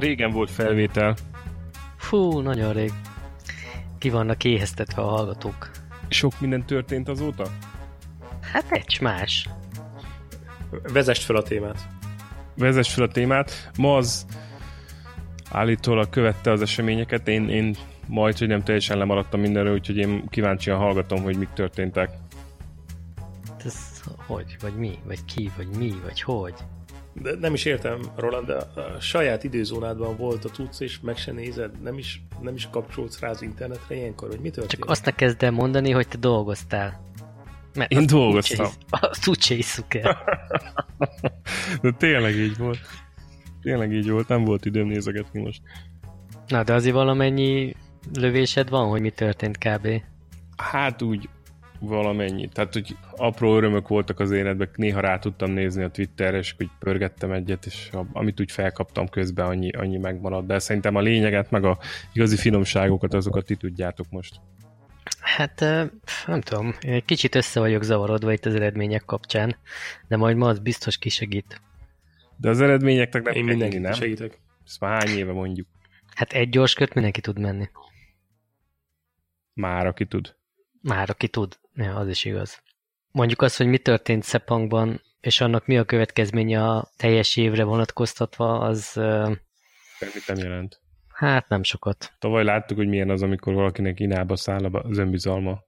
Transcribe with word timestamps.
Már 0.00 0.08
régen 0.08 0.30
volt 0.30 0.50
felvétel. 0.50 1.16
Fú, 1.96 2.40
nagyon 2.40 2.72
rég. 2.72 2.92
Ki 3.98 4.10
vannak 4.10 4.44
éheztetve 4.44 5.02
a 5.02 5.08
hallgatók. 5.08 5.70
Sok 6.08 6.40
minden 6.40 6.66
történt 6.66 7.08
azóta? 7.08 7.46
Hát 8.40 8.70
egy 8.70 8.98
más. 9.00 9.48
Vezest 10.92 11.22
fel 11.22 11.36
a 11.36 11.42
témát. 11.42 11.88
Vezess 12.56 12.94
fel 12.94 13.04
a 13.04 13.08
témát. 13.08 13.70
Ma 13.78 13.96
az 13.96 14.26
állítólag 15.50 16.10
követte 16.10 16.50
az 16.50 16.62
eseményeket. 16.62 17.28
Én, 17.28 17.48
én 17.48 17.76
majd, 18.06 18.38
hogy 18.38 18.48
nem 18.48 18.62
teljesen 18.62 18.98
lemaradtam 18.98 19.40
mindenről, 19.40 19.74
úgyhogy 19.74 19.96
én 19.96 20.28
kíváncsian 20.28 20.78
hallgatom, 20.78 21.22
hogy 21.22 21.36
mik 21.36 21.50
történtek. 21.54 22.10
Ez 23.64 24.02
hogy? 24.26 24.56
Vagy 24.60 24.74
mi? 24.74 24.98
Vagy 25.04 25.24
ki? 25.24 25.50
Vagy 25.56 25.68
mi? 25.78 25.94
Vagy 26.04 26.22
hogy? 26.22 26.54
De 27.22 27.34
nem 27.40 27.54
is 27.54 27.64
értem, 27.64 28.00
Roland, 28.16 28.46
de 28.46 28.54
a 28.56 29.00
saját 29.00 29.44
időzónádban 29.44 30.16
volt 30.16 30.44
a 30.44 30.48
tudsz, 30.48 30.80
és 30.80 31.00
meg 31.00 31.16
se 31.16 31.32
nézed, 31.32 31.82
nem 31.82 31.98
is, 31.98 32.22
nem 32.40 32.54
is 32.54 32.68
kapcsolsz 32.70 33.20
rá 33.20 33.28
az 33.30 33.42
internetre 33.42 33.94
ilyenkor, 33.94 34.28
hogy 34.28 34.40
mi 34.40 34.50
történt? 34.50 34.70
Csak 34.80 34.90
azt 34.90 35.04
ne 35.04 35.10
kezd 35.14 35.42
el 35.42 35.50
mondani, 35.50 35.90
hogy 35.90 36.08
te 36.08 36.16
dolgoztál. 36.18 37.08
Mert 37.74 37.90
Én 37.92 38.06
dolgoztam. 38.06 38.66
hisz- 38.66 38.78
Azt 38.90 39.26
úgyse 39.28 39.54
hisszük 39.54 39.94
el. 39.94 40.18
De 41.82 41.92
tényleg 41.92 42.34
így 42.34 42.56
volt. 42.56 42.78
Tényleg 43.62 43.92
így 43.92 44.10
volt, 44.10 44.28
nem 44.28 44.44
volt 44.44 44.64
időm 44.64 44.86
nézegetni 44.86 45.40
most. 45.40 45.60
Na, 46.46 46.62
de 46.62 46.74
azért 46.74 46.94
valamennyi 46.94 47.74
lövésed 48.14 48.68
van, 48.68 48.88
hogy 48.88 49.00
mi 49.00 49.10
történt 49.10 49.58
kb. 49.58 49.88
Hát 50.56 51.02
úgy 51.02 51.28
valamennyi. 51.80 52.48
Tehát, 52.48 52.72
hogy 52.72 52.96
apró 53.16 53.56
örömök 53.56 53.88
voltak 53.88 54.20
az 54.20 54.30
életben, 54.30 54.68
néha 54.74 55.00
rá 55.00 55.18
tudtam 55.18 55.50
nézni 55.50 55.82
a 55.82 55.90
Twitterre, 55.90 56.38
és 56.38 56.54
hogy 56.56 56.68
pörgettem 56.78 57.32
egyet, 57.32 57.66
és 57.66 57.90
amit 58.12 58.40
úgy 58.40 58.52
felkaptam 58.52 59.08
közben, 59.08 59.46
annyi, 59.46 59.70
annyi 59.70 59.98
megmaradt. 59.98 60.46
De 60.46 60.58
szerintem 60.58 60.94
a 60.94 61.00
lényeget, 61.00 61.50
meg 61.50 61.64
a 61.64 61.78
igazi 62.12 62.36
finomságokat, 62.36 63.14
azokat 63.14 63.44
ti 63.44 63.56
tudjátok 63.56 64.06
most. 64.10 64.40
Hát 65.20 65.60
nem 66.26 66.40
tudom, 66.40 66.74
én 66.80 66.92
egy 66.92 67.04
kicsit 67.04 67.34
össze 67.34 67.60
vagyok 67.60 67.82
zavarodva 67.82 68.32
itt 68.32 68.46
az 68.46 68.54
eredmények 68.54 69.04
kapcsán, 69.04 69.56
de 70.08 70.16
majd 70.16 70.36
ma 70.36 70.48
az 70.48 70.58
biztos 70.58 70.98
kisegít. 70.98 71.60
De 72.36 72.48
az 72.48 72.60
eredményeknek 72.60 73.22
nem 73.22 73.34
Én 73.34 73.46
hinni, 73.46 73.78
nem? 73.78 73.92
segítek. 73.92 74.40
Ezt 74.66 74.80
már 74.80 75.02
hány 75.02 75.16
éve 75.16 75.32
mondjuk. 75.32 75.66
Hát 76.14 76.32
egy 76.32 76.48
gyors 76.48 76.74
kört 76.74 76.94
mindenki 76.94 77.20
tud 77.20 77.38
menni. 77.38 77.68
Már, 79.54 79.86
aki 79.86 80.06
tud. 80.06 80.36
Már 80.82 81.10
aki 81.10 81.28
tud. 81.28 81.58
Ja, 81.74 81.94
az 81.94 82.08
is 82.08 82.24
igaz. 82.24 82.62
Mondjuk 83.12 83.42
azt, 83.42 83.56
hogy 83.56 83.66
mi 83.66 83.78
történt 83.78 84.22
Szepangban, 84.22 85.00
és 85.20 85.40
annak 85.40 85.66
mi 85.66 85.78
a 85.78 85.84
következménye 85.84 86.68
a 86.68 86.90
teljes 86.96 87.36
évre 87.36 87.64
vonatkoztatva, 87.64 88.58
az 88.58 88.90
Semmit 89.98 90.26
nem 90.26 90.36
jelent. 90.36 90.80
hát 91.08 91.48
nem 91.48 91.62
sokat. 91.62 92.12
Tavaly 92.18 92.44
láttuk, 92.44 92.76
hogy 92.76 92.88
milyen 92.88 93.10
az, 93.10 93.22
amikor 93.22 93.54
valakinek 93.54 94.00
inába 94.00 94.36
száll 94.36 94.64
az 94.64 94.98
önbizalma. 94.98 95.62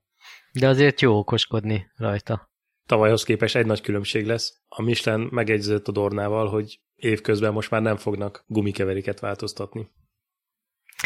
De 0.51 0.67
azért 0.67 1.01
jó 1.01 1.17
okoskodni 1.17 1.91
rajta. 1.97 2.51
Tavalyhoz 2.85 3.23
képest 3.23 3.55
egy 3.55 3.65
nagy 3.65 3.81
különbség 3.81 4.25
lesz. 4.25 4.61
A 4.67 4.81
Michelin 4.81 5.27
megegyezett 5.31 5.87
a 5.87 5.91
Dornával, 5.91 6.49
hogy 6.49 6.79
évközben 6.95 7.53
most 7.53 7.71
már 7.71 7.81
nem 7.81 7.97
fognak 7.97 8.43
gumikeveriket 8.47 9.19
változtatni. 9.19 9.91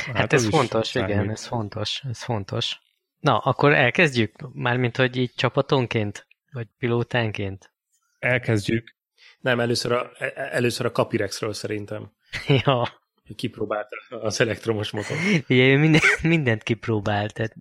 Hát, 0.05 0.15
hát 0.15 0.33
ez 0.33 0.43
az 0.43 0.49
fontos, 0.49 0.95
igen, 0.95 1.09
számít. 1.09 1.31
ez 1.31 1.45
fontos, 1.45 2.03
ez 2.09 2.23
fontos. 2.23 2.81
Na, 3.19 3.37
akkor 3.37 3.73
elkezdjük? 3.73 4.35
Mármint, 4.53 4.97
hogy 4.97 5.15
így 5.15 5.33
csapatonként? 5.35 6.27
Vagy 6.51 6.67
pilótánként? 6.77 7.73
Elkezdjük. 8.19 8.95
Nem, 9.39 9.59
először 9.59 9.91
a, 9.91 10.11
e- 10.17 10.33
először 10.35 10.85
a 10.85 10.91
Capirexről 10.91 11.53
szerintem, 11.53 12.11
ja, 12.65 13.01
hogy 13.25 13.35
kipróbálta 13.35 13.95
az 14.09 14.41
elektromos 14.41 14.91
motor. 14.91 15.17
ugye 15.49 15.67
ő 15.67 15.77
minden, 15.77 16.01
mindent 16.21 16.63
kipróbál, 16.63 17.29
tehát 17.29 17.55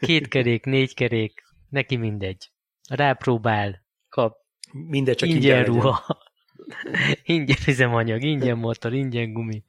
két 0.00 0.28
kerék, 0.28 0.64
négy 0.64 0.94
kerék, 0.94 1.42
neki 1.68 1.96
mindegy. 1.96 2.50
Rápróbál, 2.88 3.86
kap, 4.08 4.36
Mindegy, 4.72 5.16
csak 5.16 5.28
ingyen 5.28 5.42
ingyen 5.42 5.64
ruha, 5.64 6.18
ingyen 7.22 7.56
üzemanyag, 7.66 8.22
ingyen 8.22 8.58
motor, 8.58 8.92
ingyen 8.94 9.32
gumi. 9.32 9.64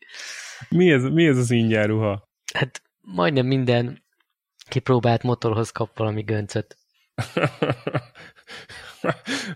Mi 0.70 0.92
ez, 0.92 1.04
mi 1.04 1.26
ez 1.26 1.38
az 1.38 1.52
ingyen 1.52 1.88
ruha? 1.88 2.30
Hát 2.54 2.82
majdnem 3.02 3.46
minden 3.46 4.04
kipróbált 4.70 5.24
motorhoz 5.24 5.70
kap 5.72 5.98
valami 5.98 6.22
göncöt. 6.22 6.78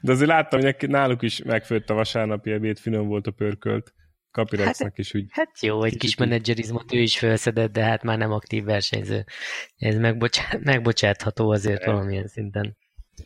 De 0.02 0.12
azért 0.12 0.30
láttam, 0.30 0.62
hogy 0.62 0.90
náluk 0.90 1.22
is 1.22 1.44
megfőtt 1.44 1.90
a 1.90 1.94
vasárnapi 1.94 2.52
ebéd, 2.52 2.78
finom 2.78 3.08
volt 3.08 3.28
a 3.28 3.32
pörkölt. 3.32 3.94
Kapirexnek 4.32 4.98
is 4.98 5.14
úgy. 5.14 5.26
Hát 5.30 5.62
jó, 5.62 5.84
egy 5.84 5.98
kis 5.98 6.16
menedzserizmot 6.16 6.94
ő 6.94 6.98
is 7.00 7.18
felszedett, 7.18 7.72
de 7.72 7.84
hát 7.84 8.04
már 8.04 8.18
nem 8.18 8.32
aktív 8.32 8.64
versenyző. 8.64 9.26
Ez 9.78 9.98
megbocsát, 9.98 10.60
megbocsátható 10.64 11.50
azért 11.52 11.80
De. 11.80 11.92
valamilyen 11.92 12.28
szinten. 12.28 12.78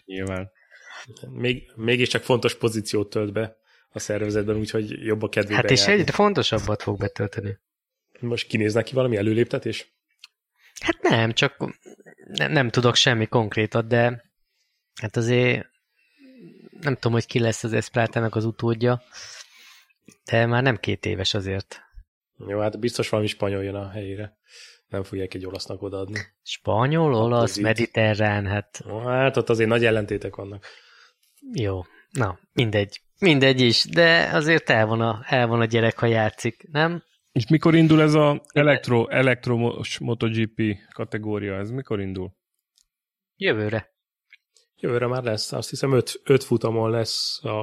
Nyilván. 0.05 0.51
Még, 1.29 1.71
mégiscsak 1.75 2.23
fontos 2.23 2.55
pozíciót 2.57 3.09
tölt 3.09 3.33
be 3.33 3.57
a 3.89 3.99
szervezetben, 3.99 4.55
úgyhogy 4.55 5.05
jobb 5.05 5.21
a 5.23 5.29
kedvében 5.29 5.61
Hát 5.61 5.71
és 5.71 5.79
járni. 5.85 6.01
egyre 6.01 6.11
fontosabbat 6.13 6.81
fog 6.81 6.97
betölteni. 6.97 7.57
Most 8.19 8.47
kinéz 8.47 8.73
neki 8.73 8.93
valami 8.93 9.17
előléptetés? 9.17 9.96
Hát 10.79 11.01
nem, 11.01 11.31
csak 11.31 11.57
nem, 12.27 12.51
nem 12.51 12.69
tudok 12.69 12.95
semmi 12.95 13.25
konkrétat, 13.27 13.88
de 13.88 14.23
hát 15.01 15.15
azért 15.15 15.67
nem 16.79 16.93
tudom, 16.93 17.11
hogy 17.11 17.25
ki 17.25 17.39
lesz 17.39 17.63
az 17.63 17.73
Eszprátának 17.73 18.35
az 18.35 18.45
utódja, 18.45 19.01
de 20.25 20.45
már 20.45 20.63
nem 20.63 20.77
két 20.77 21.05
éves 21.05 21.33
azért. 21.33 21.81
Jó, 22.47 22.59
hát 22.59 22.79
biztos 22.79 23.09
valami 23.09 23.27
spanyol 23.27 23.63
jön 23.63 23.75
a 23.75 23.89
helyére. 23.89 24.38
Nem 24.88 25.03
fogják 25.03 25.33
egy 25.33 25.45
olasznak 25.45 25.81
odaadni. 25.81 26.19
Spanyol, 26.43 27.13
olasz, 27.15 27.41
Opposite. 27.41 27.67
mediterrán, 27.67 28.45
hát 28.47 28.81
Hát 29.05 29.38
ott 29.38 29.49
azért 29.49 29.69
nagy 29.69 29.85
ellentétek 29.85 30.35
vannak. 30.35 30.65
jó. 31.53 31.81
Na, 32.09 32.39
mindegy. 32.53 33.01
Mindegy 33.19 33.61
is, 33.61 33.83
de 33.85 34.29
azért 34.33 34.69
el 34.69 34.85
van 34.85 35.01
a, 35.01 35.21
el 35.25 35.47
van 35.47 35.59
a 35.61 35.65
gyerek, 35.65 35.99
ha 35.99 36.05
játszik, 36.05 36.67
nem? 36.71 37.03
És 37.37 37.47
mikor 37.47 37.75
indul 37.75 38.01
ez 38.01 38.13
a 38.13 38.41
elektro, 38.53 39.07
elektromos 39.09 39.97
MotoGP 39.99 40.61
kategória? 40.93 41.55
Ez 41.55 41.71
mikor 41.71 42.01
indul? 42.01 42.37
Jövőre. 43.35 43.93
Jövőre 44.75 45.07
már 45.07 45.23
lesz, 45.23 45.51
azt 45.51 45.69
hiszem 45.69 45.91
öt, 45.91 46.21
öt 46.23 46.43
futamon 46.43 46.89
lesz 46.89 47.39
a 47.43 47.55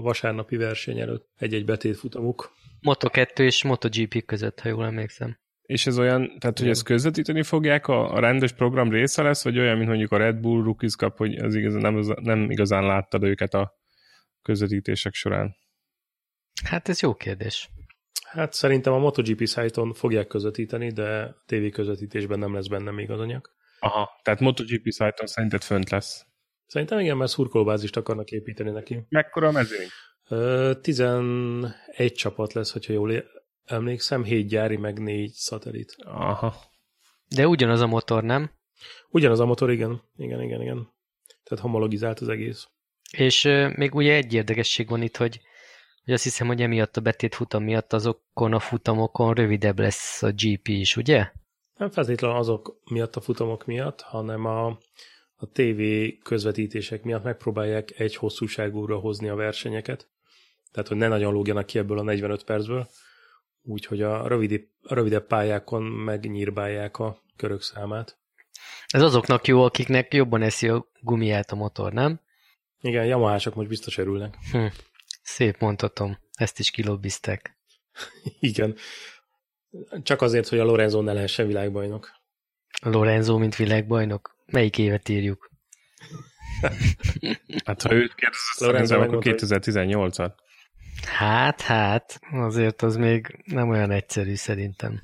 vasárnapi 0.00 0.56
verseny 0.56 0.98
előtt 0.98 1.28
egy-egy 1.36 1.64
betét 1.64 1.96
futamuk. 1.96 2.52
Moto2 2.80 3.38
és 3.38 3.62
MotoGP 3.62 4.24
között, 4.24 4.60
ha 4.60 4.68
jól 4.68 4.84
emlékszem. 4.84 5.38
És 5.62 5.86
ez 5.86 5.98
olyan, 5.98 6.38
tehát 6.38 6.58
hogy 6.58 6.68
ezt 6.68 6.84
közvetíteni 6.84 7.42
fogják, 7.42 7.86
a, 7.86 8.14
a 8.14 8.20
rendes 8.20 8.52
program 8.52 8.90
része 8.90 9.22
lesz, 9.22 9.44
vagy 9.44 9.58
olyan, 9.58 9.76
mint 9.76 9.88
mondjuk 9.88 10.12
a 10.12 10.16
Red 10.16 10.36
Bull 10.36 10.62
Rookies 10.62 10.96
Cup, 10.96 11.16
hogy 11.16 11.34
az 11.34 11.54
igaz, 11.54 11.74
nem, 11.74 11.94
nem 12.22 12.50
igazán 12.50 12.84
láttad 12.84 13.22
őket 13.22 13.54
a 13.54 13.78
közvetítések 14.42 15.14
során? 15.14 15.56
Hát 16.64 16.88
ez 16.88 17.00
jó 17.00 17.14
kérdés. 17.14 17.70
Hát 18.28 18.52
szerintem 18.52 18.92
a 18.92 18.98
MotoGP 18.98 19.46
szájton 19.46 19.92
fogják 19.92 20.26
közvetíteni, 20.26 20.90
de 20.90 21.36
TV 21.46 21.68
közvetítésben 21.72 22.38
nem 22.38 22.54
lesz 22.54 22.66
benne 22.66 22.90
még 22.90 23.10
az 23.10 23.20
anyag. 23.20 23.50
Aha. 23.78 24.20
Tehát 24.22 24.40
MotoGP 24.40 24.90
szájton 24.90 25.26
szerinted 25.26 25.62
fönt 25.62 25.90
lesz. 25.90 26.26
Szerintem 26.66 26.98
igen, 26.98 27.16
mert 27.16 27.30
szurkolóbázist 27.30 27.96
akarnak 27.96 28.30
építeni 28.30 28.70
neki. 28.70 29.06
Mekkora 29.08 29.48
a 29.48 29.52
mezőny? 29.52 29.86
Ö, 30.28 30.72
11 30.80 31.72
csapat 32.12 32.52
lesz, 32.52 32.72
hogyha 32.72 32.92
jól 32.92 33.24
emlékszem, 33.64 34.24
7 34.24 34.46
gyári, 34.46 34.76
meg 34.76 34.98
4 34.98 35.30
szatellit. 35.32 35.94
Aha. 36.04 36.54
De 37.28 37.46
ugyanaz 37.46 37.80
a 37.80 37.86
motor, 37.86 38.22
nem? 38.22 38.50
Ugyanaz 39.10 39.40
a 39.40 39.44
motor, 39.44 39.70
igen. 39.70 40.02
Igen, 40.16 40.42
igen, 40.42 40.60
igen. 40.60 40.88
Tehát 41.44 41.64
homologizált 41.64 42.20
az 42.20 42.28
egész. 42.28 42.66
És 43.10 43.44
ö, 43.44 43.68
még 43.76 43.94
ugye 43.94 44.14
egy 44.14 44.34
érdekesség 44.34 44.88
van 44.88 45.02
itt, 45.02 45.16
hogy, 45.16 45.40
hogy 46.04 46.14
azt 46.14 46.22
hiszem, 46.22 46.46
hogy 46.46 46.62
emiatt 46.62 46.96
a 46.96 47.00
betét 47.00 47.34
futam 47.34 47.64
miatt 47.64 47.92
azokon 47.92 48.52
a 48.52 48.58
futamokon 48.58 49.34
rövidebb 49.34 49.78
lesz 49.78 50.22
a 50.22 50.32
GP 50.36 50.68
is, 50.68 50.96
ugye? 50.96 51.30
Nem 51.76 51.90
feltétlenül 51.90 52.36
azok 52.36 52.80
miatt 52.84 53.16
a 53.16 53.20
futamok 53.20 53.66
miatt, 53.66 54.00
hanem 54.00 54.44
a, 54.44 54.66
a 55.36 55.48
TV 55.52 55.82
közvetítések 56.22 57.02
miatt 57.02 57.22
megpróbálják 57.22 57.98
egy 57.98 58.16
hosszúságúra 58.16 58.96
hozni 58.96 59.28
a 59.28 59.34
versenyeket. 59.34 60.08
Tehát, 60.72 60.88
hogy 60.88 60.96
ne 60.96 61.08
nagyon 61.08 61.32
lógjanak 61.32 61.66
ki 61.66 61.78
ebből 61.78 61.98
a 61.98 62.02
45 62.02 62.44
percből. 62.44 62.88
Úgyhogy 63.62 64.02
a, 64.02 64.26
rövidi, 64.26 64.70
a 64.82 64.94
rövidebb 64.94 65.26
pályákon 65.26 65.82
megnyírbálják 65.82 66.98
a 66.98 67.22
körök 67.36 67.62
számát. 67.62 68.16
Ez 68.86 69.02
azoknak 69.02 69.46
jó, 69.46 69.62
akiknek 69.62 70.14
jobban 70.14 70.42
eszi 70.42 70.68
a 70.68 70.86
gumiát 71.00 71.50
a 71.50 71.56
motor, 71.56 71.92
nem? 71.92 72.20
Igen, 72.80 73.06
Yamahások 73.06 73.54
most 73.54 73.68
biztos 73.68 73.98
örülnek. 73.98 74.36
Hm. 74.52 74.66
Szép 75.22 75.58
mondhatom. 75.58 76.18
Ezt 76.32 76.58
is 76.58 76.70
kilobbiztek. 76.70 77.58
Igen. 78.40 78.76
Csak 80.02 80.22
azért, 80.22 80.48
hogy 80.48 80.58
a 80.58 80.64
Lorenzo 80.64 81.02
ne 81.02 81.12
lehessen 81.12 81.46
világbajnok. 81.46 82.10
Lorenzo, 82.82 83.38
mint 83.38 83.56
világbajnok. 83.56 84.36
Melyik 84.46 84.78
évet 84.78 85.08
írjuk? 85.08 85.50
Hát 87.64 87.82
ha 87.82 87.92
őt 87.92 88.14
kérdezett, 88.14 88.58
Lorenzo 88.58 88.94
akkor 88.94 89.06
megmondta, 89.06 89.30
hogy- 89.30 89.62
2018-at. 89.62 90.32
Hát, 91.06 91.60
hát, 91.60 92.20
azért 92.32 92.82
az 92.82 92.96
még 92.96 93.42
nem 93.44 93.68
olyan 93.68 93.90
egyszerű 93.90 94.34
szerintem. 94.34 95.02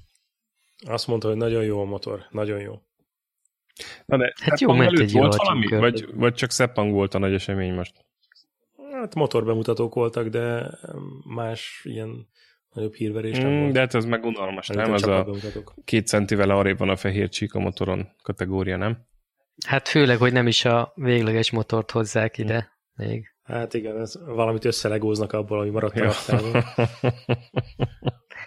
Azt 0.87 1.07
mondta, 1.07 1.29
hogy 1.29 1.37
nagyon 1.37 1.65
jó 1.65 1.81
a 1.81 1.85
motor, 1.85 2.27
nagyon 2.31 2.61
jó. 2.61 2.83
Na 4.07 4.17
de 4.17 4.33
Hát 4.41 4.61
jó, 4.61 4.73
ment 4.73 4.99
egy 4.99 5.13
volt 5.13 5.35
valami? 5.35 5.67
Vagy, 5.67 6.15
vagy 6.15 6.35
csak 6.35 6.51
Szeppang 6.51 6.93
volt 6.93 7.15
a 7.15 7.19
nagy 7.19 7.33
esemény 7.33 7.75
most? 7.75 8.05
Hát 9.01 9.15
motorbemutatók 9.15 9.95
voltak, 9.95 10.27
de 10.29 10.71
más 11.35 11.81
ilyen 11.85 12.29
nagyobb 12.73 12.95
hírverés 12.95 13.39
nem 13.39 13.51
Mm, 13.51 13.61
volt. 13.61 13.73
de 13.73 13.81
hát 13.81 13.95
ez 13.95 14.05
meg 14.05 14.25
unalmas, 14.25 14.67
nem? 14.69 14.93
Az 14.93 15.03
a 15.07 15.27
két 15.85 16.07
centivel 16.07 16.51
arrébb 16.51 16.79
van 16.79 16.89
a 16.89 16.97
fehér 16.97 17.29
csík 17.29 17.55
a 17.55 17.59
motoron 17.59 18.09
kategória, 18.23 18.77
nem? 18.77 19.07
Hát 19.67 19.89
főleg, 19.89 20.19
hogy 20.19 20.33
nem 20.33 20.47
is 20.47 20.65
a 20.65 20.93
végleges 20.95 21.51
motort 21.51 21.91
hozzák 21.91 22.39
ide 22.39 22.73
még. 22.95 23.27
Hát 23.43 23.75
igen, 23.75 24.01
ez 24.01 24.15
valamit 24.27 24.65
összelegóznak 24.65 25.33
abból, 25.33 25.59
ami 25.61 25.71
maradt 25.71 25.95
a 25.97 25.99
Ja. 25.99 26.05
raktárból. 26.05 26.65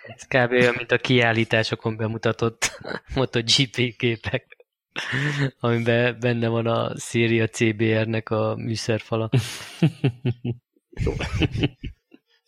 Ez 0.07 0.23
kb. 0.27 0.51
olyan, 0.51 0.73
mint 0.77 0.91
a 0.91 0.97
kiállításokon 0.97 1.97
bemutatott 1.97 2.79
MotoGP 3.15 3.95
képek, 3.97 4.60
amiben 5.59 6.19
benne 6.19 6.47
van 6.47 6.67
a 6.67 6.97
Széria 6.97 7.47
CBR-nek 7.47 8.29
a 8.29 8.55
műszerfala. 8.55 9.29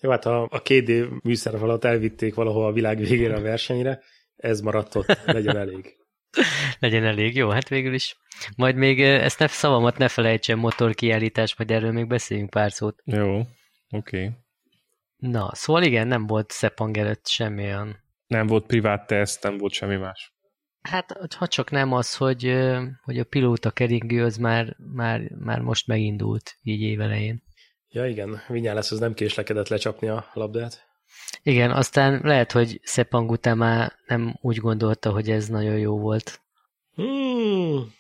Jó, 0.02 0.10
hát 0.10 0.26
a, 0.26 0.48
a 0.52 0.62
két 0.62 0.90
év 0.90 1.08
műszerfalat 1.24 1.86
elvitték 1.86 2.34
valahol 2.34 2.66
a 2.66 2.72
világ 2.72 2.98
végére 2.98 3.36
a 3.36 3.42
versenyre, 3.42 4.02
ez 4.36 4.62
maradt 4.62 4.96
ott, 4.96 5.20
legyen 5.26 5.58
elég. 5.58 5.98
Legyen 6.80 7.04
elég 7.04 7.36
jó, 7.36 7.50
hát 7.50 7.70
végül 7.70 7.94
is. 7.94 8.18
Majd 8.56 8.76
még 8.76 9.02
eh, 9.02 9.24
ezt 9.24 9.40
ne, 9.40 9.48
szavamat 9.48 9.98
ne 9.98 10.08
felejtsen, 10.08 10.58
motorkiállítás, 10.58 11.56
majd 11.56 11.72
erről 11.72 11.92
még 11.92 12.08
beszéljünk 12.08 12.50
pár 12.50 12.72
szót. 12.72 13.02
Jó, 13.06 13.38
oké. 13.38 13.48
Okay. 13.90 14.30
Na, 15.18 15.50
szóval 15.54 15.84
igen, 15.84 16.08
nem 16.08 16.28
volt 16.28 16.52
Szepang 16.52 16.98
előtt 16.98 17.28
semmi 17.28 17.64
olyan. 17.64 18.04
Nem 18.28 18.48
volt 18.48 18.66
privát 18.66 19.08
teszt, 19.08 19.44
nem 19.44 19.58
volt 19.58 19.74
semmi 19.74 19.96
más. 19.96 20.34
Hát, 20.84 21.34
ha 21.38 21.48
csak 21.48 21.72
nem 21.72 21.94
az, 21.94 22.16
hogy, 22.16 22.56
hogy 23.04 23.20
a 23.20 23.24
pilóta 23.24 23.72
keringő 23.72 24.24
az 24.24 24.38
már, 24.38 24.76
már, 24.94 25.22
már 25.40 25.60
most 25.60 25.88
megindult, 25.88 26.58
így 26.64 26.82
évelején. 26.82 27.44
Ja 27.90 28.08
igen, 28.08 28.42
Vinyá 28.48 28.74
lesz, 28.74 28.92
az 28.92 29.00
nem 29.00 29.14
késlekedett 29.14 29.68
lecsapni 29.68 30.08
a 30.08 30.26
labdát. 30.34 30.88
Igen, 31.44 31.72
aztán 31.72 32.22
lehet, 32.24 32.52
hogy 32.52 32.80
Szepang 32.84 33.32
után 33.32 33.58
már 33.58 33.94
nem 34.08 34.38
úgy 34.42 34.58
gondolta, 34.58 35.12
hogy 35.12 35.30
ez 35.30 35.48
nagyon 35.48 35.78
jó 35.78 36.00
volt. 36.00 36.42
Hmm. 36.96 37.94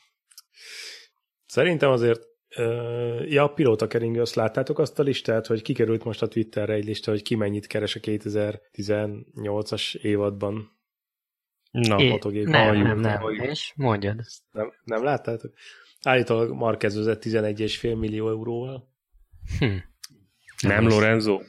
Szerintem 1.46 1.90
azért 1.90 2.22
ja, 3.26 3.44
a 3.44 3.54
pilóta 3.54 3.88
keringő, 3.88 4.22
azt 4.22 4.36
láttátok 4.36 4.80
azt 4.80 5.00
a 5.00 5.04
listát, 5.04 5.48
hogy 5.48 5.62
kikerült 5.62 6.04
most 6.04 6.22
a 6.22 6.28
Twitterre 6.28 6.74
egy 6.74 6.86
lista, 6.86 7.12
hogy 7.12 7.22
ki 7.22 7.36
mennyit 7.36 7.68
keres 7.68 7.96
a 7.96 8.00
2018-as 8.00 9.96
évadban. 9.96 10.73
Na, 11.74 12.00
É, 12.02 12.10
fotogép. 12.10 12.46
nem, 12.48 12.68
halljuk, 12.68 12.88
nem, 12.88 13.00
nem. 13.00 13.20
halljuk. 13.20 13.46
És 13.46 13.74
mondjad. 13.76 14.20
Nem, 14.52 14.74
nem 14.84 15.04
láttátok? 15.04 15.54
Állítólag 16.02 16.52
Marquez 16.52 16.96
vezet 16.96 17.26
11,5 17.26 17.96
millió 18.00 18.30
euróval, 18.30 18.92
Hm. 19.60 19.76
nem 20.62 20.88
Lorenzo? 20.88 21.42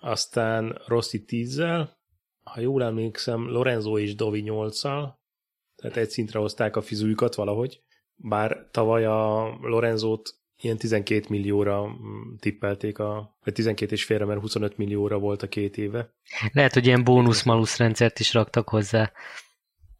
aztán 0.00 0.80
Rossi 0.86 1.24
10-zel, 1.26 1.88
ha 2.42 2.60
jól 2.60 2.82
emlékszem, 2.82 3.48
Lorenzo 3.50 3.98
és 3.98 4.14
Dovi 4.14 4.42
8-szal, 4.46 5.14
tehát 5.76 5.96
egy 5.96 6.10
szintre 6.10 6.38
hozták 6.38 6.76
a 6.76 6.82
fizújukat 6.82 7.34
valahogy, 7.34 7.82
bár 8.16 8.68
tavaly 8.70 9.04
a 9.04 9.48
Lorenzót 9.60 10.34
ilyen 10.60 10.76
12 10.76 11.26
millióra 11.28 11.86
mm, 11.86 12.34
tippelték, 12.40 12.98
a, 12.98 13.36
vagy 13.44 13.52
12 13.54 13.92
és 13.94 14.04
félre, 14.04 14.24
mert 14.24 14.40
25 14.40 14.76
millióra 14.76 15.18
volt 15.18 15.42
a 15.42 15.48
két 15.48 15.76
éve. 15.76 16.14
Lehet, 16.52 16.72
hogy 16.74 16.86
ilyen 16.86 17.04
bónusz-malusz 17.04 17.76
rendszert 17.76 18.18
is 18.18 18.32
raktak 18.32 18.68
hozzá. 18.68 19.12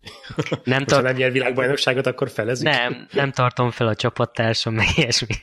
Nem, 0.00 0.58
Most, 0.64 0.68
ha 0.68 0.84
tar- 0.84 1.02
nem 1.02 1.16
nyer 1.16 1.32
világbajnokságot, 1.32 2.06
akkor 2.06 2.30
felezik. 2.30 2.68
nem, 2.68 3.06
nem 3.12 3.32
tartom 3.32 3.70
fel 3.70 3.86
a 3.86 3.94
csapattársam, 3.94 4.74
meg 4.74 4.86
ilyesmi. 4.96 5.34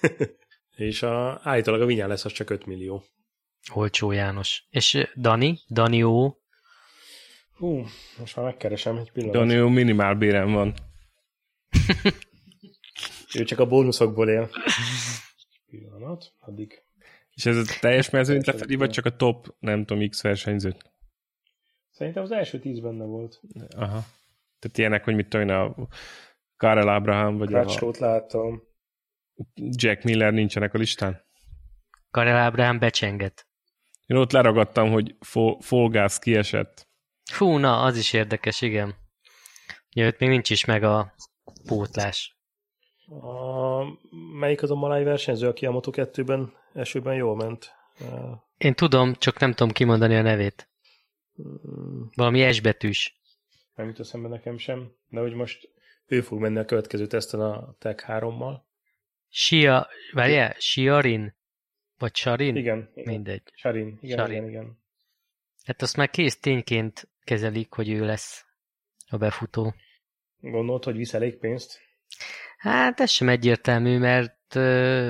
És 0.76 1.02
a, 1.02 1.40
állítólag 1.42 1.80
a 1.80 1.86
Vinyán 1.86 2.08
lesz 2.08 2.24
az 2.24 2.32
csak 2.32 2.50
5 2.50 2.66
millió. 2.66 3.04
Olcsó 3.72 4.12
János. 4.12 4.64
És 4.70 4.94
eh, 4.94 5.08
Dani? 5.16 5.58
Dani 5.68 6.02
ó? 6.02 6.36
Hú, 7.56 7.84
most 8.18 8.36
már 8.36 8.44
megkeresem 8.44 8.96
egy 8.96 9.12
pillanat. 9.12 9.34
Daniel 9.34 9.68
minimál 9.68 10.14
bérem 10.14 10.52
van. 10.52 10.74
Ő 13.34 13.44
csak 13.44 13.58
a 13.58 13.66
bónuszokból 13.66 14.28
él. 14.28 14.50
Pillanat, 15.66 16.32
addig 16.38 16.82
És 17.34 17.46
ez 17.46 17.56
a 17.56 17.78
teljes 17.80 18.10
mezőnyt 18.10 18.46
lefedi, 18.46 18.74
vagy 18.74 18.90
csak 18.90 19.04
a 19.04 19.16
top, 19.16 19.54
nem 19.58 19.84
tudom, 19.84 20.08
X 20.08 20.22
versenyzőt? 20.22 20.90
Szerintem 21.90 22.22
az 22.22 22.30
első 22.30 22.58
tíz 22.58 22.80
benne 22.80 23.04
volt. 23.04 23.40
Aha. 23.76 24.04
Tehát 24.58 24.78
ilyenek, 24.78 25.04
hogy 25.04 25.14
mit 25.14 25.28
tudom 25.28 25.48
én, 25.48 25.54
a 25.54 25.88
Karel 26.56 26.88
Abraham, 26.88 27.38
vagy 27.38 27.54
a 27.54 27.60
Crutchlow-t 27.60 27.98
láttam. 27.98 28.62
Jack 29.54 30.02
Miller 30.02 30.32
nincsenek 30.32 30.74
a 30.74 30.78
listán? 30.78 31.24
Karel 32.10 32.36
Ábrahám 32.36 32.78
becsenget. 32.78 33.46
Én 34.06 34.16
ott 34.16 34.32
leragadtam, 34.32 34.90
hogy 34.90 35.16
Fo- 35.20 35.64
Folgász 35.64 36.18
kiesett. 36.18 36.88
Fú, 37.30 37.56
na, 37.56 37.82
az 37.82 37.96
is 37.96 38.12
érdekes, 38.12 38.60
igen. 38.60 38.94
Ugye 39.96 40.12
még 40.18 40.28
nincs 40.28 40.50
is 40.50 40.64
meg 40.64 40.82
a 40.82 41.14
pótlás. 41.66 42.31
A, 43.20 43.84
melyik 44.38 44.62
az 44.62 44.70
a 44.70 44.74
maláj 44.74 45.04
versenyző, 45.04 45.48
aki 45.48 45.66
a 45.66 45.70
Moto2-ben 45.72 46.52
esőben 46.72 47.14
jól 47.14 47.36
ment? 47.36 47.74
Én 48.58 48.74
tudom, 48.74 49.14
csak 49.14 49.38
nem 49.38 49.52
tudom 49.52 49.72
kimondani 49.72 50.14
a 50.16 50.22
nevét. 50.22 50.68
mm, 51.42 52.02
Valami 52.14 52.52
S 52.52 52.60
betűs. 52.60 53.20
nem 53.74 53.86
jut 53.86 54.00
eszembe 54.00 54.28
nekem 54.28 54.58
sem, 54.58 54.92
de 55.08 55.20
hogy 55.20 55.32
most 55.34 55.68
ő 56.06 56.20
fog 56.20 56.38
menni 56.40 56.58
a 56.58 56.64
következő 56.64 57.06
teszten 57.06 57.40
a 57.40 57.74
Tech 57.78 58.04
3-mal. 58.08 58.60
Sia, 59.28 59.88
várjál, 60.12 60.54
Siarin? 60.58 61.34
Vagy 61.98 62.14
Sarin? 62.16 62.56
Igen, 62.56 62.90
igen. 62.94 63.12
Mindegy. 63.12 63.42
Sarin, 63.54 63.98
igen, 64.00 64.18
Sarin. 64.18 64.36
igen, 64.36 64.48
igen. 64.48 64.78
Hát 65.64 65.82
azt 65.82 65.96
már 65.96 66.10
kész 66.10 66.38
tényként 66.40 67.08
kezelik, 67.24 67.72
hogy 67.72 67.88
ő 67.90 68.04
lesz 68.04 68.44
a 69.08 69.16
befutó. 69.16 69.74
Gondolt, 70.40 70.84
hogy 70.84 70.96
visz 70.96 71.14
elég 71.14 71.38
pénzt? 71.38 71.80
Hát 72.62 73.00
ez 73.00 73.10
sem 73.10 73.28
egyértelmű, 73.28 73.98
mert 73.98 74.54
ö, 74.54 75.08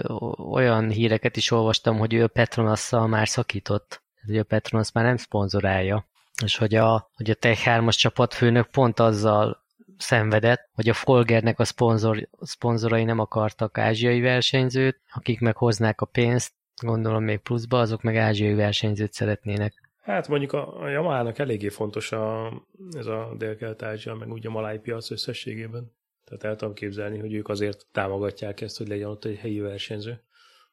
olyan 0.51 0.91
híreket 0.91 1.37
is 1.37 1.51
olvastam, 1.51 1.99
hogy 1.99 2.15
ő 2.15 2.23
a 2.23 2.29
Petronasszal 2.29 3.07
már 3.07 3.29
szakított. 3.29 4.03
Hogy 4.27 4.39
a 4.39 4.45
Petronas 4.45 4.93
már 4.93 5.05
nem 5.05 5.17
szponzorálja. 5.17 6.07
És 6.45 6.57
hogy 6.57 6.75
a, 6.75 7.11
hogy 7.15 7.31
a 7.31 7.35
Tech 7.35 7.63
3-as 7.67 7.97
csapatfőnök 7.97 8.67
pont 8.67 9.01
azzal 9.01 9.65
szenvedett, 9.99 10.69
hogy 10.75 10.89
a 10.89 10.95
Folgernek 10.95 11.59
a 11.59 11.65
szponzor, 11.65 12.29
szponzorai 12.41 13.05
nem 13.05 13.19
akartak 13.19 13.79
ázsiai 13.79 14.21
versenyzőt, 14.21 15.01
akik 15.15 15.41
meg 15.41 15.57
hoznák 15.57 16.01
a 16.01 16.07
pénzt, 16.07 16.53
gondolom 16.83 17.25
még 17.25 17.39
pluszba, 17.39 17.79
azok 17.79 18.03
meg 18.03 18.17
ázsiai 18.17 18.55
versenyzőt 18.55 19.13
szeretnének. 19.13 19.91
Hát 20.03 20.29
mondjuk 20.29 20.53
a, 20.53 20.81
a 20.83 20.89
Yamaha-nak 20.89 21.39
eléggé 21.39 21.69
fontos 21.69 22.13
a, 22.13 22.53
ez 22.97 23.07
a 23.07 23.35
dél-kelet-ázsia, 23.39 24.15
meg 24.15 24.29
úgy 24.29 24.47
a 24.47 24.51
maláj 24.51 24.79
piac 24.79 25.11
összességében. 25.11 25.93
Tehát 26.39 26.45
el 26.45 26.57
tudom 26.57 26.75
képzelni, 26.75 27.19
hogy 27.19 27.35
ők 27.35 27.49
azért 27.49 27.87
támogatják 27.93 28.61
ezt, 28.61 28.79
hogy 28.79 28.89
legyen 28.89 29.09
ott 29.09 29.25
egy 29.25 29.39
helyi 29.39 29.61
versenyző. 29.61 30.23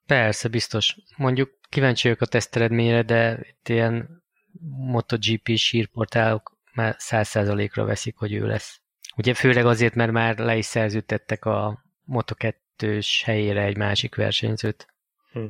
Persze, 0.05 0.47
biztos. 0.47 0.97
Mondjuk 1.17 1.57
kíváncsi 1.69 2.07
vagyok 2.07 2.21
a 2.21 2.25
teszteredményre, 2.25 3.01
de 3.01 3.45
itt 3.49 3.69
ilyen 3.69 4.23
MotoGP 4.69 5.49
sírportálok 5.55 6.57
már 6.73 6.95
száz 6.97 7.27
százalékra 7.27 7.85
veszik, 7.85 8.17
hogy 8.17 8.33
ő 8.33 8.47
lesz. 8.47 8.81
Ugye 9.17 9.33
főleg 9.33 9.65
azért, 9.65 9.95
mert 9.95 10.11
már 10.11 10.37
le 10.37 10.57
is 10.57 10.65
szerződtettek 10.65 11.45
a 11.45 11.83
Moto2-s 12.07 13.23
helyére 13.23 13.63
egy 13.63 13.77
másik 13.77 14.15
versenyzőt. 14.15 14.87
Hm. 15.31 15.45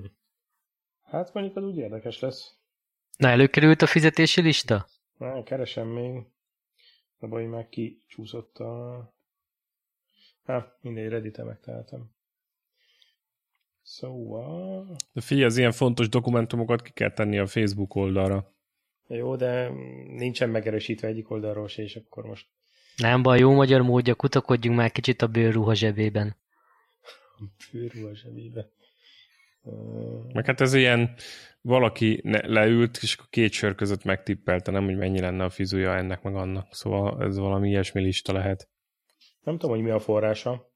Hát 1.04 1.34
mondjuk 1.34 1.56
az 1.56 1.63
úgy 1.63 1.78
érdekes 1.78 2.20
lesz. 2.20 2.54
Na, 3.18 3.28
előkerült 3.28 3.82
a 3.82 3.88
fizetési 3.88 4.42
lista? 4.42 4.88
Na, 5.18 5.44
keresem 5.44 5.88
még. 5.88 6.24
A 7.20 7.28
baj, 7.28 7.46
már 7.46 7.70
kicsúszott 7.70 8.58
a... 8.58 9.13
Hát, 10.50 10.77
mindegy, 10.82 11.10
reddit 11.10 11.44
megtaláltam. 11.44 12.12
Szóval... 13.82 14.96
De 15.13 15.22
figyelj, 15.22 15.46
az 15.46 15.58
ilyen 15.58 15.72
fontos 15.72 16.10
dokumentumokat 16.10 16.82
ki 16.82 16.91
kell 16.91 17.12
tenni 17.12 17.38
a 17.38 17.46
Facebook 17.46 17.96
oldalra. 17.96 18.53
Jó, 19.08 19.36
de 19.36 19.70
nincsen 20.08 20.50
megerősítve 20.50 21.08
egyik 21.08 21.29
oldalról 21.29 21.68
se, 21.68 21.82
és 21.82 21.96
akkor 21.96 22.25
most 22.25 22.48
Nem 22.98 23.22
baj, 23.22 23.39
jó 23.39 23.53
magyar 23.53 23.82
módja, 23.82 24.15
kutakodjunk 24.15 24.77
már 24.77 24.91
kicsit 24.91 25.22
a 25.22 25.27
bőrruha 25.27 25.74
zsebében. 25.74 26.36
a 28.12 28.15
zsebébe. 28.15 28.70
Ö, 29.63 29.72
Meg 30.34 30.46
hát 30.46 30.62
ez 30.62 30.74
ilyen, 30.74 31.15
valaki 31.62 32.20
ne, 32.24 32.48
leült, 32.48 33.00
és 33.01 33.13
akkor 33.13 33.29
két 33.29 33.51
sör 33.51 33.75
között 33.75 34.03
megtippelte, 34.03 34.72
nem, 34.72 34.86
hogy 34.86 34.98
mennyi 34.98 35.20
lenne 35.20 35.44
a 35.44 35.50
fizúja 35.50 35.96
ennek 35.96 36.22
meg 36.22 36.36
annak. 36.36 36.74
Szóval 36.74 37.24
ez 37.24 37.38
valami 37.38 37.70
ilyesmi 37.70 38.01
lista 38.01 38.34
lehet. 38.34 38.70
Nem 39.50 39.58
tudom, 39.58 39.75
hogy 39.75 39.86
mi 39.86 39.91
a 39.91 40.00
forrása. 40.00 40.72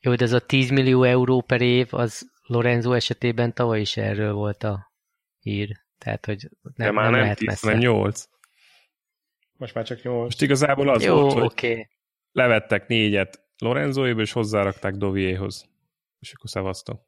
Jó, 0.00 0.14
de 0.14 0.24
ez 0.24 0.32
a 0.32 0.40
10 0.40 0.70
millió 0.70 1.02
euró 1.02 1.40
per 1.40 1.60
év, 1.60 1.88
az 1.90 2.30
Lorenzo 2.42 2.92
esetében 2.92 3.54
tavaly 3.54 3.80
is 3.80 3.96
erről 3.96 4.32
volt 4.32 4.62
a 4.62 4.92
hír. 5.40 5.76
Tehát, 5.98 6.26
hogy 6.26 6.48
Nem, 6.62 6.72
nem, 6.76 6.86
De 6.86 6.92
már 6.92 7.04
nem, 7.04 7.12
nem, 7.12 7.20
lehet 7.20 7.38
10, 7.38 7.46
messze. 7.46 7.66
hanem 7.66 7.80
8. 7.80 8.24
Most 9.52 9.74
már 9.74 9.84
csak 9.84 10.02
nyolc. 10.02 10.24
Most 10.24 10.42
igazából 10.42 10.88
az 10.88 11.02
Jó, 11.02 11.20
volt, 11.20 11.32
hogy. 11.32 11.42
Okay. 11.42 11.88
levettek 12.32 12.86
négyet 12.86 13.42
Lorenzóéba, 13.58 14.20
és 14.20 14.32
hozzárakták 14.32 14.94
Doviéhoz. 14.94 15.68
És 16.18 16.32
akkor 16.32 16.50
szavaztam. 16.50 17.00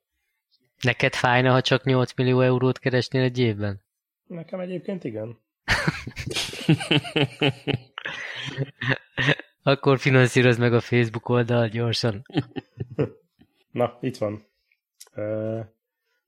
Neked 0.80 1.14
fájna, 1.14 1.50
ha 1.50 1.60
csak 1.60 1.84
8 1.84 2.14
millió 2.14 2.40
eurót 2.40 2.78
keresnél 2.78 3.22
egy 3.22 3.38
évben? 3.38 3.84
Nekem 4.24 4.60
egyébként 4.60 5.04
igen. 5.04 5.38
Akkor 9.62 9.98
finanszírozd 9.98 10.58
meg 10.58 10.74
a 10.74 10.80
Facebook 10.80 11.28
oldal 11.28 11.68
gyorsan. 11.68 12.26
Na, 13.70 13.98
itt 14.00 14.16
van. 14.16 14.44
Uh, 15.16 15.64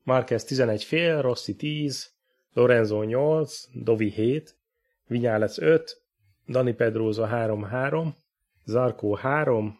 Marquez 0.02 0.44
11 0.44 0.84
fél, 0.84 1.20
Rossi 1.20 1.56
10, 1.56 2.12
Lorenzo 2.52 3.02
8, 3.02 3.64
Dovi 3.72 4.10
7, 4.10 4.56
Vinyales 5.06 5.58
5, 5.58 6.02
Dani 6.46 6.72
Pedrosa 6.72 7.28
3-3, 7.32 8.08
Zarko 8.64 9.14
3, 9.14 9.78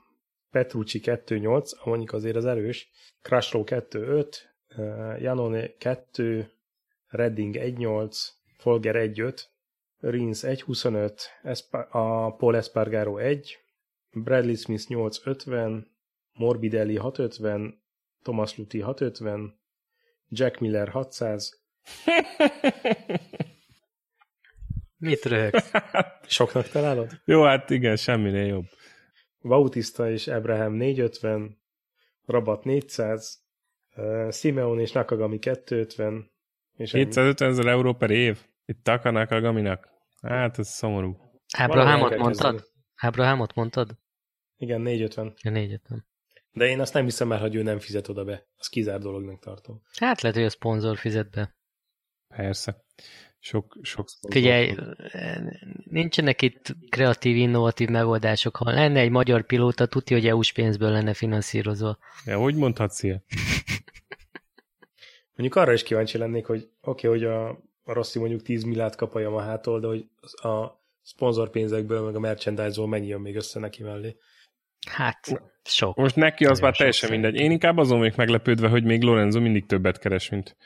Petrucci 0.50 1.00
2-8, 1.04 1.85
mondjuk 1.85 2.12
azért 2.12 2.37
az 2.37 2.44
erős, 2.44 2.90
Crashlow 3.23 3.64
2-5, 3.66 4.26
uh, 4.76 5.21
Janone 5.21 5.76
2, 5.78 6.50
Redding 7.09 7.56
1-8, 7.59 8.16
Folger 8.56 9.11
1-5, 9.14 9.40
Rins 10.02 10.44
1-25, 10.44 11.30
Espa- 11.42 11.88
a 11.90 12.37
Paul 12.37 12.54
Espargaro 12.54 13.18
1, 13.18 13.59
Bradley 14.11 14.56
Smith 14.56 14.90
8-50, 14.90 15.87
Morbidelli 16.32 16.97
650, 16.97 17.78
Thomas 18.23 18.56
Luthi 18.56 18.78
650, 18.78 19.54
Jack 20.28 20.61
Miller 20.61 20.90
600. 20.90 21.61
Mit 24.99 25.25
röhögsz? 25.25 25.71
Soknak 26.26 26.68
találod? 26.68 27.21
Jó, 27.25 27.42
hát 27.42 27.71
igen, 27.71 27.97
semminél 27.97 28.47
jobb. 28.47 28.64
Bautista 29.40 30.11
és 30.11 30.26
Abraham 30.28 30.73
450, 30.73 31.59
Rabat 32.26 32.64
400, 32.64 33.38
uh, 33.97 34.30
Simeon 34.30 34.80
és 34.80 34.92
Nakagami 34.92 35.38
250, 35.38 36.30
és 36.76 36.94
ennyi. 36.94 37.04
750 37.04 37.49
ezer 37.49 37.66
euró 37.66 37.92
per 37.92 38.11
év? 38.11 38.38
Itt 38.66 38.82
takanak 38.82 39.30
a 39.30 39.40
gaminak? 39.40 39.91
Hát, 40.23 40.59
ez 40.59 40.69
szomorú. 40.69 41.17
Ábrahámot 41.57 42.17
mondtad? 42.17 42.64
Ábrahámot 42.95 43.55
mondtad? 43.55 43.99
Igen, 44.57 44.81
450. 44.81 45.35
Ja, 45.43 45.50
négyet 45.50 45.88
De 46.52 46.67
én 46.67 46.81
azt 46.81 46.95
nem 46.95 47.05
hiszem 47.05 47.33
el, 47.33 47.41
hogy 47.41 47.55
ő 47.55 47.62
nem 47.62 47.79
fizet 47.79 48.09
oda 48.09 48.25
be. 48.25 48.47
Az 48.57 48.67
kizár 48.67 49.00
dolognak 49.00 49.41
tartom. 49.41 49.83
Hát 49.99 50.21
lehet, 50.21 50.37
hogy 50.37 50.47
a 50.47 50.50
szponzor 50.50 50.97
fizet 50.97 51.31
be. 51.31 51.57
Persze. 52.29 52.85
Sok, 53.38 53.79
sok 53.83 54.09
Figyelj, 54.29 54.76
nincsenek 55.85 56.43
itt 56.43 56.76
kreatív, 56.88 57.37
innovatív 57.37 57.88
megoldások. 57.88 58.57
Ha 58.57 58.71
lenne 58.71 59.00
egy 59.00 59.11
magyar 59.11 59.47
pilóta, 59.47 59.87
tudja, 59.87 60.17
hogy 60.17 60.26
EU-s 60.26 60.52
pénzből 60.52 60.91
lenne 60.91 61.14
finanszírozva. 61.14 61.99
Ja, 62.25 62.38
hogy 62.38 62.55
mondhatsz 62.55 63.02
ilyet? 63.02 63.25
Mondjuk 65.37 65.55
arra 65.55 65.73
is 65.73 65.83
kíváncsi 65.83 66.19
lennék, 66.19 66.47
hogy 66.47 66.71
oké, 66.81 67.07
okay, 67.07 67.19
hogy 67.19 67.29
a, 67.29 67.62
a 67.85 67.93
Rossi 67.93 68.19
mondjuk 68.19 68.43
10 68.43 68.62
milliárd 68.62 68.95
kap 68.95 69.15
a 69.15 69.21
Yamaha-tól, 69.21 69.81
de 69.81 69.87
hogy 69.87 70.07
a 70.21 70.81
szponzorpénzekből, 71.03 72.05
meg 72.05 72.15
a 72.15 72.21
merchandise-ból 72.21 72.89
mennyi 72.89 73.07
jön 73.07 73.21
még 73.21 73.37
össze 73.37 73.61
neki 73.61 73.83
mellé. 73.83 74.17
Hát, 74.87 75.43
sok. 75.65 75.97
Most 75.97 76.17
neki 76.17 76.45
az 76.45 76.61
már 76.61 76.77
teljesen 76.77 77.09
szerintem. 77.09 77.31
mindegy. 77.31 77.47
Én 77.47 77.55
inkább 77.55 77.77
azon 77.77 77.99
vagyok 77.99 78.17
meglepődve, 78.17 78.69
hogy 78.69 78.85
még 78.85 79.03
Lorenzo 79.03 79.41
mindig 79.41 79.67
többet 79.67 79.99
keres, 79.99 80.29
mint 80.29 80.57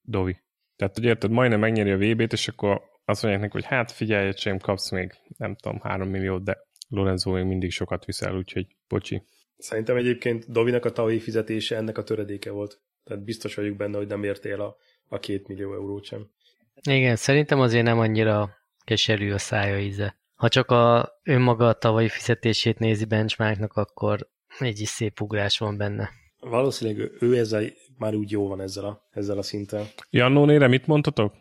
Dovi. 0.00 0.42
Tehát, 0.76 0.94
hogy 0.94 1.04
érted, 1.04 1.30
majdnem 1.30 1.60
megnyeri 1.60 1.90
a 1.90 1.96
VB-t, 1.96 2.32
és 2.32 2.48
akkor 2.48 2.82
azt 3.04 3.22
mondják 3.22 3.42
neki, 3.42 3.54
hogy 3.54 3.66
hát 3.66 3.92
figyelj, 3.92 4.28
öcsém, 4.28 4.58
kapsz 4.58 4.90
még, 4.90 5.12
nem 5.36 5.56
tudom, 5.56 5.80
három 5.80 6.08
milliót, 6.08 6.44
de 6.44 6.58
Lorenzo 6.88 7.30
még 7.30 7.44
mindig 7.44 7.70
sokat 7.70 8.04
viszel, 8.04 8.36
úgyhogy 8.36 8.66
bocsi. 8.88 9.22
Szerintem 9.56 9.96
egyébként 9.96 10.50
Dovinak 10.50 10.84
a 10.84 10.92
tavalyi 10.92 11.18
fizetése 11.18 11.76
ennek 11.76 11.98
a 11.98 12.02
töredéke 12.02 12.50
volt. 12.50 12.80
Tehát 13.04 13.24
biztos 13.24 13.54
vagyok 13.54 13.76
benne, 13.76 13.96
hogy 13.96 14.06
nem 14.06 14.24
ért 14.24 14.44
el 14.46 14.60
a, 14.60 14.76
a 15.08 15.18
két 15.18 15.48
millió 15.48 15.74
eurót 15.74 16.04
sem. 16.04 16.30
Igen, 16.82 17.16
szerintem 17.16 17.60
azért 17.60 17.84
nem 17.84 17.98
annyira 17.98 18.50
keserű 18.84 19.32
a 19.32 19.38
szája 19.38 19.78
íze. 19.78 20.16
Ha 20.34 20.48
csak 20.48 20.70
a 20.70 21.12
önmaga 21.22 21.68
a 21.68 21.72
tavalyi 21.78 22.08
fizetését 22.08 22.78
nézi 22.78 23.04
benchmarknak, 23.04 23.72
akkor 23.72 24.28
egy 24.58 24.80
is 24.80 24.88
szép 24.88 25.20
ugrás 25.20 25.58
van 25.58 25.76
benne. 25.76 26.10
Valószínűleg 26.40 27.00
ő- 27.00 27.16
ő 27.20 27.36
ezzel 27.38 27.64
már 27.98 28.14
úgy 28.14 28.30
jó 28.30 28.48
van 28.48 28.60
ezzel 28.60 28.84
a, 28.84 29.06
ezzel 29.10 29.38
a 29.38 29.42
szinten. 29.42 29.86
Jannónére 30.10 30.66
mit 30.68 30.86
mondtatok? 30.86 31.34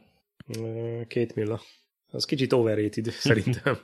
Két 1.08 1.36
milla. 1.36 1.62
Az 2.08 2.26
kicsit 2.26 2.54
overrated 2.54 3.06
szerintem. 3.30 3.78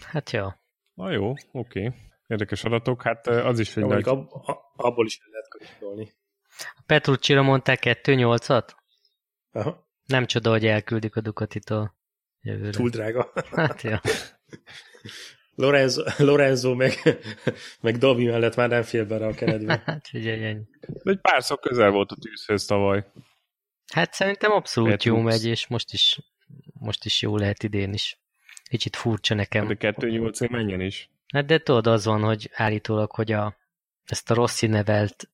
Hát 0.00 0.30
ja. 0.30 0.62
Na 0.94 1.10
jó, 1.10 1.32
oké. 1.52 1.92
Érdekes 2.26 2.64
adatok, 2.64 3.02
hát 3.02 3.26
az 3.26 3.58
is 3.58 3.76
egy 3.76 3.84
Mondjuk 3.84 4.04
nagy... 4.04 4.16
ab, 4.16 4.28
abból 4.76 5.06
is 5.06 5.20
lehet 5.30 5.48
kapcsolni. 5.48 6.12
A 6.58 6.82
Petrucci-ra 6.86 7.42
mondták 7.42 7.78
2-8-at? 7.82 8.68
Aha, 9.52 9.87
Nem 10.08 10.26
csoda, 10.26 10.50
hogy 10.50 10.66
elküldik 10.66 11.16
a 11.16 11.20
Ducatitól 11.20 11.96
jövőre. 12.40 12.70
túl 12.70 12.88
drága. 12.88 13.32
Hát 13.50 13.82
ja. 13.82 14.00
Lorenzo, 15.54 16.02
Lorenzo 16.18 16.74
meg, 16.74 16.92
meg 17.80 17.96
Dovi 17.96 18.26
mellett 18.26 18.56
már 18.56 18.68
nem 18.68 18.82
fél 18.82 19.06
bele 19.06 19.26
a 19.26 19.34
keretbe. 19.34 19.82
Hát 19.86 20.08
figyelj, 20.08 20.44
ennyi. 20.44 20.64
De 21.02 21.10
egy 21.10 21.20
párszor 21.20 21.58
közel 21.58 21.90
volt 21.90 22.10
a 22.10 22.16
tűzhöz 22.16 22.64
tavaly. 22.64 23.04
Hát 23.92 24.12
szerintem 24.12 24.52
abszolút 24.52 24.90
Petrux. 24.90 25.16
jó 25.16 25.22
megy, 25.22 25.44
és 25.44 25.66
most 25.66 25.92
is, 25.92 26.18
most 26.72 27.04
is 27.04 27.22
jó 27.22 27.36
lehet 27.36 27.62
idén 27.62 27.92
is. 27.92 28.18
Kicsit 28.62 28.96
furcsa 28.96 29.34
nekem. 29.34 29.66
De 29.66 29.74
2 29.74 30.08
én 30.08 30.48
menjen 30.50 30.80
is. 30.80 31.10
Hát 31.32 31.46
de 31.46 31.58
tudod, 31.58 31.86
az 31.86 32.04
van, 32.04 32.22
hogy 32.22 32.50
állítólag, 32.52 33.10
hogy 33.10 33.32
a, 33.32 33.56
ezt 34.04 34.30
a 34.30 34.34
Rossi 34.34 34.66
nevelt 34.66 35.30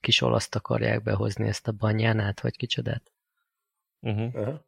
kis 0.00 0.20
olaszt 0.20 0.54
akarják 0.54 1.02
behozni, 1.02 1.48
ezt 1.48 1.68
a 1.68 1.72
banyánát, 1.72 2.40
vagy 2.40 2.56
kicsodát. 2.56 3.13
Uh-huh. 4.04 4.34
Aha. 4.34 4.66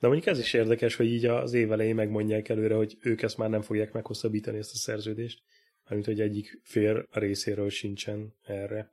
De 0.00 0.06
mondjuk 0.06 0.26
ez 0.26 0.38
is 0.38 0.52
érdekes, 0.52 0.94
hogy 0.96 1.06
így 1.06 1.24
az 1.24 1.52
év 1.52 1.72
elején 1.72 1.94
megmondják 1.94 2.48
előre, 2.48 2.74
hogy 2.74 2.96
ők 3.00 3.22
ezt 3.22 3.36
már 3.36 3.50
nem 3.50 3.62
fogják 3.62 3.92
meghosszabbítani 3.92 4.58
ezt 4.58 4.72
a 4.72 4.76
szerződést, 4.76 5.42
mármint 5.84 6.06
hogy 6.06 6.20
egyik 6.20 6.60
fél 6.62 7.06
részéről 7.10 7.70
sincsen 7.70 8.34
erre 8.44 8.90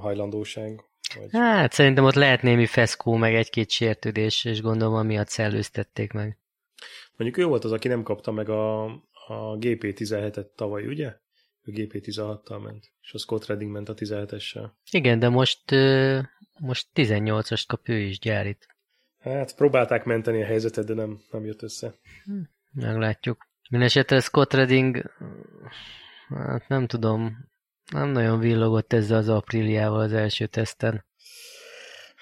hajlandóság. 0.00 0.84
Vagy... 1.14 1.28
Hát 1.32 1.72
szerintem 1.72 2.04
ott 2.04 2.14
lehet 2.14 2.42
némi 2.42 2.66
feszkó, 2.66 3.14
meg 3.14 3.34
egy-két 3.34 3.70
sértődés, 3.70 4.44
és 4.44 4.60
gondolom 4.60 4.94
amiatt 4.94 5.28
szellőztették 5.28 6.12
meg. 6.12 6.38
Mondjuk 7.16 7.44
ő 7.44 7.48
volt 7.48 7.64
az, 7.64 7.72
aki 7.72 7.88
nem 7.88 8.02
kapta 8.02 8.32
meg 8.32 8.48
a, 8.48 8.84
a 9.26 9.56
GP17-et 9.58 10.46
tavaly, 10.54 10.86
ugye? 10.86 11.16
Ő 11.62 11.72
GP16-tal 11.72 12.62
ment, 12.62 12.92
és 13.02 13.12
a 13.12 13.18
Scott 13.18 13.46
Redding 13.46 13.70
ment 13.70 13.88
a 13.88 13.94
17-essel. 13.94 14.70
Igen, 14.90 15.18
de 15.18 15.28
most, 15.28 15.70
most 16.58 16.86
18-ast 16.94 17.64
kap 17.66 17.88
ő 17.88 17.98
is 17.98 18.18
gyárit. 18.18 18.75
Hát 19.34 19.54
próbálták 19.54 20.04
menteni 20.04 20.42
a 20.42 20.46
helyzetet, 20.46 20.86
de 20.86 20.94
nem, 20.94 21.18
nem 21.30 21.44
jött 21.44 21.62
össze. 21.62 21.94
Meglátjuk. 22.72 23.46
Mindenesetre 23.70 24.20
Scott 24.20 24.52
Redding, 24.52 25.12
hát 26.28 26.68
nem 26.68 26.86
tudom, 26.86 27.36
nem 27.92 28.08
nagyon 28.08 28.38
villogott 28.38 28.92
ezzel 28.92 29.18
az 29.18 29.28
apríliával 29.28 30.00
az 30.00 30.12
első 30.12 30.46
teszten. 30.46 31.04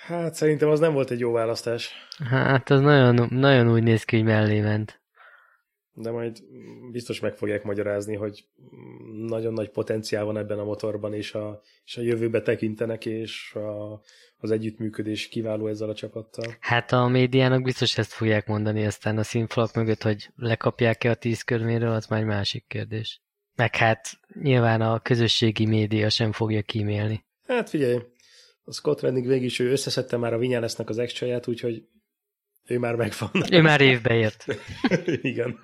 Hát 0.06 0.34
szerintem 0.34 0.68
az 0.68 0.80
nem 0.80 0.92
volt 0.92 1.10
egy 1.10 1.20
jó 1.20 1.32
választás, 1.32 1.92
Hát 2.30 2.70
az 2.70 2.80
nagyon, 2.80 3.28
nagyon 3.30 3.70
úgy 3.70 3.82
néz 3.82 4.04
ki, 4.04 4.16
hogy 4.16 4.24
mellé 4.24 4.60
ment. 4.60 5.02
De 5.94 6.10
majd 6.10 6.38
biztos 6.90 7.20
meg 7.20 7.36
fogják 7.36 7.64
magyarázni, 7.64 8.14
hogy 8.14 8.44
nagyon 9.26 9.52
nagy 9.52 9.70
potenciál 9.70 10.24
van 10.24 10.36
ebben 10.36 10.58
a 10.58 10.64
motorban, 10.64 11.14
és 11.14 11.34
a, 11.34 11.60
és 11.84 11.96
a 11.96 12.02
jövőbe 12.02 12.42
tekintenek, 12.42 13.06
és 13.06 13.54
a, 13.54 14.00
az 14.36 14.50
együttműködés 14.50 15.28
kiváló 15.28 15.66
ezzel 15.66 15.88
a 15.88 15.94
csapattal. 15.94 16.44
Hát 16.60 16.92
a 16.92 17.08
médiának 17.08 17.62
biztos 17.62 17.98
ezt 17.98 18.12
fogják 18.12 18.46
mondani, 18.46 18.86
aztán 18.86 19.18
a 19.18 19.22
színfalak 19.22 19.74
mögött, 19.74 20.02
hogy 20.02 20.30
lekapják-e 20.36 21.10
a 21.10 21.14
tíz 21.14 21.42
körméről, 21.42 21.92
az 21.92 22.06
már 22.06 22.20
egy 22.20 22.26
másik 22.26 22.64
kérdés. 22.66 23.22
Meg 23.56 23.76
hát 23.76 24.10
nyilván 24.42 24.80
a 24.80 25.00
közösségi 25.00 25.66
média 25.66 26.08
sem 26.08 26.32
fogja 26.32 26.62
kímélni. 26.62 27.24
Hát 27.46 27.68
figyelj, 27.68 27.98
a 28.64 28.72
Scott 28.72 29.00
Redding 29.00 29.26
végig 29.26 29.44
is 29.44 29.58
ő 29.58 29.70
összeszedte 29.70 30.16
már 30.16 30.32
a 30.32 30.38
Vinyálesznek 30.38 30.88
az 30.88 30.98
extra 30.98 31.40
úgyhogy 31.46 31.88
ő 32.66 32.78
már 32.78 32.94
megvan. 32.94 33.30
Ő 33.50 33.60
már 33.60 33.80
évbe 33.80 34.14
ért. 34.14 34.46
Igen. 35.22 35.58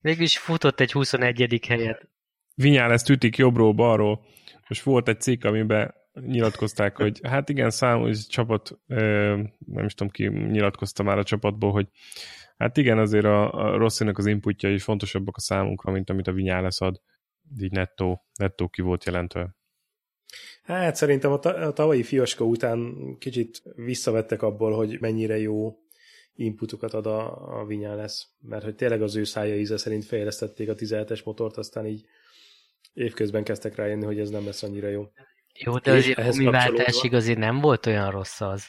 Végülis 0.00 0.38
futott 0.38 0.80
egy 0.80 0.92
21. 0.92 1.60
helyet. 1.68 2.08
Vinyál 2.54 2.92
ezt 2.92 3.08
ütik 3.08 3.36
jobbról-balról. 3.36 4.24
Most 4.68 4.82
volt 4.82 5.08
egy 5.08 5.20
cikk, 5.20 5.44
amiben 5.44 5.94
nyilatkozták, 6.12 6.96
hogy 6.96 7.20
hát 7.22 7.48
igen, 7.48 7.70
számos 7.70 8.26
csapat, 8.26 8.78
nem 8.86 9.84
is 9.84 9.94
tudom 9.94 10.12
ki 10.12 10.26
nyilatkozta 10.28 11.02
már 11.02 11.18
a 11.18 11.24
csapatból, 11.24 11.72
hogy 11.72 11.88
hát 12.56 12.76
igen, 12.76 12.98
azért 12.98 13.24
a, 13.24 13.52
a 13.52 13.76
Rosszinak 13.76 14.18
az 14.18 14.26
inputja 14.26 14.72
is 14.72 14.82
fontosabbak 14.82 15.36
a 15.36 15.40
számunkra, 15.40 15.92
mint 15.92 16.10
amit 16.10 16.26
a 16.26 16.32
Vinyáles 16.32 16.80
ad. 16.80 17.00
Így 17.60 17.72
nettó, 17.72 18.24
nettó 18.38 18.68
ki 18.68 18.82
volt 18.82 19.04
jelentve. 19.04 19.54
Hát 20.62 20.96
szerintem 20.96 21.32
a, 21.32 21.38
ta- 21.38 21.56
a 21.56 21.72
tavalyi 21.72 22.02
fiaska 22.02 22.44
után 22.44 22.94
kicsit 23.18 23.62
visszavettek 23.74 24.42
abból, 24.42 24.72
hogy 24.76 25.00
mennyire 25.00 25.38
jó 25.38 25.78
inputokat 26.40 26.94
ad 26.94 27.06
a, 27.06 27.58
a 27.60 27.64
Vinyán 27.64 27.96
lesz, 27.96 28.28
mert 28.40 28.64
hogy 28.64 28.74
tényleg 28.74 29.02
az 29.02 29.16
ő 29.16 29.24
szája 29.24 29.56
íze 29.56 29.76
szerint 29.76 30.04
fejlesztették 30.04 30.68
a 30.68 30.74
17-es 30.74 31.24
motort, 31.24 31.56
aztán 31.56 31.86
így 31.86 32.04
évközben 32.92 33.44
kezdtek 33.44 33.74
rájönni, 33.74 34.04
hogy 34.04 34.18
ez 34.18 34.30
nem 34.30 34.44
lesz 34.44 34.62
annyira 34.62 34.88
jó. 34.88 35.08
Jó, 35.54 35.78
de 35.78 35.92
azért 35.92 36.18
a 36.18 36.28
gumiváltásig 36.28 37.14
azért 37.14 37.38
nem 37.38 37.60
volt 37.60 37.86
olyan 37.86 38.10
rossz 38.10 38.40
az. 38.40 38.68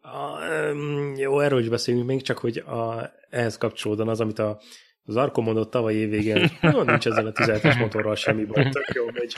A, 0.00 0.46
um, 0.70 1.14
jó, 1.16 1.40
erről 1.40 1.60
is 1.60 1.68
beszélünk 1.68 2.06
még, 2.06 2.22
csak 2.22 2.38
hogy 2.38 2.56
a, 2.58 3.10
ehhez 3.30 3.58
kapcsolódóan 3.58 4.08
az, 4.08 4.20
amit 4.20 4.38
a, 4.38 4.60
az 5.04 5.16
Arko 5.16 5.40
mondott 5.40 5.70
tavaly 5.70 5.94
évvégén, 5.94 6.50
jó, 6.60 6.82
nincs 6.82 7.06
ezzel 7.06 7.26
a 7.26 7.32
17-es 7.32 7.78
motorral 7.78 8.14
semmi 8.14 8.44
baj, 8.44 8.68
tök 8.68 8.92
jó 8.94 9.04
megy. 9.12 9.34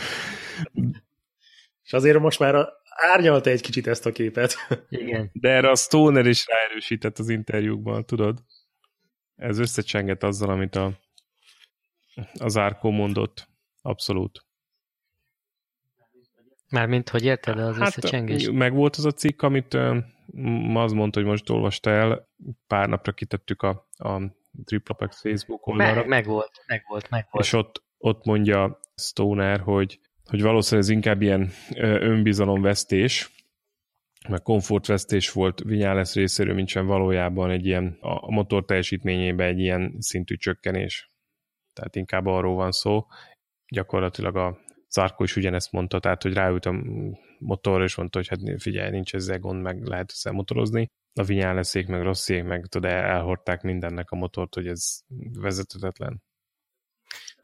És 1.83 1.93
azért 1.93 2.19
most 2.19 2.39
már 2.39 2.69
árnyalta 2.85 3.51
egy 3.51 3.61
kicsit 3.61 3.87
ezt 3.87 4.07
a 4.07 4.12
képet. 4.12 4.55
Igen. 4.89 5.31
De 5.33 5.49
erre 5.49 5.71
a 5.71 5.77
Stoner 5.77 6.27
is 6.27 6.47
ráerősített 6.47 7.19
az 7.19 7.29
interjúkban, 7.29 8.07
tudod? 8.07 8.39
Ez 9.37 9.59
összecsengett 9.59 10.23
azzal, 10.23 10.51
amit 10.51 10.77
a, 10.77 10.93
az 12.35 12.57
Árkó 12.57 12.91
mondott. 12.91 13.49
Abszolút. 13.83 14.47
Mármint, 16.69 17.09
hogy 17.09 17.25
érted 17.25 17.59
az 17.59 17.77
hát, 17.77 17.87
összecsengés? 17.87 18.51
Meg 18.51 18.75
volt 18.75 18.97
az 18.97 19.05
a 19.05 19.11
cikk, 19.11 19.43
amit 19.43 19.77
ma 20.67 20.83
az 20.83 20.93
mondta, 20.93 21.21
hogy 21.21 21.29
most 21.29 21.51
olvasta 21.51 21.91
el, 21.91 22.29
pár 22.67 22.89
napra 22.89 23.12
kitettük 23.12 23.62
a, 23.62 23.89
a 23.93 24.21
Triplapex 24.65 25.21
Facebook 25.21 25.67
oldalra. 25.67 25.95
Meg, 25.95 26.07
meg 26.09 26.27
volt, 26.27 26.51
meg 26.67 26.85
volt, 26.89 27.11
meg 27.11 27.29
volt. 27.31 27.45
És 27.45 27.53
ott, 27.53 27.85
ott 27.99 28.25
mondja 28.25 28.79
Stoner, 28.95 29.61
hogy 29.61 30.01
hogy 30.33 30.43
valószínűleg 30.43 30.89
ez 30.89 30.95
inkább 30.95 31.23
ilyen 31.23 31.51
önbizalomvesztés, 32.01 33.31
meg 34.29 34.43
komfortvesztés 34.43 35.31
volt 35.31 35.61
Vinyales 35.61 36.15
részéről, 36.15 36.55
mint 36.55 36.69
sem 36.69 36.87
valójában 36.87 37.51
egy 37.51 37.67
ilyen, 37.67 37.97
a 38.01 38.31
motor 38.31 38.65
teljesítményében 38.65 39.49
egy 39.49 39.59
ilyen 39.59 39.95
szintű 39.99 40.35
csökkenés. 40.37 41.11
Tehát 41.73 41.97
inkább 41.97 42.27
arról 42.27 42.55
van 42.55 42.71
szó. 42.71 43.07
Gyakorlatilag 43.69 44.37
a 44.37 44.59
Zarko 44.89 45.23
is 45.23 45.37
ugyanezt 45.37 45.73
mondta, 45.73 46.01
tehát 46.01 46.23
hogy 46.23 46.33
ráült 46.33 46.67
a 46.67 46.83
motorra, 47.39 47.85
és 47.85 47.95
mondta, 47.95 48.19
hogy 48.19 48.29
hát 48.29 48.61
figyelj, 48.61 48.91
nincs 48.91 49.15
ezzel 49.15 49.39
gond, 49.39 49.62
meg 49.62 49.87
lehet 49.87 50.11
össze 50.11 50.31
motorozni. 50.31 50.87
A 51.21 51.23
Vinyaleszék, 51.23 51.87
meg 51.87 52.03
Rosszék, 52.03 52.45
meg 52.45 52.67
tudod, 52.67 52.91
elhordták 52.91 53.62
mindennek 53.62 54.11
a 54.11 54.17
motort, 54.17 54.55
hogy 54.55 54.67
ez 54.67 55.01
vezethetetlen. 55.33 56.23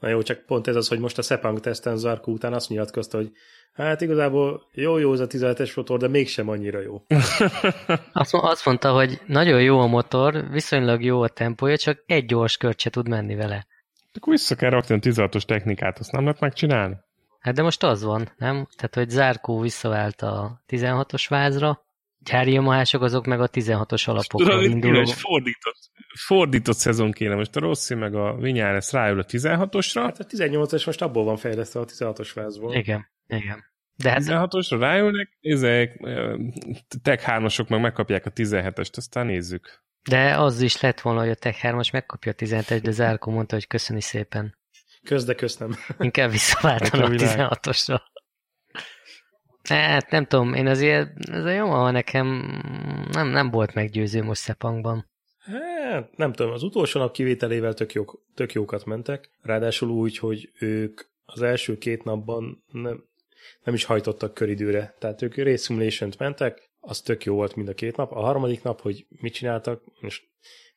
Na 0.00 0.08
jó, 0.08 0.22
csak 0.22 0.44
pont 0.46 0.66
ez 0.66 0.76
az, 0.76 0.88
hogy 0.88 0.98
most 0.98 1.18
a 1.18 1.22
Sepang 1.22 1.60
teszten 1.60 1.96
Zarko 1.96 2.30
után 2.30 2.52
azt 2.52 2.68
nyilatkozta, 2.68 3.16
hogy 3.16 3.32
hát 3.72 4.00
igazából 4.00 4.62
jó-jó 4.72 5.12
az 5.12 5.20
a 5.20 5.26
17-es 5.26 5.76
motor, 5.76 5.98
de 5.98 6.08
mégsem 6.08 6.48
annyira 6.48 6.80
jó. 6.80 7.02
azt, 8.12 8.34
azt 8.34 8.64
mondta, 8.64 8.92
hogy 8.92 9.20
nagyon 9.26 9.62
jó 9.62 9.78
a 9.78 9.86
motor, 9.86 10.50
viszonylag 10.50 11.02
jó 11.02 11.22
a 11.22 11.28
tempója, 11.28 11.76
csak 11.76 12.02
egy 12.06 12.24
gyors 12.24 12.56
kört 12.56 12.80
se 12.80 12.90
tud 12.90 13.08
menni 13.08 13.34
vele. 13.34 13.66
Akkor 14.14 14.32
vissza 14.32 14.54
kell 14.54 14.70
rakni 14.70 14.94
a 14.94 14.98
16-os 14.98 15.42
technikát, 15.42 15.98
azt 15.98 16.12
nem 16.12 16.24
lehet 16.24 16.40
megcsinálni? 16.40 16.96
Hát 17.38 17.54
de 17.54 17.62
most 17.62 17.82
az 17.82 18.02
van, 18.02 18.32
nem? 18.36 18.66
Tehát, 18.76 18.94
hogy 18.94 19.08
Zárkó 19.08 19.60
visszavált 19.60 20.22
a 20.22 20.62
16-os 20.68 21.26
vázra, 21.28 21.84
gyári 22.30 22.52
Yamahások 22.52 23.02
azok 23.02 23.26
meg 23.26 23.40
a 23.40 23.48
16-os 23.48 24.08
alapokról 24.08 24.64
induló. 24.64 25.00
Egy 25.00 25.12
fordított, 25.12 25.90
fordított 26.26 26.76
szezon 26.76 27.12
kéne. 27.12 27.34
Most 27.34 27.56
a 27.56 27.60
Rossi 27.60 27.94
meg 27.94 28.14
a 28.14 28.36
Vinyales 28.36 28.92
ráül 28.92 29.18
a 29.18 29.24
16-osra. 29.24 30.00
Hát 30.02 30.18
a 30.18 30.24
18-os 30.24 30.86
most 30.86 31.02
abból 31.02 31.24
van 31.24 31.36
fejlesztve 31.36 31.80
a 31.80 31.84
16-os 31.84 32.30
vázból. 32.34 32.74
Igen, 32.74 33.08
igen. 33.26 33.64
De 33.94 34.10
hát... 34.10 34.22
16-osra 34.22 34.76
ráülnek, 34.78 35.38
ezek 35.40 36.00
tech 37.02 37.24
3 37.24 37.46
meg 37.68 37.80
megkapják 37.80 38.26
a 38.26 38.30
17-est, 38.30 38.96
aztán 38.96 39.26
nézzük. 39.26 39.86
De 40.08 40.36
az 40.36 40.60
is 40.60 40.80
lett 40.80 41.00
volna, 41.00 41.20
hogy 41.20 41.30
a 41.30 41.34
Tech 41.34 41.58
3-as 41.62 41.92
megkapja 41.92 42.32
a 42.32 42.34
17-est, 42.34 42.80
de 42.82 42.90
Zárko 42.90 43.30
mondta, 43.30 43.54
hogy 43.54 43.66
köszöni 43.66 44.00
szépen. 44.00 44.58
Kösz, 45.02 45.24
de 45.24 45.34
kösz 45.34 45.56
nem. 45.56 45.76
Inkább 45.98 46.30
visszavártam 46.30 47.02
a 47.02 47.08
16-osra. 47.08 48.00
Hát 49.68 50.10
nem 50.10 50.26
tudom, 50.26 50.54
én 50.54 50.66
azért, 50.66 51.28
ez 51.30 51.44
a 51.44 51.50
jó, 51.50 51.88
nekem 51.88 52.26
nem, 53.12 53.28
nem 53.28 53.50
volt 53.50 53.74
meggyőző 53.74 54.22
most 54.22 54.40
Szepangban. 54.40 55.06
Hát, 55.38 56.16
nem 56.16 56.32
tudom, 56.32 56.52
az 56.52 56.62
utolsó 56.62 57.00
nap 57.00 57.12
kivételével 57.12 57.74
tök, 57.74 57.92
jók, 57.92 58.22
tök 58.34 58.52
jókat 58.52 58.84
mentek, 58.84 59.30
ráadásul 59.42 59.88
úgy, 59.88 60.18
hogy 60.18 60.50
ők 60.58 61.00
az 61.24 61.42
első 61.42 61.78
két 61.78 62.04
napban 62.04 62.64
nem, 62.72 63.04
nem 63.64 63.74
is 63.74 63.84
hajtottak 63.84 64.34
köridőre, 64.34 64.94
tehát 64.98 65.22
ők 65.22 65.36
race 65.36 66.08
mentek, 66.18 66.70
az 66.80 67.00
tök 67.00 67.24
jó 67.24 67.34
volt 67.34 67.56
mind 67.56 67.68
a 67.68 67.74
két 67.74 67.96
nap. 67.96 68.12
A 68.12 68.20
harmadik 68.20 68.62
nap, 68.62 68.80
hogy 68.80 69.06
mit 69.08 69.32
csináltak, 69.32 69.82
most 70.00 70.28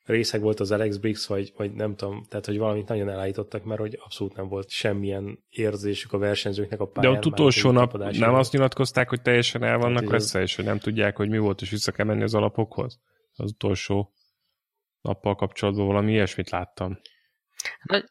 részeg 0.04 0.40
volt 0.40 0.60
az 0.60 0.70
Alex 0.70 0.96
Briggs, 0.96 1.26
vagy, 1.26 1.52
vagy 1.56 1.72
nem 1.72 1.96
tudom, 1.96 2.24
tehát 2.28 2.46
hogy 2.46 2.58
valamit 2.58 2.88
nagyon 2.88 3.08
elállítottak, 3.08 3.64
mert 3.64 3.80
hogy 3.80 3.98
abszolút 4.04 4.36
nem 4.36 4.48
volt 4.48 4.68
semmilyen 4.68 5.44
érzésük 5.48 6.12
a 6.12 6.18
versenyzőknek 6.18 6.80
a 6.80 6.86
pályán. 6.86 7.12
De 7.12 7.18
ott 7.18 7.26
utolsó 7.26 7.70
nap 7.70 7.96
nem 8.18 8.34
azt 8.34 8.52
nyilatkozták, 8.52 9.08
hogy 9.08 9.22
teljesen 9.22 9.62
el 9.62 9.78
vannak 9.78 10.12
össze, 10.12 10.40
és 10.40 10.56
hogy 10.56 10.64
nem 10.64 10.78
tudják, 10.78 11.16
hogy 11.16 11.28
mi 11.28 11.38
volt, 11.38 11.60
és 11.60 11.70
vissza 11.70 11.92
kell 11.92 12.06
menni 12.06 12.22
az 12.22 12.34
alapokhoz? 12.34 13.00
Az 13.36 13.50
utolsó 13.50 14.12
nappal 15.00 15.34
kapcsolatban 15.34 15.86
valami 15.86 16.12
ilyesmit 16.12 16.50
láttam. 16.50 16.98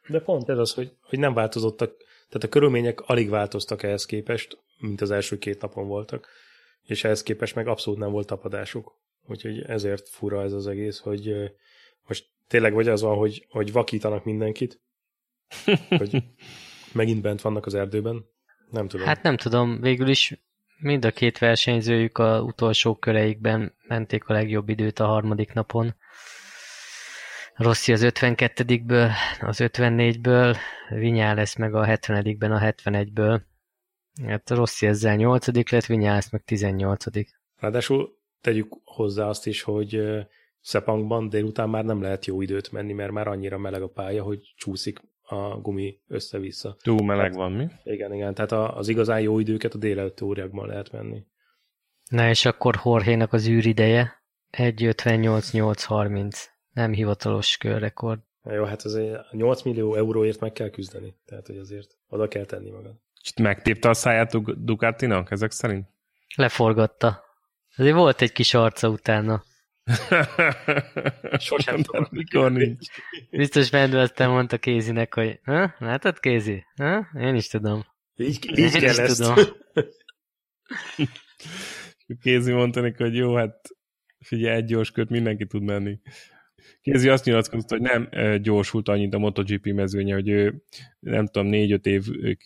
De 0.07 0.19
pont 0.19 0.49
ez 0.49 0.57
az, 0.57 0.73
hogy, 0.73 0.91
hogy 1.01 1.19
nem 1.19 1.33
változottak, 1.33 1.93
tehát 2.27 2.43
a 2.43 2.49
körülmények 2.49 3.01
alig 3.01 3.29
változtak 3.29 3.83
ehhez 3.83 4.05
képest, 4.05 4.57
mint 4.77 5.01
az 5.01 5.11
első 5.11 5.37
két 5.37 5.61
napon 5.61 5.87
voltak, 5.87 6.27
és 6.81 7.03
ehhez 7.03 7.23
képest 7.23 7.55
meg 7.55 7.67
abszolút 7.67 7.99
nem 7.99 8.11
volt 8.11 8.27
tapadásuk. 8.27 8.99
Úgyhogy 9.27 9.61
ezért 9.61 10.09
fura 10.09 10.43
ez 10.43 10.53
az 10.53 10.67
egész, 10.67 10.99
hogy 10.99 11.51
most 12.11 12.27
tényleg 12.47 12.73
vagy 12.73 12.87
az 12.87 13.01
van, 13.01 13.17
hogy, 13.17 13.45
hogy 13.49 13.71
vakítanak 13.71 14.23
mindenkit, 14.23 14.81
hogy 15.97 16.23
megint 16.93 17.21
bent 17.21 17.41
vannak 17.41 17.65
az 17.65 17.73
erdőben. 17.73 18.25
Nem 18.69 18.87
tudom. 18.87 19.05
Hát 19.05 19.23
nem 19.23 19.37
tudom, 19.37 19.81
végül 19.81 20.07
is 20.07 20.41
mind 20.77 21.05
a 21.05 21.11
két 21.11 21.37
versenyzőjük 21.37 22.17
a 22.17 22.41
utolsó 22.41 22.95
köreikben 22.95 23.75
menték 23.87 24.27
a 24.27 24.33
legjobb 24.33 24.69
időt 24.69 24.99
a 24.99 25.05
harmadik 25.05 25.53
napon. 25.53 25.95
Rossi 27.55 27.93
az 27.93 28.01
52-ből, 28.03 29.11
az 29.41 29.57
54-ből, 29.61 30.57
Vinyales 30.89 31.55
meg 31.55 31.75
a 31.75 31.85
70-ben 31.85 32.51
a 32.51 32.59
71-ből. 32.59 33.41
Hát 34.27 34.49
Rossi 34.49 34.87
ezzel 34.87 35.15
8 35.15 35.71
lett, 35.71 35.85
Vinyales 35.85 36.29
meg 36.29 36.43
18 36.43 37.05
Ráadásul 37.59 38.17
tegyük 38.41 38.73
hozzá 38.83 39.27
azt 39.27 39.47
is, 39.47 39.61
hogy 39.61 40.01
Szepangban 40.61 41.29
délután 41.29 41.69
már 41.69 41.85
nem 41.85 42.01
lehet 42.01 42.25
jó 42.25 42.41
időt 42.41 42.71
menni, 42.71 42.93
mert 42.93 43.11
már 43.11 43.27
annyira 43.27 43.57
meleg 43.57 43.81
a 43.81 43.89
pálya, 43.89 44.23
hogy 44.23 44.53
csúszik 44.55 44.99
a 45.21 45.59
gumi 45.59 45.99
össze-vissza. 46.07 46.77
Túl 46.81 47.05
meleg 47.05 47.33
van, 47.33 47.51
mi? 47.51 47.67
Igen, 47.83 48.13
igen. 48.13 48.33
Tehát 48.33 48.51
az 48.51 48.87
igazán 48.87 49.21
jó 49.21 49.39
időket 49.39 49.73
a 49.73 49.77
délelőtt 49.77 50.21
órákban 50.21 50.67
lehet 50.67 50.91
menni. 50.91 51.25
Na 52.09 52.29
és 52.29 52.45
akkor 52.45 52.75
Horhénak 52.75 53.33
az 53.33 53.47
űrideje 53.47 54.23
1.58.830. 54.57 56.35
Nem 56.73 56.93
hivatalos 56.93 57.57
körrekord. 57.57 58.19
Na 58.41 58.53
jó, 58.53 58.63
hát 58.63 58.81
azért 58.81 59.31
8 59.31 59.61
millió 59.61 59.95
euróért 59.95 60.39
meg 60.39 60.51
kell 60.51 60.69
küzdeni. 60.69 61.15
Tehát, 61.25 61.47
hogy 61.47 61.57
azért 61.57 61.97
oda 62.07 62.27
kell 62.27 62.45
tenni 62.45 62.69
magad. 62.69 62.95
Kicsit 63.13 63.39
megtépte 63.39 63.89
a 63.89 63.93
száját 63.93 64.63
Ducatinak 64.63 65.31
ezek 65.31 65.51
szerint? 65.51 65.87
Leforgatta. 66.35 67.23
Azért 67.77 67.95
volt 67.95 68.21
egy 68.21 68.31
kis 68.31 68.53
arca 68.53 68.89
utána. 68.89 69.43
Sosem 71.39 71.81
tudom. 71.81 72.07
Mikor 72.09 72.51
nincs. 72.51 72.87
Biztos 73.29 73.69
Mendő 73.69 73.97
aztán 73.97 74.29
mondta 74.29 74.57
Kézinek, 74.57 75.13
hogy 75.13 75.39
ha? 75.43 75.75
látod 75.79 76.19
Kézi? 76.19 76.65
Ha? 76.75 77.07
Én 77.19 77.35
is 77.35 77.47
tudom. 77.47 77.85
Így, 78.15 78.49
így 78.49 78.57
Én 78.59 78.69
kell 78.71 78.99
ezt. 78.99 79.21
Tudom. 79.21 79.45
Kézi 82.21 82.51
mondta 82.51 82.81
neki, 82.81 83.03
hogy 83.03 83.15
jó, 83.15 83.35
hát 83.35 83.69
figyelj, 84.19 84.55
egy 84.55 84.65
gyors 84.65 84.91
kört 84.91 85.09
mindenki 85.09 85.45
tud 85.45 85.63
menni. 85.63 85.99
Kézi 86.81 87.09
azt 87.09 87.25
nyilatkozta, 87.25 87.77
hogy 87.77 87.89
nem 87.89 88.09
gyorsult 88.41 88.87
annyit 88.87 89.13
a 89.13 89.17
MotoGP 89.17 89.65
mezőnye, 89.65 90.13
hogy 90.13 90.29
ő 90.29 90.63
nem 90.99 91.27
tudom, 91.27 91.47
négy-öt 91.47 91.85
év 91.85 92.03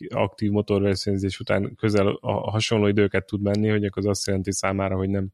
aktív 0.09 0.51
motorversenyzés 0.51 1.39
után 1.39 1.75
közel 1.75 2.07
a 2.07 2.49
hasonló 2.51 2.87
időket 2.87 3.25
tud 3.25 3.41
menni, 3.41 3.69
hogy 3.69 3.85
akkor 3.85 4.03
az 4.03 4.09
azt 4.09 4.27
jelenti 4.27 4.51
számára, 4.51 4.95
hogy 4.95 5.09
nem 5.09 5.27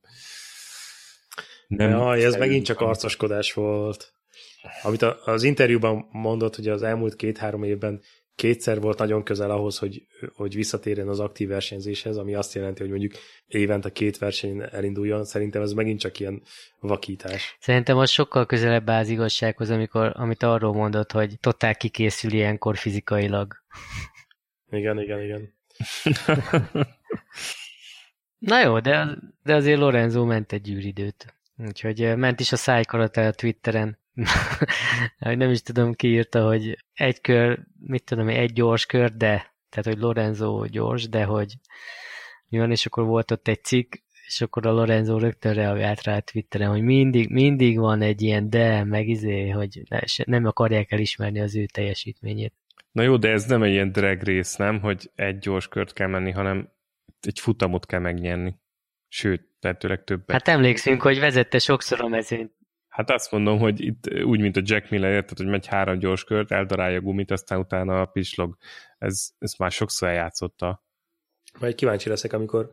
nem 1.77 1.89
ja, 1.89 2.15
ez 2.15 2.35
megint 2.35 2.65
csak 2.65 2.79
arcoskodás 2.79 3.53
volt. 3.53 4.13
Amit 4.83 5.01
az 5.01 5.43
interjúban 5.43 6.07
mondott, 6.11 6.55
hogy 6.55 6.67
az 6.67 6.83
elmúlt 6.83 7.15
két-három 7.15 7.63
évben 7.63 8.01
kétszer 8.35 8.81
volt 8.81 8.97
nagyon 8.97 9.23
közel 9.23 9.51
ahhoz, 9.51 9.77
hogy, 9.77 10.07
hogy 10.33 10.55
visszatérjen 10.55 11.07
az 11.07 11.19
aktív 11.19 11.47
versenyzéshez, 11.47 12.17
ami 12.17 12.35
azt 12.35 12.53
jelenti, 12.53 12.81
hogy 12.81 12.89
mondjuk 12.89 13.13
évente 13.47 13.91
két 13.91 14.17
verseny 14.17 14.61
elinduljon. 14.71 15.23
Szerintem 15.25 15.61
ez 15.61 15.71
megint 15.71 15.99
csak 15.99 16.19
ilyen 16.19 16.41
vakítás. 16.79 17.57
Szerintem 17.59 17.97
az 17.97 18.09
sokkal 18.09 18.45
közelebb 18.45 18.89
áll 18.89 18.99
az 18.99 19.09
igazsághoz, 19.09 19.69
amikor, 19.69 20.11
amit 20.15 20.43
arról 20.43 20.73
mondott, 20.73 21.11
hogy 21.11 21.39
totál 21.39 21.75
kikészül 21.75 22.31
ilyenkor 22.31 22.77
fizikailag. 22.77 23.53
Igen, 24.69 24.99
igen, 24.99 25.21
igen. 25.21 25.53
Na 28.37 28.61
jó, 28.61 28.79
de, 28.79 29.17
de 29.43 29.55
azért 29.55 29.79
Lorenzo 29.79 30.25
ment 30.25 30.51
egy 30.51 30.69
űridőt. 30.69 31.40
Úgyhogy 31.65 32.17
ment 32.17 32.39
is 32.39 32.51
a 32.51 32.55
szájkarata 32.55 33.25
a 33.25 33.31
Twitteren. 33.31 33.99
nem 35.19 35.49
is 35.49 35.61
tudom, 35.61 35.93
ki 35.93 36.07
írta, 36.07 36.47
hogy 36.47 36.77
egy 36.93 37.21
kör, 37.21 37.59
mit 37.79 38.03
tudom, 38.03 38.27
egy 38.27 38.53
gyors 38.53 38.85
kör, 38.85 39.11
de, 39.11 39.53
tehát, 39.69 39.85
hogy 39.85 39.97
Lorenzo 39.97 40.65
gyors, 40.65 41.09
de 41.09 41.23
hogy 41.23 41.53
mi 42.47 42.57
van, 42.57 42.71
és 42.71 42.85
akkor 42.85 43.05
volt 43.05 43.31
ott 43.31 43.47
egy 43.47 43.63
cikk, 43.63 43.93
és 44.27 44.41
akkor 44.41 44.67
a 44.67 44.71
Lorenzo 44.71 45.17
rögtön 45.17 45.53
reagált 45.53 46.03
rá 46.03 46.15
a 46.15 46.21
Twitteren, 46.21 46.69
hogy 46.69 46.81
mindig, 46.81 47.29
mindig 47.29 47.79
van 47.79 48.01
egy 48.01 48.21
ilyen 48.21 48.49
de, 48.49 48.83
meg 48.83 49.07
izé, 49.07 49.49
hogy 49.49 49.81
nem 50.25 50.45
akarják 50.45 50.91
elismerni 50.91 51.39
az 51.39 51.55
ő 51.55 51.65
teljesítményét. 51.65 52.53
Na 52.91 53.01
jó, 53.01 53.17
de 53.17 53.29
ez 53.29 53.45
nem 53.45 53.63
egy 53.63 53.71
ilyen 53.71 53.91
drag 53.91 54.21
race, 54.21 54.63
nem, 54.63 54.79
hogy 54.79 55.11
egy 55.15 55.37
gyors 55.37 55.67
kört 55.67 55.93
kell 55.93 56.07
menni, 56.07 56.31
hanem 56.31 56.71
egy 57.21 57.39
futamot 57.39 57.85
kell 57.85 57.99
megnyerni. 57.99 58.59
Sőt, 59.07 59.50
tehetőleg 59.61 60.03
többet. 60.03 60.31
Hát 60.31 60.47
emlékszünk, 60.47 61.01
hogy 61.01 61.19
vezette 61.19 61.59
sokszor 61.59 62.01
a 62.01 62.07
mezőnyt. 62.07 62.51
Hát 62.87 63.09
azt 63.09 63.31
mondom, 63.31 63.59
hogy 63.59 63.81
itt 63.81 64.23
úgy, 64.23 64.39
mint 64.39 64.57
a 64.57 64.61
Jack 64.63 64.89
Miller, 64.89 65.11
érted, 65.11 65.37
hogy 65.37 65.47
megy 65.47 65.65
három 65.65 65.99
gyors 65.99 66.23
kört, 66.23 66.51
eldarálja 66.51 66.97
a 66.97 67.01
gumit, 67.01 67.31
aztán 67.31 67.59
utána 67.59 68.01
a 68.01 68.05
pislog. 68.05 68.57
Ez, 68.97 69.29
ez 69.39 69.53
már 69.57 69.71
sokszor 69.71 70.09
eljátszotta. 70.09 70.83
Majd 71.59 71.75
kíváncsi 71.75 72.09
leszek, 72.09 72.33
amikor 72.33 72.71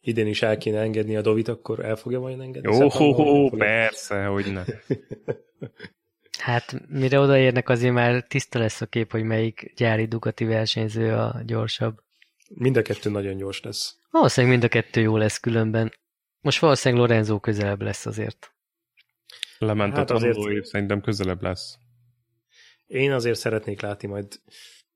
idén 0.00 0.26
is 0.26 0.42
el 0.42 0.58
kéne 0.58 0.80
engedni 0.80 1.16
a 1.16 1.20
Dovit, 1.20 1.48
akkor 1.48 1.84
el 1.84 1.96
fogja 1.96 2.20
majd 2.20 2.40
engedni? 2.40 2.76
Jó, 2.76 2.88
ho, 2.88 3.12
ho, 3.12 3.48
persze, 3.48 4.24
hogy 4.24 4.52
ne. 4.52 4.64
hát 6.38 6.88
mire 6.88 7.18
odaérnek, 7.18 7.68
azért 7.68 7.94
már 7.94 8.22
tiszta 8.22 8.58
lesz 8.58 8.80
a 8.80 8.86
kép, 8.86 9.10
hogy 9.10 9.22
melyik 9.22 9.72
gyári 9.76 10.06
Ducati 10.06 10.44
versenyző 10.44 11.12
a 11.12 11.42
gyorsabb. 11.46 12.00
Mind 12.54 12.76
a 12.76 12.82
kettő 12.82 13.10
nagyon 13.10 13.36
gyors 13.36 13.60
lesz. 13.62 13.98
Valószínűleg 14.10 14.58
mind 14.58 14.72
a 14.72 14.74
kettő 14.74 15.00
jó 15.00 15.16
lesz 15.16 15.38
különben. 15.38 15.92
Most 16.40 16.58
valószínűleg 16.58 17.04
Lorenzo 17.04 17.40
közelebb 17.40 17.82
lesz 17.82 18.06
azért. 18.06 18.54
Lement 19.58 19.94
hát 19.94 20.10
a 20.10 20.14
azért... 20.14 20.64
szerintem 20.64 21.00
közelebb 21.00 21.42
lesz. 21.42 21.78
Én 22.86 23.12
azért 23.12 23.38
szeretnék 23.38 23.80
látni 23.80 24.08
majd 24.08 24.40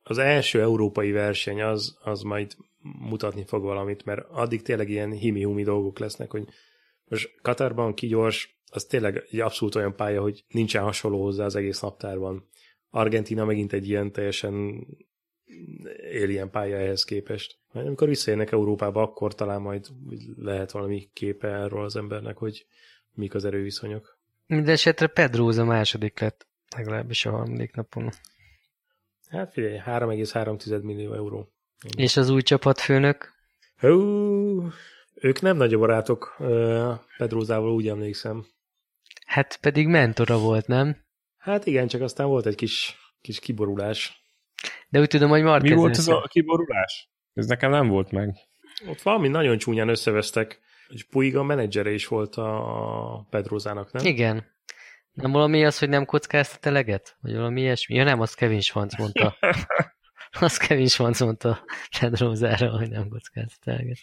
az 0.03 0.19
első 0.19 0.61
európai 0.61 1.11
verseny 1.11 1.63
az, 1.63 1.99
az 2.01 2.23
majd 2.23 2.57
mutatni 2.81 3.45
fog 3.47 3.63
valamit, 3.63 4.05
mert 4.05 4.27
addig 4.31 4.63
tényleg 4.63 4.89
ilyen 4.89 5.11
himi-humi 5.11 5.63
dolgok 5.63 5.99
lesznek, 5.99 6.31
hogy 6.31 6.49
most 7.05 7.41
Katarban 7.43 7.95
ki 7.95 8.07
gyors, 8.07 8.63
az 8.71 8.85
tényleg 8.85 9.27
egy 9.31 9.41
abszolút 9.41 9.75
olyan 9.75 9.97
pálya, 9.97 10.21
hogy 10.21 10.45
nincsen 10.49 10.83
hasonló 10.83 11.23
hozzá 11.23 11.45
az 11.45 11.57
egész 11.57 11.81
naptárban. 11.81 12.49
Argentina 12.91 13.45
megint 13.45 13.73
egy 13.73 13.89
ilyen 13.89 14.13
teljesen 14.13 14.87
alien 16.23 16.51
pálya 16.51 16.77
ehhez 16.77 17.05
képest. 17.05 17.59
Majd 17.73 17.87
amikor 17.87 18.09
visszajönnek 18.09 18.53
Európába, 18.53 19.03
akkor 19.03 19.35
talán 19.35 19.61
majd 19.61 19.87
lehet 20.37 20.71
valami 20.71 21.09
képe 21.13 21.49
erről 21.49 21.85
az 21.85 21.97
embernek, 21.97 22.37
hogy 22.37 22.67
mik 23.13 23.35
az 23.35 23.45
erőviszonyok. 23.45 24.19
Mindenesetre 24.47 25.07
Pedróza 25.07 25.65
második 25.65 26.21
lett, 26.21 26.47
legalábbis 26.77 27.27
a 27.27 27.31
harmadik 27.31 27.75
napon. 27.75 28.11
Hát 29.29 29.53
figyelj, 29.53 29.79
3,3 29.87 30.83
millió 30.83 31.15
euró. 31.15 31.53
És 31.97 32.17
az 32.17 32.29
új 32.29 32.43
csapatfőnök? 32.43 33.33
Hú, 33.77 34.69
ők 35.15 35.41
nem 35.41 35.57
nagy 35.57 35.79
barátok 35.79 36.37
Pedrózával, 37.19 37.73
úgy 37.73 37.89
emlékszem. 37.89 38.47
Hát 39.27 39.57
pedig 39.57 39.87
mentora 39.87 40.39
volt, 40.39 40.67
nem? 40.67 40.97
Hát 41.37 41.67
igen, 41.67 41.87
csak 41.87 42.01
aztán 42.01 42.27
volt 42.27 42.47
egy 42.47 42.55
kis, 42.55 42.97
kis 43.21 43.39
kiborulás. 43.39 44.24
De 44.95 45.01
úgy 45.01 45.09
tudom, 45.09 45.29
hogy 45.29 45.43
Marquez 45.43 45.71
Mi 45.71 45.77
volt 45.77 45.97
ez 45.97 46.09
a 46.09 46.27
kiborulás? 46.29 47.09
Ez 47.33 47.47
nekem 47.47 47.71
nem 47.71 47.89
volt 47.89 48.11
meg. 48.11 48.35
Ott 48.89 49.03
valami 49.03 49.29
nagyon 49.29 49.59
csúnyán 49.59 49.89
összevesztek. 49.89 50.61
És 50.89 51.05
Puiga 51.05 51.43
menedzsere 51.43 51.91
is 51.91 52.07
volt 52.07 52.35
a 52.35 53.27
Pedrózának, 53.31 53.93
nem? 53.93 54.07
Igen. 54.07 54.47
Nem 55.13 55.33
valami 55.33 55.65
az, 55.65 55.79
hogy 55.79 55.89
nem 55.89 56.05
kockáztat 56.05 56.67
eleget? 56.67 57.17
Vagy 57.21 57.35
valami 57.35 57.61
ilyesmi? 57.61 57.95
Ja 57.95 58.05
nem, 58.05 58.21
az 58.21 58.35
Kevin 58.35 58.61
Schwanz 58.61 58.97
mondta. 58.97 59.37
az 60.41 60.57
Kevin 60.57 60.87
Schwanz 60.87 61.21
mondta 61.21 61.65
Pedrózára, 62.01 62.71
hogy 62.71 62.89
nem 62.89 63.09
kockáztat 63.09 63.75
eleget. 63.75 63.99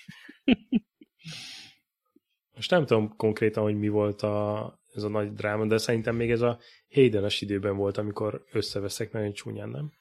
Most 2.55 2.71
nem 2.71 2.85
tudom 2.85 3.15
konkrétan, 3.17 3.63
hogy 3.63 3.77
mi 3.77 3.87
volt 3.87 4.21
a, 4.21 4.79
ez 4.93 5.03
a 5.03 5.09
nagy 5.09 5.33
dráma, 5.33 5.65
de 5.65 5.77
szerintem 5.77 6.15
még 6.15 6.31
ez 6.31 6.41
a 6.41 6.59
Hayden-es 6.93 7.41
időben 7.41 7.75
volt, 7.75 7.97
amikor 7.97 8.43
összeveszek 8.51 9.11
nagyon 9.11 9.33
csúnyán, 9.33 9.69
nem? 9.69 9.91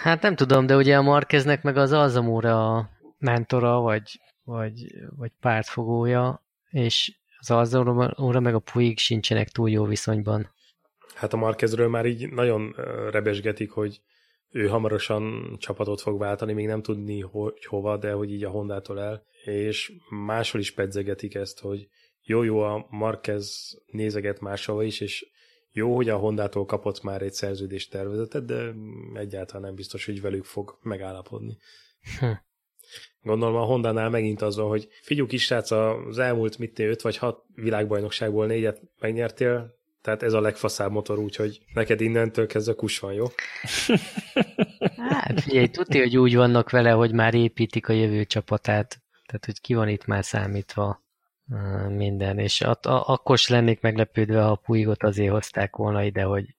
Hát 0.00 0.22
nem 0.22 0.36
tudom, 0.36 0.66
de 0.66 0.76
ugye 0.76 0.96
a 0.96 1.02
Markeznek 1.02 1.62
meg 1.62 1.76
az 1.76 1.92
Alzamóra 1.92 2.76
a 2.76 2.90
mentora, 3.18 3.80
vagy, 3.80 4.20
vagy, 4.44 4.94
vagy 5.16 5.30
pártfogója, 5.40 6.42
és 6.70 7.16
az 7.38 7.50
Alzamóra 7.50 8.40
meg 8.40 8.54
a 8.54 8.58
Puig 8.58 8.98
sincsenek 8.98 9.48
túl 9.48 9.70
jó 9.70 9.84
viszonyban. 9.84 10.50
Hát 11.14 11.32
a 11.32 11.36
Markezről 11.36 11.88
már 11.88 12.06
így 12.06 12.30
nagyon 12.30 12.74
rebesgetik, 13.10 13.70
hogy 13.70 14.00
ő 14.50 14.68
hamarosan 14.68 15.56
csapatot 15.58 16.00
fog 16.00 16.18
váltani, 16.18 16.52
még 16.52 16.66
nem 16.66 16.82
tudni, 16.82 17.20
hogy 17.20 17.64
hova, 17.64 17.96
de 17.96 18.12
hogy 18.12 18.32
így 18.32 18.44
a 18.44 18.50
Hondától 18.50 19.00
el, 19.00 19.24
és 19.44 19.92
máshol 20.08 20.60
is 20.60 20.72
pedzegetik 20.72 21.34
ezt, 21.34 21.60
hogy 21.60 21.88
jó-jó 22.22 22.60
a 22.60 22.86
Marquez 22.90 23.78
nézeget 23.86 24.40
máshova 24.40 24.82
is, 24.82 25.00
és 25.00 25.26
jó, 25.72 25.94
hogy 25.94 26.08
a 26.08 26.16
Hondától 26.16 26.64
kapott 26.64 27.02
már 27.02 27.22
egy 27.22 27.32
szerződést 27.32 27.90
tervezetet, 27.90 28.44
de 28.44 28.74
egyáltalán 29.14 29.62
nem 29.62 29.74
biztos, 29.74 30.04
hogy 30.04 30.20
velük 30.20 30.44
fog 30.44 30.78
megállapodni. 30.82 31.56
Hm. 32.18 32.26
Gondolom 33.22 33.56
a 33.56 33.64
Hondánál 33.64 34.10
megint 34.10 34.42
az 34.42 34.56
van, 34.56 34.68
hogy 34.68 34.88
figyú 35.02 35.26
kisrác, 35.26 35.70
az 35.70 36.18
elmúlt 36.18 36.58
mit 36.58 36.78
5 36.78 37.02
vagy 37.02 37.16
6 37.16 37.44
világbajnokságból 37.54 38.46
négyet 38.46 38.80
megnyertél, 39.00 39.80
tehát 40.02 40.22
ez 40.22 40.32
a 40.32 40.40
legfaszább 40.40 40.90
motor, 40.90 41.18
úgyhogy 41.18 41.60
neked 41.74 42.00
innentől 42.00 42.46
kezdve 42.46 42.74
kus 42.74 42.98
van, 42.98 43.12
jó? 43.12 43.26
Hát 44.96 45.40
figyelj, 45.40 45.68
tudja, 45.68 46.00
hogy 46.00 46.16
úgy 46.16 46.34
vannak 46.34 46.70
vele, 46.70 46.90
hogy 46.90 47.12
már 47.12 47.34
építik 47.34 47.88
a 47.88 47.92
jövő 47.92 48.24
csapatát. 48.24 49.02
Tehát, 49.26 49.44
hogy 49.44 49.60
ki 49.60 49.74
van 49.74 49.88
itt 49.88 50.06
már 50.06 50.24
számítva 50.24 51.02
minden, 51.88 52.38
és 52.38 52.60
at, 52.60 52.86
a, 52.86 53.08
akkor 53.08 53.34
is 53.34 53.48
lennék 53.48 53.80
meglepődve, 53.80 54.42
ha 54.42 54.50
a 54.50 54.60
Puigot 54.64 55.02
azért 55.02 55.32
hozták 55.32 55.76
volna 55.76 56.02
ide, 56.02 56.22
hogy 56.22 56.54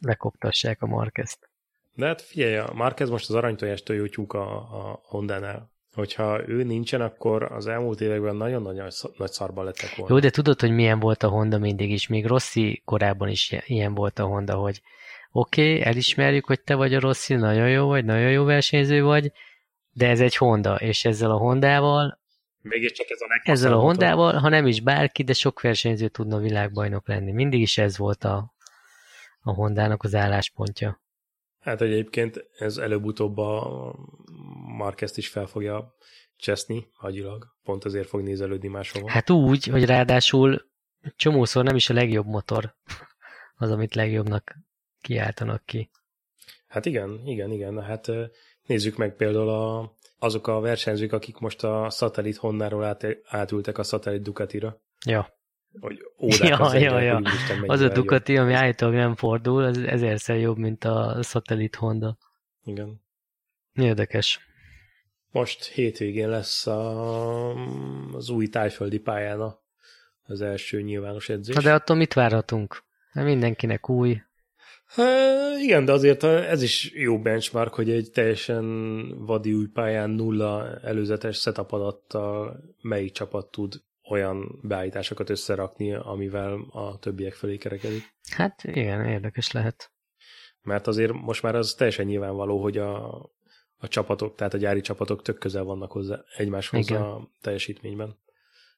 lekoptassák 0.00 0.82
a 0.82 0.86
Marquez-t. 0.86 1.48
De 1.94 2.06
hát 2.06 2.22
figyelj, 2.22 2.56
a 2.56 2.70
Marquez 2.74 3.10
most 3.10 3.28
az 3.28 3.34
aranytojástól 3.34 3.96
jó 3.96 4.06
tyúk 4.06 4.32
a, 4.32 4.56
a 4.56 5.00
Honda-nál. 5.02 5.70
Hogyha 5.94 6.48
ő 6.48 6.62
nincsen, 6.62 7.00
akkor 7.00 7.42
az 7.42 7.66
elmúlt 7.66 8.00
években 8.00 8.36
nagyon-nagyon 8.36 8.88
nagy 9.16 9.30
szarban 9.30 9.64
lettek 9.64 9.96
volna. 9.96 10.14
Jó, 10.14 10.20
de 10.20 10.30
tudod, 10.30 10.60
hogy 10.60 10.70
milyen 10.70 11.00
volt 11.00 11.22
a 11.22 11.28
Honda 11.28 11.58
mindig 11.58 11.90
is, 11.90 12.06
még 12.06 12.26
Rossi 12.26 12.82
korábban 12.84 13.28
is 13.28 13.54
ilyen 13.66 13.94
volt 13.94 14.18
a 14.18 14.24
Honda, 14.24 14.54
hogy 14.54 14.82
oké, 15.32 15.70
okay, 15.70 15.84
elismerjük, 15.84 16.44
hogy 16.46 16.60
te 16.60 16.74
vagy 16.74 16.94
a 16.94 17.00
Rossi, 17.00 17.34
nagyon 17.34 17.70
jó 17.70 17.86
vagy, 17.86 18.04
nagyon 18.04 18.30
jó 18.30 18.44
versenyző 18.44 19.02
vagy, 19.02 19.32
de 19.92 20.08
ez 20.08 20.20
egy 20.20 20.36
Honda, 20.36 20.74
és 20.74 21.04
ezzel 21.04 21.30
a 21.30 21.38
Hondával 21.38 22.18
Mégiscsak 22.68 23.10
ez 23.10 23.20
a 23.20 23.26
Ezzel 23.42 23.72
a 23.72 23.80
Hondával, 23.80 24.32
ha 24.32 24.48
nem 24.48 24.66
is 24.66 24.80
bárki, 24.80 25.22
de 25.22 25.32
sok 25.32 25.60
versenyző 25.60 26.08
tudna 26.08 26.38
világbajnok 26.38 27.08
lenni. 27.08 27.32
Mindig 27.32 27.60
is 27.60 27.78
ez 27.78 27.98
volt 27.98 28.24
a, 28.24 28.54
a 29.40 29.52
Hondának 29.52 30.02
az 30.02 30.14
álláspontja. 30.14 31.00
Hát 31.60 31.80
egyébként 31.80 32.48
ez 32.58 32.76
előbb-utóbb 32.76 33.38
a 33.38 33.94
Marquez 34.76 35.18
is 35.18 35.28
fel 35.28 35.46
fogja 35.46 35.94
cseszni 36.36 36.88
hagyilag, 36.92 37.46
pont 37.62 37.84
azért 37.84 38.08
fog 38.08 38.20
nézelődni 38.20 38.68
máshova. 38.68 39.10
Hát 39.10 39.30
úgy, 39.30 39.64
hogy 39.64 39.84
ráadásul 39.84 40.70
csomószor 41.16 41.64
nem 41.64 41.76
is 41.76 41.90
a 41.90 41.94
legjobb 41.94 42.26
motor 42.26 42.74
az, 43.56 43.70
amit 43.70 43.94
legjobbnak 43.94 44.56
kiáltanak 45.00 45.64
ki. 45.64 45.90
Hát 46.66 46.86
igen, 46.86 47.20
igen, 47.24 47.50
igen. 47.50 47.82
Hát 47.82 48.10
nézzük 48.66 48.96
meg 48.96 49.16
például 49.16 49.48
a 49.48 49.94
azok 50.18 50.46
a 50.46 50.60
versenyzők, 50.60 51.12
akik 51.12 51.38
most 51.38 51.64
a 51.64 51.90
szatellit 51.90 52.36
Honnáról 52.36 52.84
át, 52.84 53.06
átültek 53.24 53.78
a 53.78 53.82
szatellit 53.82 54.22
Ducatira. 54.22 54.80
Ja. 55.06 55.34
Hogy 55.80 56.02
ja, 56.38 56.74
ja, 56.74 57.00
ja. 57.00 57.22
Az 57.66 57.80
a 57.80 57.88
Ducati, 57.88 58.32
jobb. 58.32 58.44
ami 58.44 58.52
állítólag 58.52 58.94
nem 58.94 59.14
fordul, 59.14 59.64
az 59.64 59.78
ezerszer 59.78 60.36
jobb, 60.36 60.58
mint 60.58 60.84
a 60.84 61.22
szatellit 61.22 61.76
Honda. 61.76 62.18
Igen. 62.64 63.00
Érdekes. 63.72 64.40
Most 65.30 65.64
hétvégén 65.64 66.28
lesz 66.28 66.66
a, 66.66 67.54
az 68.14 68.28
új 68.28 68.46
tájföldi 68.46 68.98
pályán 68.98 69.54
az 70.22 70.40
első 70.40 70.82
nyilvános 70.82 71.28
edzés. 71.28 71.54
Na 71.54 71.60
de 71.60 71.74
attól 71.74 71.96
mit 71.96 72.14
várhatunk? 72.14 72.84
Mindenkinek 73.12 73.88
új, 73.88 74.22
Há, 74.86 75.50
igen, 75.58 75.84
de 75.84 75.92
azért 75.92 76.22
ez 76.24 76.62
is 76.62 76.92
jó 76.94 77.18
benchmark, 77.18 77.74
hogy 77.74 77.90
egy 77.90 78.10
teljesen 78.10 78.64
vadi 79.24 79.52
új 79.52 79.66
pályán 79.66 80.10
nulla 80.10 80.80
előzetes 80.80 81.40
setup 81.40 81.72
adattal 81.72 82.60
melyik 82.80 83.12
csapat 83.12 83.50
tud 83.50 83.74
olyan 84.08 84.60
beállításokat 84.62 85.30
összerakni, 85.30 85.94
amivel 85.94 86.66
a 86.70 86.98
többiek 86.98 87.34
felé 87.34 87.56
kerekedik. 87.56 88.14
Hát 88.30 88.64
igen, 88.64 89.04
érdekes 89.06 89.50
lehet. 89.50 89.90
Mert 90.62 90.86
azért 90.86 91.12
most 91.12 91.42
már 91.42 91.54
az 91.54 91.74
teljesen 91.74 92.06
nyilvánvaló, 92.06 92.62
hogy 92.62 92.78
a, 92.78 93.14
a 93.76 93.88
csapatok, 93.88 94.34
tehát 94.34 94.54
a 94.54 94.58
gyári 94.58 94.80
csapatok 94.80 95.22
tök 95.22 95.38
közel 95.38 95.64
vannak 95.64 95.92
hozzá 95.92 96.20
egymáshoz 96.36 96.88
igen. 96.88 97.02
a 97.02 97.28
teljesítményben. 97.40 98.18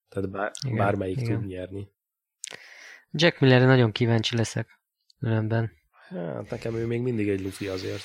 Tehát 0.09 0.31
bár, 0.31 0.51
igen, 0.65 0.77
bármelyik 0.77 1.21
igen. 1.21 1.41
tud 1.41 1.49
nyerni. 1.49 1.89
Jack 3.11 3.41
Millerre 3.41 3.67
nagyon 3.67 3.93
kíváncsi 3.93 4.37
leszek. 4.37 4.81
Különben. 5.19 5.78
Hát 6.09 6.51
nekem 6.51 6.75
ő 6.77 6.87
még 6.87 7.01
mindig 7.01 7.29
egy 7.29 7.41
lufi 7.41 7.67
azért. 7.67 8.03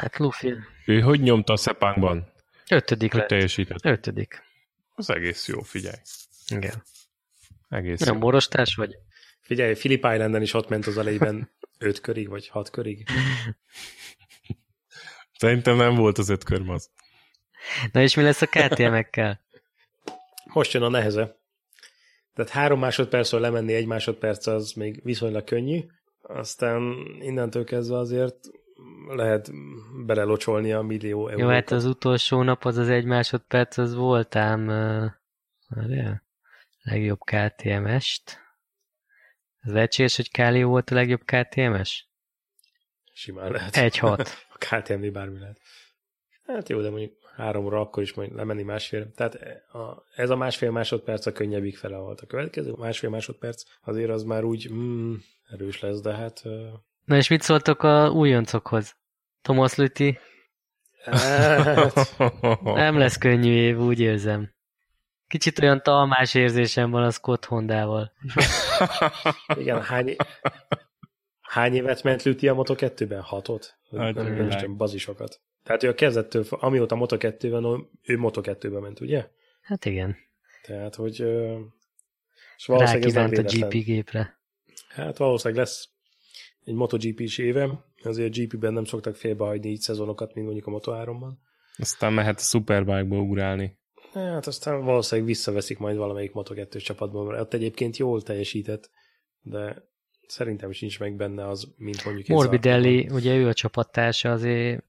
Hát, 0.00 0.16
Luffy. 0.18 0.54
Ő 0.86 1.00
hogy 1.00 1.20
nyomta 1.20 1.52
a 1.52 1.56
Szepánkban? 1.56 2.32
Ötödik 2.70 3.10
Hogy 3.10 3.20
lett. 3.20 3.28
teljesített? 3.28 3.84
Ötödik. 3.84 4.42
Az 4.94 5.10
egész 5.10 5.48
jó, 5.48 5.60
figyelj. 5.60 5.96
Igen. 6.48 6.82
Egész 7.68 8.00
Nem 8.00 8.14
jó. 8.14 8.20
borostás 8.20 8.74
vagy? 8.74 8.96
Figyelj, 9.40 9.74
Philip 9.74 10.04
Islanden 10.04 10.42
is 10.42 10.54
ott 10.54 10.68
ment 10.68 10.86
az 10.86 10.98
elejében 10.98 11.50
öt 11.78 12.00
körig, 12.00 12.28
vagy 12.28 12.48
hat 12.48 12.70
körig. 12.70 13.06
Szerintem 15.38 15.76
nem 15.76 15.94
volt 15.94 16.18
az 16.18 16.28
öt 16.28 16.44
körmaz. 16.44 16.90
Na 17.92 18.00
és 18.02 18.14
mi 18.14 18.22
lesz 18.22 18.42
a 18.42 18.46
KTM-ekkel? 18.46 19.40
Most 20.52 20.72
jön 20.72 20.82
a 20.82 20.88
neheze. 20.88 21.36
Tehát 22.34 22.50
három 22.50 22.78
másodpercről 22.78 23.40
lemenni 23.40 23.74
egy 23.74 23.86
másodperc 23.86 24.46
az 24.46 24.72
még 24.72 25.00
viszonylag 25.04 25.44
könnyű, 25.44 25.80
aztán 26.26 27.06
innentől 27.20 27.64
kezdve 27.64 27.96
azért 27.96 28.36
lehet 29.08 29.50
belelocsolni 30.06 30.72
a 30.72 30.82
millió 30.82 31.28
eurót. 31.28 31.40
Jó, 31.40 31.48
hát 31.48 31.70
az 31.70 31.84
utolsó 31.84 32.42
nap 32.42 32.64
az 32.64 32.76
az 32.76 32.88
egy 32.88 33.04
másodperc, 33.04 33.76
az 33.78 33.94
voltám 33.94 34.68
uh, 34.68 35.04
várjál, 35.68 36.22
legjobb 36.82 37.18
KTM-est. 37.18 38.42
Ez 39.60 39.72
lehetséges, 39.72 40.16
hogy 40.16 40.30
Káli 40.30 40.62
volt 40.62 40.90
a 40.90 40.94
legjobb 40.94 41.22
KTM-es? 41.24 42.08
Simán 43.12 43.50
lehet. 43.50 43.74
1-6. 43.76 44.28
A 44.54 44.58
KTM-nél 44.58 45.10
bármi 45.10 45.38
lehet. 45.38 45.58
Hát 46.46 46.68
jó, 46.68 46.80
de 46.80 46.90
mondjuk 46.90 47.23
háromra 47.36 47.80
akkor 47.80 48.02
is 48.02 48.14
majd 48.14 48.34
lemenni 48.34 48.62
másfél. 48.62 49.12
Tehát 49.12 49.34
a, 49.72 50.04
ez 50.14 50.30
a 50.30 50.36
másfél 50.36 50.70
másodperc 50.70 51.26
a 51.26 51.32
könnyebbik 51.32 51.76
fele 51.76 51.96
volt. 51.96 52.20
A 52.20 52.26
következő 52.26 52.72
másfél 52.78 53.10
másodperc 53.10 53.62
azért 53.84 54.10
az 54.10 54.22
már 54.22 54.44
úgy 54.44 54.72
mm, 54.72 55.14
erős 55.50 55.80
lesz, 55.80 56.00
de 56.00 56.14
hát... 56.14 56.40
Uh, 56.44 56.66
Na 57.04 57.16
és 57.16 57.28
mit 57.28 57.42
szóltok 57.42 57.82
a 57.82 58.10
újoncokhoz? 58.10 58.96
Thomas 59.42 59.74
Lüti? 59.74 60.18
hát 61.04 62.16
Nem 62.62 62.98
lesz 62.98 63.18
könnyű 63.18 63.52
év, 63.52 63.78
úgy 63.78 64.00
érzem. 64.00 64.52
Kicsit 65.28 65.58
olyan 65.58 65.82
talmás 65.82 66.34
érzésem 66.34 66.90
van 66.90 67.02
a 67.02 67.10
Scott 67.10 67.44
Hondával. 67.44 68.12
igen, 69.60 69.82
hány, 69.82 70.16
hány 71.40 71.74
évet 71.74 72.02
ment 72.02 72.22
Lüti 72.22 72.48
a 72.48 72.54
Moto2-ben? 72.54 73.20
Hatot? 73.20 73.78
Hát, 73.96 74.14
nem, 74.14 74.76
bazisokat. 74.76 75.40
Tehát 75.64 75.82
ő 75.82 75.88
a 75.88 75.94
kezdettől, 75.94 76.44
amióta 76.50 76.96
Moto2-ben, 76.98 77.88
ő 78.02 78.18
Moto2-ben 78.20 78.82
ment, 78.82 79.00
ugye? 79.00 79.28
Hát 79.60 79.84
igen. 79.84 80.16
Tehát, 80.62 80.94
hogy... 80.94 81.20
És 82.56 82.66
valószínűleg 82.66 83.08
ez 83.08 83.14
nem 83.14 83.24
a. 83.24 83.66
GP 83.66 83.84
gépre. 83.84 84.38
Hát 84.88 85.16
valószínűleg 85.16 85.64
lesz 85.64 85.88
egy 86.64 86.74
MotoGP-s 86.74 87.38
éve, 87.38 87.84
azért 88.02 88.36
GP-ben 88.36 88.72
nem 88.72 88.84
szoktak 88.84 89.16
félbehagyni 89.16 89.68
így 89.68 89.80
szezonokat, 89.80 90.34
mint 90.34 90.46
mondjuk 90.46 90.66
a 90.66 90.70
Moto3-ban. 90.70 91.32
Aztán 91.76 92.12
mehet 92.12 92.38
a 92.38 92.42
Superbike-ba 92.42 93.16
ugrálni. 93.16 93.78
Hát 94.12 94.46
aztán 94.46 94.84
valószínűleg 94.84 95.30
visszaveszik 95.30 95.78
majd 95.78 95.96
valamelyik 95.96 96.32
Moto2-s 96.34 96.82
csapatban, 96.82 97.26
mert 97.26 97.40
ott 97.40 97.54
egyébként 97.54 97.96
jól 97.96 98.22
teljesített, 98.22 98.90
de 99.40 99.88
szerintem 100.26 100.72
sincs 100.72 101.00
meg 101.00 101.16
benne 101.16 101.48
az, 101.48 101.74
mint 101.76 102.04
mondjuk 102.04 102.26
Morbidelli, 102.26 103.08
ugye 103.10 103.36
ő 103.36 103.48
a 103.48 103.54
csapattársa, 103.54 104.32
azért 104.32 104.84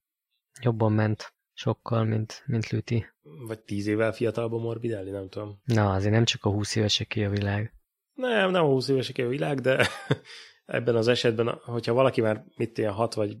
jobban 0.60 0.92
ment 0.92 1.34
sokkal, 1.52 2.04
mint, 2.04 2.42
mint 2.46 2.68
Lüti. 2.68 3.06
Vagy 3.46 3.60
tíz 3.60 3.86
évvel 3.86 4.12
fiatalabb 4.12 4.52
a 4.52 4.58
Morbidelli, 4.58 5.10
nem 5.10 5.28
tudom. 5.28 5.60
Na, 5.64 5.92
azért 5.92 6.12
nem 6.12 6.24
csak 6.24 6.44
a 6.44 6.50
20 6.50 6.76
éveseké 6.76 7.24
a 7.24 7.30
világ. 7.30 7.74
Nem, 8.14 8.50
nem 8.50 8.64
a 8.64 8.68
20 8.68 8.88
évesek 8.88 9.18
a 9.18 9.28
világ, 9.28 9.60
de 9.60 9.88
ebben 10.66 10.96
az 10.96 11.08
esetben, 11.08 11.60
hogyha 11.64 11.92
valaki 11.92 12.20
már 12.20 12.44
mit 12.56 12.78
ilyen 12.78 12.92
6 12.92 13.14
vagy 13.14 13.36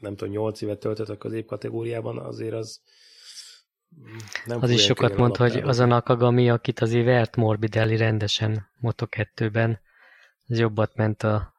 nem 0.00 0.16
tudom, 0.16 0.32
8 0.32 0.60
évet 0.60 0.78
töltött 0.78 1.08
a 1.08 1.16
középkategóriában, 1.16 2.18
azért 2.18 2.54
az 2.54 2.80
nem 4.44 4.58
Az 4.62 4.70
is 4.70 4.82
sokat 4.82 5.16
mond, 5.16 5.36
hogy 5.36 5.56
az 5.56 5.78
a 5.78 5.86
Nakagami, 5.86 6.50
akit 6.50 6.80
azért 6.80 7.04
vert 7.04 7.36
Morbidelli 7.36 7.96
rendesen 7.96 8.66
Moto2-ben, 8.82 9.80
az 10.46 10.58
jobbat 10.58 10.94
ment 10.94 11.22
a 11.22 11.54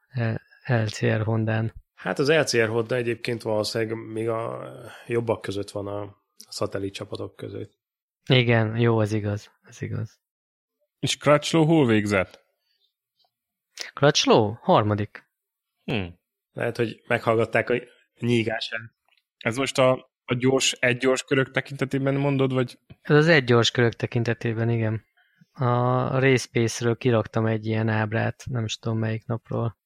LCR 0.65 1.23
Hondán. 1.23 1.73
Hát 1.99 2.19
az 2.19 2.29
LCR 2.29 2.67
Honda 2.67 2.95
egyébként 2.95 3.41
valószínűleg 3.41 3.95
még 3.95 4.29
a 4.29 4.71
jobbak 5.07 5.41
között 5.41 5.71
van 5.71 5.88
a 5.88 6.15
szatellit 6.49 6.93
csapatok 6.93 7.35
között. 7.35 7.79
Igen, 8.29 8.77
jó, 8.77 8.99
az 8.99 9.12
igaz, 9.12 9.51
az 9.62 9.81
igaz. 9.81 10.19
És 10.99 11.17
Crutchlow 11.17 11.65
hol 11.65 11.85
végzett? 11.85 12.45
Crutchlow? 13.93 14.53
Harmadik. 14.62 15.29
Hm. 15.83 16.07
Lehet, 16.51 16.77
hogy 16.77 17.01
meghallgatták 17.07 17.69
a 17.69 17.75
nyígását. 18.19 18.81
Ez 19.38 19.57
most 19.57 19.77
a, 19.77 20.12
a 20.25 20.33
gyors, 20.33 20.71
egy 20.71 20.97
gyors 20.97 21.23
körök 21.23 21.51
tekintetében 21.51 22.15
mondod, 22.15 22.53
vagy 22.53 22.79
Ez 23.01 23.15
az 23.15 23.27
egy 23.27 23.43
gyors 23.43 23.71
körök 23.71 23.93
tekintetében, 23.93 24.69
igen. 24.69 25.05
A 25.51 26.19
Racepace-ről 26.19 26.97
kiraktam 26.97 27.45
egy 27.45 27.65
ilyen 27.65 27.89
ábrát, 27.89 28.43
nem 28.49 28.63
is 28.63 28.77
tudom 28.77 28.97
melyik 28.97 29.25
napról. 29.25 29.78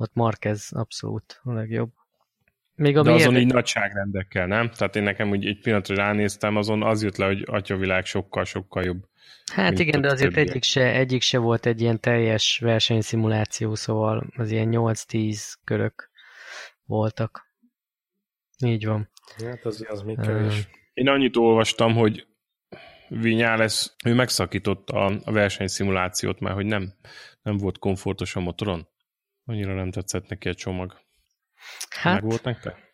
Ott 0.00 0.14
Marquez 0.14 0.68
abszolút 0.72 1.40
a 1.42 1.52
legjobb. 1.52 1.90
Még 2.74 2.94
de 2.94 3.00
ami 3.00 3.10
azon 3.10 3.26
érde- 3.26 3.40
így 3.40 3.52
nagyságrendekkel, 3.52 4.46
nem? 4.46 4.70
Tehát 4.70 4.96
én 4.96 5.02
nekem 5.02 5.30
úgy 5.30 5.46
egy 5.46 5.60
pillanatra 5.60 5.94
ránéztem, 5.94 6.56
azon 6.56 6.82
az 6.82 7.02
jött 7.02 7.16
le, 7.16 7.26
hogy 7.26 7.42
atyavilág 7.46 8.04
sokkal-sokkal 8.04 8.84
jobb. 8.84 9.04
Hát 9.52 9.78
igen, 9.78 10.00
de 10.00 10.10
azért 10.10 10.28
többiek. 10.28 10.48
egyik 10.48 10.62
se, 10.62 10.92
egyik 10.92 11.22
se 11.22 11.38
volt 11.38 11.66
egy 11.66 11.80
ilyen 11.80 12.00
teljes 12.00 12.58
versenyszimuláció, 12.58 13.74
szóval 13.74 14.26
az 14.36 14.50
ilyen 14.50 14.68
8-10 14.72 15.54
körök 15.64 16.10
voltak. 16.84 17.46
Így 18.64 18.86
van. 18.86 19.10
Hát 19.44 19.64
az, 19.64 19.86
az 19.88 20.02
még 20.02 20.20
kevés. 20.20 20.68
Én 20.94 21.08
annyit 21.08 21.36
olvastam, 21.36 21.94
hogy 21.94 22.26
Vinyales, 23.08 23.90
ő 24.04 24.14
megszakította 24.14 25.04
a, 25.04 25.20
a 25.24 25.32
versenyszimulációt, 25.32 26.40
mert 26.40 26.54
hogy 26.54 26.66
nem, 26.66 26.92
nem 27.42 27.56
volt 27.56 27.78
komfortos 27.78 28.36
a 28.36 28.40
motoron. 28.40 28.88
Annyira 29.50 29.74
nem 29.74 29.90
tetszett 29.90 30.28
neki 30.28 30.48
a 30.48 30.54
csomag. 30.54 31.00
Hát, 31.88 32.20
Meg 32.20 32.30
volt 32.30 32.42
nektek? 32.42 32.88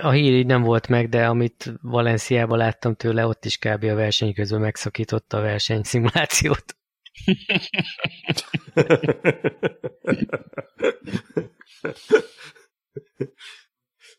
a 0.00 0.10
hír 0.10 0.32
így 0.32 0.46
nem 0.46 0.62
volt 0.62 0.88
meg, 0.88 1.08
de 1.08 1.26
amit 1.26 1.72
Valenciában 1.82 2.58
láttam 2.58 2.94
tőle, 2.94 3.26
ott 3.26 3.44
is 3.44 3.58
kb. 3.58 3.84
a 3.84 3.94
verseny 3.94 4.34
közben 4.34 4.60
megszakította 4.60 5.36
a 5.36 5.40
versenyszimulációt. 5.40 6.76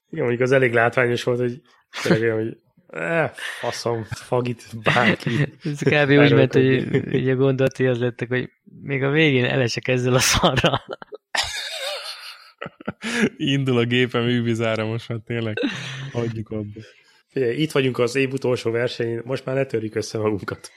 Igen, 0.10 0.24
mondjuk 0.24 0.42
az 0.42 0.52
elég 0.52 0.74
látványos 0.74 1.24
volt, 1.24 1.40
hogy 1.40 1.62
tényleg 2.02 2.22
olyan, 2.22 2.36
hogy 2.36 2.58
eh, 2.96 3.32
faszom, 3.60 4.04
fagit, 4.04 4.64
bárki. 4.84 5.30
Ez 5.64 5.80
kb. 5.80 6.10
úgy 6.10 6.34
ment, 6.34 6.54
hogy 6.54 6.66
így 7.14 7.30
a 7.30 7.36
gondolatai 7.36 7.88
az 7.88 8.00
lettek, 8.00 8.28
hogy 8.28 8.50
még 8.82 9.04
a 9.04 9.10
végén 9.10 9.46
elesek 9.46 9.88
ezzel 9.88 10.14
a 10.14 10.20
szarral. 10.20 10.86
Indul 13.38 13.78
a 13.78 13.86
gépem 13.86 14.28
űbizára 14.28 14.86
most 14.86 15.10
már 15.10 15.20
tényleg. 15.26 15.58
Hagyjuk 16.12 16.50
abba. 16.50 16.80
Figyelj, 17.28 17.62
itt 17.62 17.72
vagyunk 17.72 18.00
az 18.00 18.16
év 18.16 18.34
utolsó 18.34 18.72
versenyén, 18.72 19.22
most 19.26 19.46
már 19.46 19.56
ne 19.56 19.66
törjük 19.66 19.96
össze 19.96 20.18
magunkat. 20.18 20.72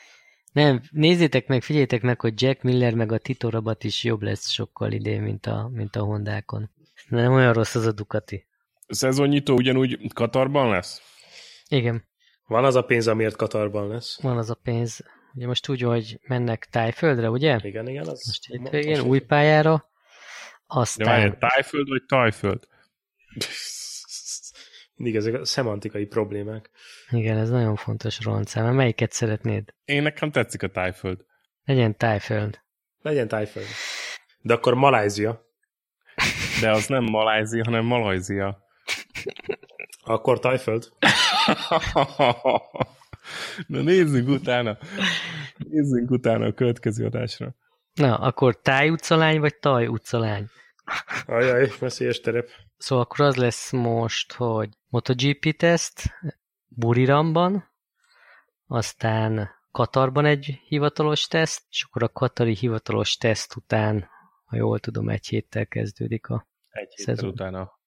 Nem, 0.52 0.80
nézzétek 0.90 1.46
meg, 1.46 1.62
figyeljétek 1.62 2.02
meg, 2.02 2.20
hogy 2.20 2.42
Jack 2.42 2.62
Miller 2.62 2.94
meg 2.94 3.12
a 3.12 3.18
Tito 3.18 3.50
Rabat 3.50 3.84
is 3.84 4.04
jobb 4.04 4.22
lesz 4.22 4.48
sokkal 4.48 4.92
idén, 4.92 5.22
mint 5.22 5.46
a, 5.46 5.70
mint 5.72 5.96
a 5.96 6.02
Hondákon. 6.02 6.70
Nem 7.08 7.32
olyan 7.32 7.52
rossz 7.52 7.74
az 7.74 7.86
a 7.86 7.92
Ducati. 7.92 8.46
Szezonnyitó 8.88 9.54
ugyanúgy 9.54 10.12
Katarban 10.14 10.70
lesz? 10.70 11.02
Igen, 11.68 12.07
Van 12.48 12.64
az 12.64 12.74
a 12.74 12.82
pénz, 12.82 13.06
amiért 13.08 13.36
Katarban 13.36 13.88
lesz. 13.88 14.20
van 14.20 14.36
az 14.38 14.50
a 14.50 14.54
pénz. 14.62 15.00
Ugye 15.34 15.46
most 15.46 15.68
úgy, 15.68 15.80
hogy 15.80 16.20
mennek 16.26 16.66
Tájföldre, 16.70 17.30
ugye? 17.30 17.58
Igen, 17.62 17.88
igen. 17.88 18.06
Az 18.06 18.26
Most 18.26 18.48
mo- 18.48 18.58
hétvégén, 18.62 18.96
most- 18.96 19.08
új 19.10 19.18
pályára. 19.18 19.76
De 19.76 19.84
Aztán 20.66 21.06
várjál, 21.08 21.38
Tájföld 21.38 21.88
vagy 21.88 22.02
Tajföld? 22.06 22.68
Mindig 24.94 25.16
ezek 25.16 25.34
a 25.34 25.44
szemantikai 25.44 26.06
problémák. 26.06 26.70
Igen, 27.10 27.36
ez 27.36 27.50
nagyon 27.50 27.76
fontos 27.76 28.20
roncám. 28.20 28.74
Melyiket 28.74 29.12
szeretnéd? 29.12 29.74
Én 29.84 30.02
nekem 30.02 30.30
tetszik 30.30 30.62
a 30.62 30.68
Tájföld. 30.68 31.24
Legyen 31.64 31.96
Tájföld. 31.96 32.60
Legyen 33.02 33.28
tájföld. 33.28 33.66
De 34.40 34.54
akkor 34.54 34.74
Malázia. 34.74 35.46
De 36.60 36.70
az 36.70 36.86
nem 36.86 37.04
Malázia, 37.04 37.64
hanem 37.64 37.84
Malajzia. 37.84 38.58
Akkor 40.08 40.38
tájföld. 40.38 40.88
Na 43.66 43.80
nézzünk 43.82 44.28
utána. 44.28 44.78
Nézzünk 45.56 46.10
utána 46.10 46.46
a 46.46 46.52
következő 46.52 47.04
adásra. 47.04 47.54
Na, 47.94 48.16
akkor 48.18 48.60
Táj 48.60 48.90
utcalány, 48.90 49.40
vagy 49.40 49.56
Taj 49.56 49.86
utcalány? 49.86 50.46
Ajaj, 51.26 51.70
veszélyes 51.80 52.20
terep. 52.20 52.48
Szóval 52.76 53.04
akkor 53.04 53.20
az 53.26 53.36
lesz 53.36 53.72
most, 53.72 54.32
hogy 54.32 54.68
MotoGP 54.88 55.56
teszt 55.56 56.02
Buriramban, 56.68 57.70
aztán 58.66 59.50
Katarban 59.70 60.24
egy 60.24 60.60
hivatalos 60.66 61.26
teszt, 61.26 61.62
és 61.70 61.82
akkor 61.82 62.02
a 62.02 62.08
katari 62.08 62.54
hivatalos 62.54 63.16
teszt 63.16 63.56
után 63.56 64.08
ha 64.44 64.56
jól 64.56 64.78
tudom, 64.78 65.08
egy 65.08 65.26
héttel 65.26 65.66
kezdődik 65.66 66.26
a 66.28 66.46
Egy 66.68 66.92
héttel 66.94 67.14
Szezon. 67.14 67.30
utána. 67.30 67.78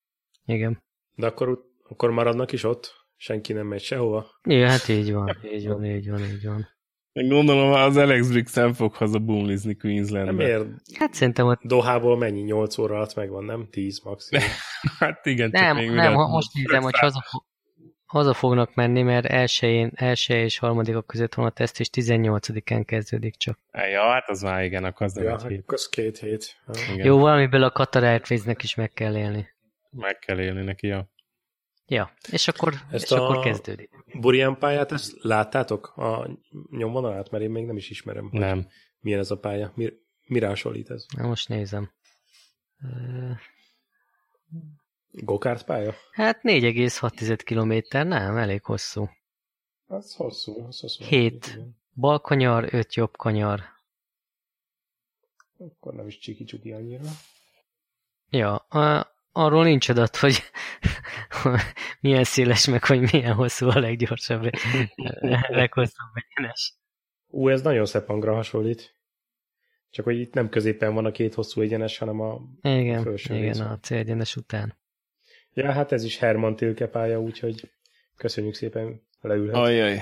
Igen. 0.45 0.83
De 1.15 1.27
akkor, 1.27 1.49
ut- 1.49 1.70
akkor 1.91 2.11
maradnak 2.11 2.51
is 2.51 2.63
ott? 2.63 2.99
Senki 3.17 3.53
nem 3.53 3.67
megy 3.67 3.81
sehova? 3.81 4.25
Ja, 4.43 4.67
hát 4.67 4.87
így 4.87 5.13
van, 5.13 5.37
így 5.53 5.67
van, 5.67 5.85
így 5.85 6.09
van, 6.09 6.19
így 6.19 6.45
van. 6.45 6.67
Meg 7.13 7.27
gondolom, 7.27 7.71
az 7.71 7.97
Alex 7.97 8.27
Briggs 8.27 8.53
nem 8.53 8.73
fog 8.73 8.93
haza 8.93 9.19
boomlizni 9.19 9.67
Nem 9.71 9.77
Queenslandbe. 9.79 10.47
ér. 10.47 10.65
Hát 10.99 11.13
szerintem 11.13 11.47
ott 11.47 11.61
Dohából 11.63 12.17
mennyi? 12.17 12.41
8 12.41 12.77
óra 12.77 12.95
alatt 12.95 13.15
megvan, 13.15 13.43
nem? 13.43 13.67
10 13.71 13.99
maximum. 14.03 14.43
Hát 14.99 15.25
igen, 15.25 15.51
csak 15.51 15.61
nem, 15.61 15.75
még 15.75 15.89
nem, 15.91 16.13
ha 16.13 16.27
most 16.27 16.53
nézem, 16.53 16.81
hogy 16.81 16.97
haza, 16.97 17.23
haza 18.05 18.33
fognak 18.33 18.75
menni, 18.75 19.01
mert 19.01 19.25
elsőjén, 19.25 19.91
első 19.95 20.33
és 20.33 20.57
harmadikok 20.57 21.07
között 21.07 21.33
van 21.33 21.45
a 21.45 21.49
teszt, 21.49 21.79
és 21.79 21.89
18-án 21.93 22.83
kezdődik 22.85 23.35
csak. 23.37 23.57
Ja, 23.71 24.01
hát 24.11 24.29
az 24.29 24.41
már 24.41 24.63
igen, 24.63 24.83
akkor 24.83 25.05
az 25.05 25.13
nem 25.13 25.23
Ja, 25.23 25.35
egy 25.35 25.45
hét. 25.47 25.59
akkor 25.59 25.73
az 25.73 25.89
két 25.89 26.17
hét. 26.17 26.61
Igen. 26.93 27.05
Jó, 27.05 27.17
valamiből 27.19 27.63
a 27.63 27.71
Qatar 27.71 28.03
Airways-nek 28.03 28.63
is 28.63 28.75
meg 28.75 28.91
kell 28.91 29.17
élni. 29.17 29.47
Meg 29.89 30.19
kell 30.19 30.39
élni 30.39 30.63
neki, 30.63 30.87
ja. 30.87 31.09
Ja, 31.91 32.13
és 32.31 32.47
akkor, 32.47 32.73
Ezt 32.91 33.03
és 33.03 33.11
a- 33.11 33.23
akkor 33.23 33.43
kezdődik. 33.43 33.89
Burian 34.19 34.59
pályát, 34.59 34.91
ezt 34.91 35.23
láttátok? 35.23 35.87
A 35.97 36.29
nyomvonalát? 36.69 37.29
Mert 37.29 37.43
én 37.43 37.49
még 37.49 37.65
nem 37.65 37.77
is 37.77 37.89
ismerem. 37.89 38.29
hogy 38.29 38.39
Nem. 38.39 38.67
Milyen 38.99 39.19
ez 39.19 39.31
a 39.31 39.37
pálya? 39.39 39.71
Mi, 39.75 39.89
mire 40.25 40.47
hasonlít 40.47 40.89
ez? 40.89 41.05
Na 41.17 41.27
most 41.27 41.47
nézem. 41.49 41.91
Gokárt 45.11 45.65
pálya? 45.65 45.93
Hát 46.11 46.39
4,6 46.43 47.41
km, 47.43 47.97
nem, 48.07 48.37
elég 48.37 48.63
hosszú. 48.63 49.09
Az 49.85 50.15
hosszú. 50.15 50.65
Az 50.67 50.79
hosszú. 50.79 51.03
Hét. 51.03 51.45
Igen. 51.47 51.79
Bal 51.93 52.19
kanyar, 52.19 52.73
5 52.73 52.93
jobb 52.93 53.17
kanyar. 53.17 53.61
Akkor 55.57 55.93
nem 55.93 56.07
is 56.07 56.17
csiki-csuki 56.17 56.71
annyira. 56.71 57.03
Ja, 58.29 58.55
a, 58.55 59.10
arról 59.31 59.63
nincs 59.63 59.89
adat, 59.89 60.15
hogy 60.15 60.43
milyen 62.01 62.23
széles 62.23 62.67
meg, 62.67 62.83
hogy 62.85 63.11
milyen 63.11 63.33
hosszú 63.33 63.69
a 63.69 63.79
leggyorsabb, 63.79 64.43
leghosszabb 65.47 66.09
egyenes. 66.13 66.73
Ú, 67.27 67.49
ez 67.49 67.61
nagyon 67.61 67.85
szepangra 67.85 68.33
hasonlít. 68.33 68.95
Csak 69.89 70.05
hogy 70.05 70.19
itt 70.19 70.33
nem 70.33 70.49
középen 70.49 70.93
van 70.93 71.05
a 71.05 71.11
két 71.11 71.33
hosszú 71.33 71.61
egyenes, 71.61 71.97
hanem 71.97 72.19
a... 72.19 72.41
Igen, 72.61 73.03
Felső 73.03 73.35
igen, 73.35 73.45
rész. 73.47 73.59
a 73.59 73.77
célegyenes 73.81 74.35
után. 74.35 74.77
Ja, 75.53 75.71
hát 75.71 75.91
ez 75.91 76.03
is 76.03 76.17
Herman 76.17 76.55
Tilke 76.55 76.87
pálya, 76.87 77.21
úgyhogy 77.21 77.71
köszönjük 78.17 78.53
szépen, 78.53 79.01
leülhet. 79.21 79.55
Ajaj. 79.55 80.01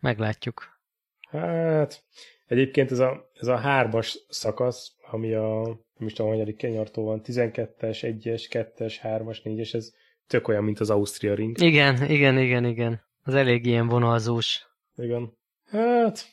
Meglátjuk. 0.00 0.80
Hát, 1.28 2.04
egyébként 2.46 2.90
ez 2.90 2.98
a, 2.98 3.25
ez 3.40 3.46
a 3.46 3.56
hármas 3.56 4.18
szakasz, 4.28 4.96
ami 5.10 5.34
a, 5.34 5.64
nem 5.96 6.06
is 6.06 6.12
tudom, 6.12 6.30
hanyadik 6.30 6.56
kenyartól 6.56 7.04
van, 7.04 7.20
12-es, 7.24 7.98
1-es, 8.02 8.42
2-es, 8.50 8.94
3-as, 9.02 9.38
4-es, 9.44 9.74
ez 9.74 9.92
tök 10.26 10.48
olyan, 10.48 10.64
mint 10.64 10.80
az 10.80 10.90
Ausztria 10.90 11.34
Ring. 11.34 11.60
Igen, 11.60 12.10
igen, 12.10 12.38
igen, 12.38 12.64
igen. 12.64 13.04
Az 13.22 13.34
elég 13.34 13.66
ilyen 13.66 13.88
vonalzós. 13.88 14.66
Igen. 14.96 15.32
Hát, 15.64 16.26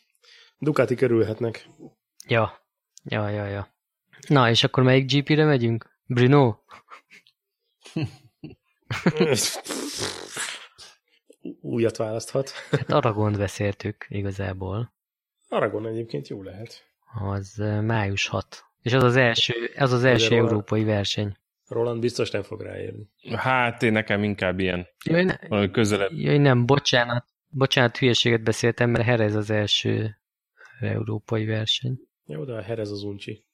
Ducati 0.58 0.96
körülhetnek. 0.96 1.68
Ja, 2.28 2.68
ja, 3.04 3.30
ja, 3.30 3.46
ja. 3.46 3.76
Na, 4.28 4.50
és 4.50 4.64
akkor 4.64 4.84
melyik 4.84 5.12
GP-re 5.12 5.46
megyünk? 5.46 6.00
Bruno? 6.06 6.56
Újat 11.62 11.98
választhat. 11.98 12.50
Hát 12.72 12.90
Aragont 12.90 13.38
beszéltük 13.38 14.06
igazából. 14.10 14.94
Aragon 15.50 15.88
egyébként 15.88 16.28
jó 16.28 16.44
lehet. 16.44 16.93
Az 17.14 17.56
május 17.82 18.28
6. 18.28 18.64
És 18.82 18.94
az 18.94 19.04
az 19.04 19.16
első, 19.16 19.54
az 19.76 19.92
az 19.92 20.04
első 20.04 20.28
róla- 20.36 20.42
európai 20.50 20.84
verseny. 20.84 21.38
Roland 21.68 22.00
biztos 22.00 22.32
nem 22.32 22.42
fog 22.42 22.62
ráérni. 22.62 23.10
Hát 23.36 23.84
én 23.84 23.92
nekem 23.92 24.24
inkább 24.24 24.60
ilyen, 24.60 24.88
Jaj, 25.06 25.24
ne, 25.24 25.68
közelebb. 25.72 26.12
jaj 26.12 26.38
nem, 26.38 26.66
bocsánat. 26.66 27.26
Bocsánat, 27.50 27.98
hülyeséget 27.98 28.44
beszéltem, 28.44 28.90
mert 28.90 29.04
Herez 29.06 29.36
az 29.36 29.50
első 29.50 30.18
európai 30.80 31.46
verseny. 31.46 32.00
Jó, 32.26 32.44
de 32.44 32.54
a 32.54 32.62
Herez 32.62 32.92
az 32.92 33.04
uncsi. 33.04 33.46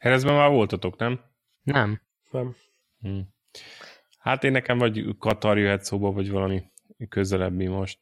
Herezben 0.00 0.34
már 0.34 0.50
voltatok, 0.50 0.96
nem? 0.96 1.20
Nem. 1.62 2.00
Nem? 2.30 2.56
Hm. 3.00 3.18
Hát 4.18 4.44
én 4.44 4.52
nekem 4.52 4.78
vagy 4.78 5.04
Katar 5.18 5.58
jöhet 5.58 5.84
szóba, 5.84 6.12
vagy 6.12 6.30
valami 6.30 6.62
közelebbi 7.08 7.66
most. 7.66 7.98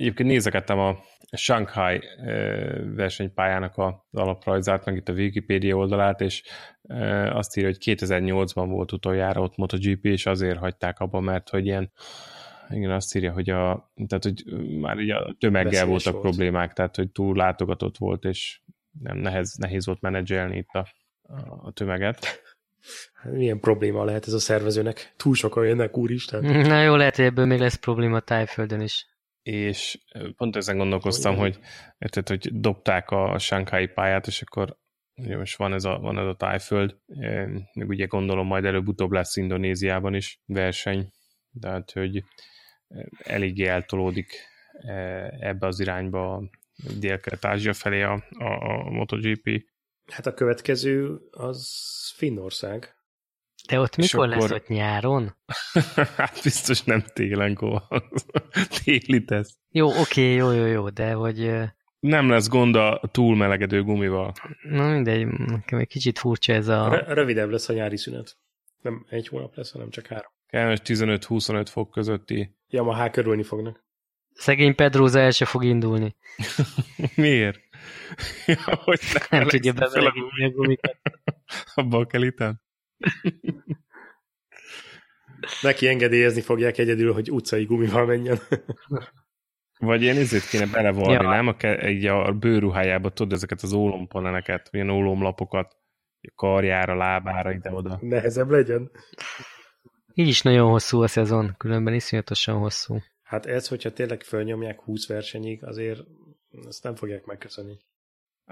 Egyébként 0.00 0.28
nézegettem 0.28 0.78
a 0.78 0.98
Shanghai 1.36 2.00
versenypályának 2.94 3.76
a 3.76 4.06
alaprajzát, 4.10 4.84
meg 4.84 4.96
itt 4.96 5.08
a 5.08 5.12
Wikipedia 5.12 5.76
oldalát, 5.76 6.20
és 6.20 6.42
azt 7.30 7.56
írja, 7.56 7.70
hogy 7.70 7.96
2008-ban 7.96 8.66
volt 8.68 8.92
utoljára 8.92 9.40
ott 9.40 9.56
MotoGP, 9.56 10.04
és 10.04 10.26
azért 10.26 10.58
hagyták 10.58 10.98
abba, 10.98 11.20
mert 11.20 11.48
hogy 11.48 11.66
ilyen 11.66 11.92
igen, 12.70 12.90
azt 12.90 13.16
írja, 13.16 13.32
hogy 13.32 13.50
a, 13.50 13.92
tehát, 14.06 14.24
hogy 14.24 14.44
már 14.80 14.96
ugye 14.96 15.14
a 15.14 15.36
tömeggel 15.38 15.64
Veszélyes 15.70 15.88
voltak 15.88 16.12
volt. 16.12 16.24
problémák, 16.24 16.72
tehát, 16.72 16.96
hogy 16.96 17.10
túl 17.10 17.36
látogatott 17.36 17.98
volt, 17.98 18.24
és 18.24 18.60
nem 19.00 19.16
nehez, 19.16 19.54
nehéz 19.56 19.86
volt 19.86 20.00
menedzselni 20.00 20.56
itt 20.56 20.72
a, 20.72 20.88
a 21.62 21.72
tömeget. 21.72 22.26
Milyen 23.22 23.60
probléma 23.60 24.04
lehet 24.04 24.26
ez 24.26 24.32
a 24.32 24.38
szervezőnek? 24.38 25.14
Túl 25.16 25.34
sokan 25.34 25.66
jönnek, 25.66 25.96
úristen. 25.96 26.44
Na 26.44 26.82
jó, 26.82 26.96
lehet, 26.96 27.16
hogy 27.16 27.24
ebből 27.24 27.46
még 27.46 27.58
lesz 27.58 27.78
probléma 27.78 28.20
Tájföldön 28.20 28.80
is. 28.80 29.08
És 29.42 29.98
pont 30.36 30.56
ezen 30.56 30.76
gondolkoztam, 30.76 31.36
Hogy- 31.36 31.58
érted, 31.98 32.28
hogy 32.28 32.60
dobták 32.60 33.10
a 33.10 33.38
Shanghai 33.38 33.86
pályát, 33.86 34.26
és 34.26 34.42
akkor 34.42 34.76
ugye 35.14 35.36
most 35.36 35.56
van 35.56 35.72
ez 35.72 35.84
a, 35.84 35.98
van 35.98 36.18
ez 36.18 36.26
a 36.26 36.34
tájföld, 36.34 36.96
meg 37.74 37.88
ugye 37.88 38.06
gondolom 38.06 38.46
majd 38.46 38.64
előbb-utóbb 38.64 39.10
lesz 39.10 39.36
Indonéziában 39.36 40.14
is 40.14 40.40
verseny, 40.46 41.12
tehát 41.60 41.90
hogy 41.90 42.24
eléggé 43.18 43.66
eltolódik 43.66 44.32
ebbe 45.38 45.66
az 45.66 45.80
irányba 45.80 46.50
Dél-Kelet-Ázsia 46.98 47.72
felé 47.72 48.02
a, 48.02 48.24
a, 48.30 48.44
a 48.44 48.90
MotoGP. 48.90 49.64
Hát 50.06 50.26
a 50.26 50.34
következő 50.34 51.18
az 51.30 51.78
Finnország. 52.16 52.94
De 53.68 53.80
ott 53.80 53.96
És 53.96 54.12
mikor 54.12 54.28
lesz 54.28 54.44
akkor- 54.44 54.56
ott 54.56 54.68
nyáron? 54.68 55.36
hát 56.16 56.40
biztos 56.42 56.82
nem 56.82 57.04
télenkor, 57.12 57.82
téli 58.84 59.24
teszt. 59.24 59.56
Jó, 59.70 59.88
oké, 60.00 60.34
jó, 60.34 60.50
jó, 60.52 60.64
jó, 60.66 60.88
de 60.88 61.12
hogy... 61.12 61.52
Nem 62.00 62.28
lesz 62.28 62.48
gond 62.48 62.74
a 62.76 63.00
túlmelegedő 63.10 63.82
gumival. 63.82 64.32
Na 64.62 64.88
mindegy, 64.90 65.26
nekem 65.26 65.78
egy 65.78 65.88
kicsit 65.88 66.18
furcsa 66.18 66.52
ez 66.52 66.68
a... 66.68 66.88
Re- 66.88 67.14
rövidebb 67.14 67.50
lesz 67.50 67.68
a 67.68 67.72
nyári 67.72 67.96
szünet. 67.96 68.36
Nem 68.82 69.06
egy 69.08 69.28
hónap 69.28 69.56
lesz, 69.56 69.72
hanem 69.72 69.90
csak 69.90 70.06
három. 70.06 70.30
Kellemes 70.46 70.78
15-25 70.84 71.66
fok 71.70 71.90
közötti 71.90 72.56
Yamaha 72.68 73.10
körülni 73.10 73.42
fognak. 73.42 73.84
Szegény 74.32 74.74
Pedroza 74.74 75.18
el 75.20 75.30
se 75.30 75.44
fog 75.44 75.64
indulni. 75.64 76.16
Miért? 77.14 77.60
ja, 78.46 78.56
hogy 78.84 79.00
Nem 79.30 79.40
lesz 79.40 79.50
tudja 79.50 79.72
bemelegíteni 79.72 80.44
a 80.44 80.50
gumikat. 80.50 80.98
Abba 81.74 81.98
a 81.98 82.06
keliten? 82.06 82.62
Neki 85.62 85.88
engedélyezni 85.88 86.40
fogják 86.40 86.78
egyedül, 86.78 87.12
hogy 87.12 87.30
utcai 87.30 87.64
gumival 87.64 88.06
menjen. 88.06 88.38
Vagy 89.78 90.02
ilyen 90.02 90.16
izét 90.16 90.48
kéne 90.48 90.66
belevarni, 90.66 91.12
Ja. 91.12 91.22
nem? 91.22 91.46
A, 91.46 91.86
így 91.86 92.06
a 92.06 92.32
bőruhájába 92.32 93.10
tudod 93.10 93.32
ezeket 93.32 93.62
az 93.62 93.72
ólompaneleket, 93.72 94.68
ilyen 94.72 94.90
ólomlapokat, 94.90 95.76
a 96.22 96.32
karjára, 96.34 96.96
lábára, 96.96 97.52
ide-oda. 97.52 97.98
Nehezebb 98.00 98.50
legyen. 98.50 98.90
Így 100.14 100.28
is 100.28 100.42
nagyon 100.42 100.70
hosszú 100.70 101.02
a 101.02 101.06
szezon, 101.06 101.54
különben 101.58 101.94
iszonyatosan 101.94 102.58
hosszú. 102.58 102.98
Hát 103.22 103.46
ez, 103.46 103.68
hogyha 103.68 103.92
tényleg 103.92 104.22
fölnyomják 104.22 104.80
20 104.80 105.06
versenyig, 105.06 105.64
azért 105.64 106.00
ezt 106.68 106.82
nem 106.82 106.94
fogják 106.94 107.24
megköszönni. 107.24 107.78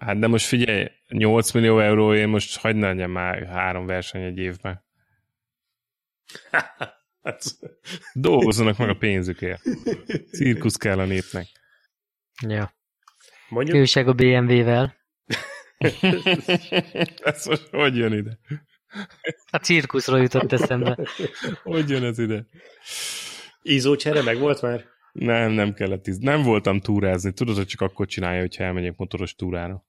Hát 0.01 0.19
de 0.19 0.27
most 0.27 0.47
figyelj, 0.47 0.87
8 1.09 1.53
millió 1.53 1.81
euróért 1.81 2.29
most 2.29 2.59
hagyd 2.59 2.77
ne 2.77 2.87
legyen 2.87 3.11
már 3.11 3.47
három 3.47 3.87
verseny 3.87 4.23
egy 4.23 4.39
évben. 4.39 4.85
Hát, 7.23 7.43
Dolgozzanak 8.13 8.79
meg 8.79 8.89
a 8.89 8.97
pénzükért. 8.97 9.63
Cirkusz 10.33 10.77
kell 10.77 10.99
a 10.99 11.05
népnek. 11.05 11.47
Ja. 12.47 12.73
mondjuk, 13.49 13.77
Újság 13.77 14.09
a 14.09 14.13
BMW-vel. 14.13 14.97
Ez 17.25 17.47
most 17.47 17.69
hogy 17.71 17.97
jön 17.97 18.13
ide? 18.13 18.39
A 19.51 19.57
cirkuszról 19.57 20.21
jutott 20.21 20.53
eszembe. 20.53 20.99
Hogy 21.63 21.91
jön 21.91 22.05
ez 22.05 22.19
ide? 22.19 22.47
ízócsere 23.63 24.23
meg 24.23 24.39
volt 24.39 24.63
már? 24.63 24.85
Nem, 25.13 25.51
nem 25.51 25.75
kellett 25.75 26.03
tíz. 26.03 26.19
Nem 26.19 26.43
voltam 26.43 26.81
túrázni. 26.81 27.33
Tudod, 27.33 27.57
hogy 27.57 27.67
csak 27.67 27.81
akkor 27.81 28.07
csinálja, 28.07 28.41
hogyha 28.41 28.65
elmegyek 28.65 28.97
motoros 28.97 29.35
túrára. 29.35 29.87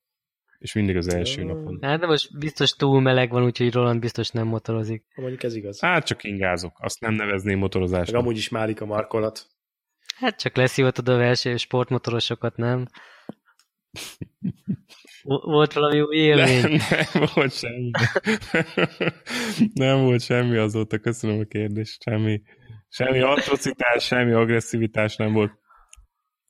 És 0.60 0.74
mindig 0.74 0.96
az 0.98 1.14
első 1.14 1.44
napon. 1.44 1.78
Hát 1.82 2.00
de 2.00 2.06
most 2.06 2.38
biztos 2.40 2.72
túl 2.72 3.02
meleg 3.02 3.30
van, 3.32 3.44
úgyhogy 3.44 3.74
Roland 3.74 4.00
biztos 4.00 4.30
nem 4.30 4.48
motorozik. 4.48 5.04
Ha 5.16 5.22
mondjuk 5.22 5.44
ez 5.44 5.56
igaz. 5.56 5.80
Hát 5.80 6.06
csak 6.06 6.24
ingázok. 6.24 6.78
Azt 6.80 7.00
nem 7.00 7.14
nevezném 7.14 7.54
Meg 7.54 7.62
motorozásnak. 7.62 8.22
amúgy 8.22 8.38
is 8.38 8.50
málik 8.50 8.82
a 8.82 8.86
markolat. 8.86 9.48
Hát 10.16 10.40
csak 10.40 10.56
leszívatod 10.56 11.10
a 11.10 11.18
verseny 11.18 11.58
sportmotorosokat, 11.58 12.56
nem? 12.58 12.86
Volt 15.24 15.74
valami 15.74 16.02
új 16.02 16.16
élmény? 16.16 16.62
Nem, 16.62 16.80
nem 17.14 17.24
volt 17.34 17.54
semmi. 17.54 17.92
nem 19.74 20.02
volt 20.02 20.22
semmi 20.22 20.58
azóta, 20.58 21.00
köszönöm 21.00 21.40
a 21.40 21.44
kérdést. 21.44 22.02
Semmi, 22.02 22.42
semmi 22.90 23.20
atrocitás, 23.20 24.06
semmi 24.06 24.32
agresszivitás 24.32 25.16
nem 25.16 25.34
volt. 25.34 25.52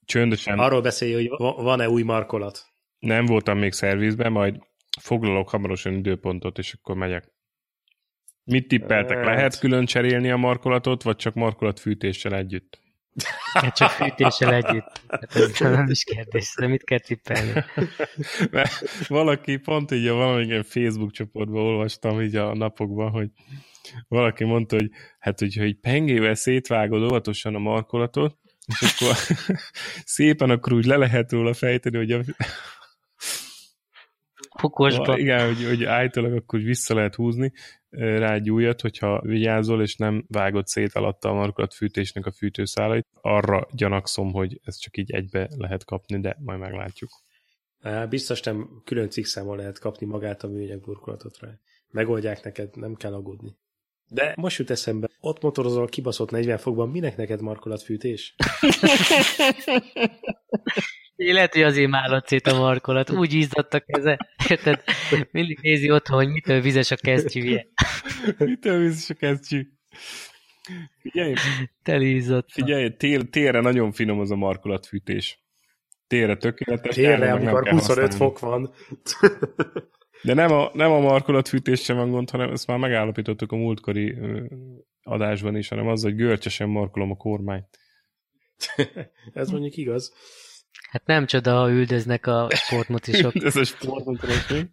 Csöndesen. 0.06 0.60
Arról 0.60 0.82
beszélj, 0.82 1.14
hogy 1.14 1.28
van-e 1.64 1.90
új 1.90 2.04
markolat. 2.04 2.68
Nem 3.00 3.26
voltam 3.26 3.58
még 3.58 3.72
szervizben, 3.72 4.32
majd 4.32 4.60
foglalok 5.02 5.50
hamarosan 5.50 5.94
időpontot, 5.94 6.58
és 6.58 6.74
akkor 6.74 6.96
megyek. 6.96 7.32
Mit 8.44 8.68
tippeltek? 8.68 9.18
Hát. 9.18 9.26
Lehet 9.26 9.60
külön 9.60 9.86
cserélni 9.86 10.32
a 10.32 10.38
markolatot, 10.38 11.04
vagy 11.04 11.16
csak 11.16 11.34
markolatfűtéssel 11.34 12.36
együtt? 12.36 12.82
Hát 13.54 13.76
csak 13.76 13.90
fűtéssel 13.90 14.54
együtt. 14.54 15.02
Hát 15.08 15.36
ez 15.36 15.60
nem 15.60 15.90
is 15.90 16.04
kérdés, 16.04 16.54
de 16.60 16.68
mit 16.68 16.84
kell 16.84 17.00
tippelni? 17.00 17.64
Mert 18.52 19.08
valaki, 19.08 19.58
pont 19.58 19.92
így 19.92 20.08
a 20.08 20.14
valamilyen 20.14 20.64
Facebook 20.64 21.12
csoportban 21.12 21.62
olvastam 21.62 22.22
így 22.22 22.36
a 22.36 22.56
napokban, 22.56 23.10
hogy 23.10 23.30
valaki 24.08 24.44
mondta, 24.44 24.76
hogy 24.76 24.90
hát, 25.20 25.40
hogyha 25.40 25.64
egy 25.64 25.80
pengével 25.80 26.36
szétvágod 26.36 27.04
óvatosan 27.04 27.56
a 27.56 27.60
markolatot, 27.60 28.38
és 28.66 28.94
akkor 28.94 29.16
szépen 30.06 30.50
akkor 30.50 30.74
úgy 30.74 30.86
le 30.86 30.98
lehet 30.98 31.32
róla 31.32 31.54
fejteni, 31.54 31.98
hogy 31.98 32.12
a, 32.12 32.22
Fokosba. 34.60 35.18
Igen, 35.18 35.46
hogy, 35.46 35.66
hogy 35.66 35.84
állítólag 35.84 36.34
akkor 36.34 36.60
vissza 36.60 36.94
lehet 36.94 37.16
húzni 37.16 37.54
rá 37.90 38.34
egy 38.34 38.50
újat, 38.50 38.82
hogyha 38.82 39.22
vigyázol, 39.22 39.82
és 39.82 39.96
nem 39.96 40.26
vágod 40.28 40.68
szét 40.68 40.94
alatta 40.94 41.30
a 41.30 41.34
markolatfűtésnek 41.34 42.26
a 42.26 42.32
fűtőszálait. 42.32 43.08
Arra 43.22 43.68
gyanakszom, 43.72 44.32
hogy 44.32 44.60
ez 44.64 44.78
csak 44.78 44.98
így 44.98 45.12
egybe 45.12 45.50
lehet 45.58 45.86
kapni, 45.86 46.20
de 46.20 46.38
majd 46.40 46.60
meglátjuk. 46.60 47.10
Biztos 48.10 48.42
nem 48.42 48.82
külön 48.84 49.10
cikkszámmal 49.10 49.58
lehet 49.58 49.80
kapni 49.80 50.06
magát 50.06 50.44
a 50.44 50.48
műanyag 50.48 50.82
burkolatot 50.82 51.40
rá. 51.40 51.50
Megoldják 51.92 52.44
neked, 52.44 52.76
nem 52.76 52.96
kell 52.96 53.14
aggódni. 53.14 53.58
De 54.08 54.34
most 54.38 54.58
jut 54.58 54.70
eszembe, 54.70 55.10
ott 55.20 55.42
motorozol 55.42 55.88
kibaszott 55.88 56.32
40 56.32 56.58
fokban, 56.58 56.90
minek 56.90 57.18
neked 57.18 57.42
markolatfűtés? 57.42 58.36
Én 61.20 61.34
lehet, 61.34 61.54
hogy 61.54 61.62
azért 61.62 61.90
málott 61.90 62.28
szét 62.28 62.48
a 62.48 62.58
markolat. 62.58 63.10
Úgy 63.20 63.34
izzadt 63.34 63.74
a 63.74 63.80
keze. 63.80 64.18
Érted? 64.50 64.84
Mindig 65.32 65.60
nézi 65.62 65.92
otthon, 65.92 66.18
hogy 66.18 66.28
mitől 66.28 66.62
vizes 66.62 66.92
a 66.92 66.96
kesztyűje. 66.96 67.68
mitől 68.38 68.80
vizes 68.80 69.10
a 69.10 69.14
kesztyű? 69.14 69.68
Figyelj, 71.00 71.34
Telízott. 71.84 72.52
Figyelj, 72.52 72.96
tél, 72.96 73.30
télre 73.30 73.62
nagyon 73.62 73.92
finom 73.92 74.20
az 74.20 74.32
a 74.32 74.36
markolatfűtés. 74.36 75.40
Télre 76.08 76.38
tökéletes. 76.38 76.96
Télre, 76.96 77.32
amikor 77.32 77.70
25 77.70 77.80
használni. 77.80 78.16
fok 78.16 78.40
van. 78.40 78.74
De 80.24 80.34
nem 80.34 80.52
a, 80.52 80.70
nem 80.74 80.92
a 80.92 81.00
markolatfűtés 81.00 81.84
sem 81.84 81.96
van 81.96 82.12
gond, 82.12 82.30
hanem 82.30 82.52
ezt 82.52 82.68
már 82.68 82.78
megállapítottuk 82.78 83.52
a 83.52 83.56
múltkori 83.56 84.18
adásban 85.04 85.56
is, 85.56 85.68
hanem 85.68 85.88
az, 85.88 86.04
hogy 86.04 86.16
görcsesen 86.16 86.70
markolom 86.70 87.12
a 87.12 87.16
kormányt. 87.16 87.80
Ez 89.34 89.50
mondjuk 89.50 89.76
igaz. 89.76 90.14
Hát 90.90 91.06
nem 91.06 91.26
csoda, 91.26 91.60
ha 91.60 91.70
üldöznek 91.70 92.28
a 92.28 92.48
sportmocisok. 92.56 93.36
Ez 93.44 93.56
a 93.56 93.64
sportmocisok. 93.64 94.68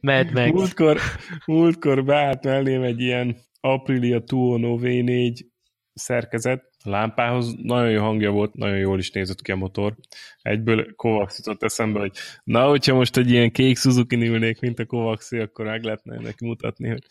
Mad 0.00 0.32
Max. 0.32 0.50
Múltkor, 0.50 1.00
múltkor 1.46 2.04
beállt 2.04 2.44
mellém 2.44 2.82
egy 2.82 3.00
ilyen 3.00 3.36
Aprilia 3.60 4.20
Tuono 4.20 4.78
V4 4.80 5.46
szerkezet, 5.94 6.70
a 6.84 6.90
lámpához 6.90 7.54
nagyon 7.54 7.90
jó 7.90 8.02
hangja 8.02 8.30
volt, 8.30 8.54
nagyon 8.54 8.78
jól 8.78 8.98
is 8.98 9.10
nézett 9.10 9.42
ki 9.42 9.52
a 9.52 9.56
motor. 9.56 9.96
Egyből 10.42 10.94
Kovacs 10.94 11.36
jutott 11.38 11.62
eszembe, 11.62 11.98
hogy 11.98 12.16
na, 12.44 12.68
hogyha 12.68 12.94
most 12.94 13.16
egy 13.16 13.30
ilyen 13.30 13.50
kék 13.50 13.76
suzuki 13.76 14.16
ülnék, 14.16 14.60
mint 14.60 14.78
a 14.78 14.86
Kovaxi, 14.86 15.38
akkor 15.38 15.64
meg 15.64 15.82
lehetne 15.82 16.18
neki 16.18 16.46
mutatni, 16.46 16.88
hogy 16.88 17.06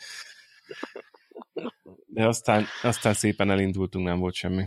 de 2.07 2.27
aztán, 2.27 2.65
aztán 2.83 3.13
szépen 3.13 3.49
elindultunk, 3.49 4.05
nem 4.05 4.19
volt 4.19 4.33
semmi 4.33 4.65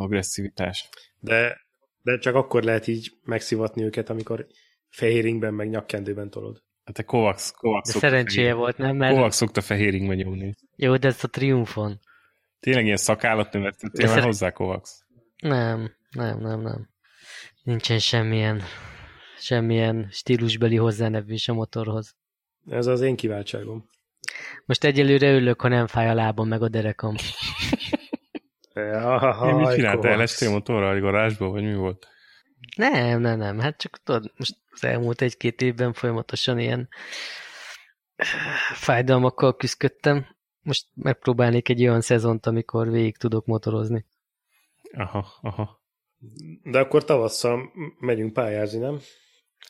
agresszivitás. 0.00 0.88
De, 1.18 1.60
de 2.02 2.18
csak 2.18 2.34
akkor 2.34 2.62
lehet 2.62 2.86
így 2.86 3.12
megszivatni 3.24 3.82
őket, 3.82 4.10
amikor 4.10 4.46
fehéringben 4.88 5.54
meg 5.54 5.68
nyakkendőben 5.68 6.30
tolod. 6.30 6.62
Hát 6.84 6.98
a 6.98 7.04
Kovacs, 7.04 7.50
Kovacs 7.50 7.92
De 7.92 7.98
szerencséje 7.98 8.46
fehér. 8.46 8.58
volt, 8.58 8.76
nem? 8.76 8.96
Mert... 8.96 9.14
Kovacs 9.14 9.32
szokta 9.32 9.60
fehéringben 9.60 10.16
nyomni. 10.16 10.54
Jó, 10.76 10.96
de 10.96 11.08
ez 11.08 11.24
a 11.24 11.28
triumfon. 11.28 12.00
Tényleg 12.60 12.84
ilyen 12.84 12.96
szakállat 12.96 13.52
növettettél 13.52 14.06
már 14.06 14.22
hozzá, 14.22 14.50
Kovacs? 14.50 14.90
Nem, 15.38 15.94
nem, 16.10 16.38
nem, 16.38 16.60
nem. 16.60 16.88
Nincsen 17.62 17.98
semmilyen, 17.98 18.62
semmilyen 19.38 20.08
stílusbeli 20.10 20.76
hozzánevés 20.76 21.48
a 21.48 21.52
motorhoz. 21.52 22.16
Ez 22.66 22.86
az 22.86 23.00
én 23.00 23.16
kiváltságom. 23.16 23.88
Most 24.64 24.84
egyelőre 24.84 25.32
ülök, 25.32 25.60
ha 25.60 25.68
nem 25.68 25.86
fáj 25.86 26.08
a 26.08 26.14
lábam 26.14 26.48
meg 26.48 26.62
a 26.62 26.68
derekam. 26.68 27.14
Jaj, 28.74 29.52
mit 29.52 29.74
csináltál? 29.74 30.12
Elestél 30.12 30.50
motorra 30.50 30.88
a 30.88 31.00
garázsba, 31.00 31.48
vagy 31.48 31.62
mi 31.62 31.74
volt? 31.74 32.08
Nem, 32.76 33.20
nem, 33.20 33.38
nem. 33.38 33.58
Hát 33.58 33.76
csak 33.76 34.02
tudod, 34.02 34.32
most 34.36 34.56
az 34.70 34.84
elmúlt 34.84 35.20
egy-két 35.20 35.60
évben 35.60 35.92
folyamatosan 35.92 36.58
ilyen 36.58 36.88
fájdalmakkal 38.74 39.56
küzdöttem. 39.56 40.26
Most 40.60 40.86
megpróbálnék 40.94 41.68
egy 41.68 41.82
olyan 41.82 42.00
szezont, 42.00 42.46
amikor 42.46 42.90
végig 42.90 43.16
tudok 43.16 43.46
motorozni. 43.46 44.06
Aha, 44.92 45.26
aha. 45.40 45.80
De 46.62 46.78
akkor 46.78 47.04
tavasszal 47.04 47.72
megyünk 47.98 48.32
pályázni, 48.32 48.78
nem? 48.78 49.00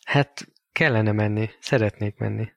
Hát 0.04 0.48
kellene 0.72 1.12
menni, 1.12 1.50
szeretnék 1.60 2.18
menni. 2.18 2.52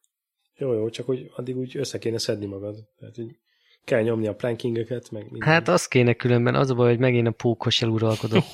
Jó, 0.54 0.74
jó, 0.74 0.89
csak 0.89 1.06
hogy 1.06 1.32
addig 1.36 1.58
úgy 1.58 1.78
össze 1.78 1.98
kéne 1.98 2.18
szedni 2.18 2.46
magad. 2.46 2.76
Tehát, 2.98 3.16
hogy 3.16 3.39
kell 3.86 4.02
nyomni 4.02 4.28
a 4.28 4.36
plankingeket, 4.36 5.12
meg 5.12 5.32
minden. 5.32 5.50
Hát 5.50 5.68
az 5.68 5.88
kéne 5.88 6.14
különben, 6.14 6.56
az 6.56 6.70
a 6.70 6.74
baj, 6.74 6.90
hogy 6.90 7.00
megint 7.00 7.28
a 7.28 7.32
pókos 7.32 7.82
eluralkodott. 7.82 8.46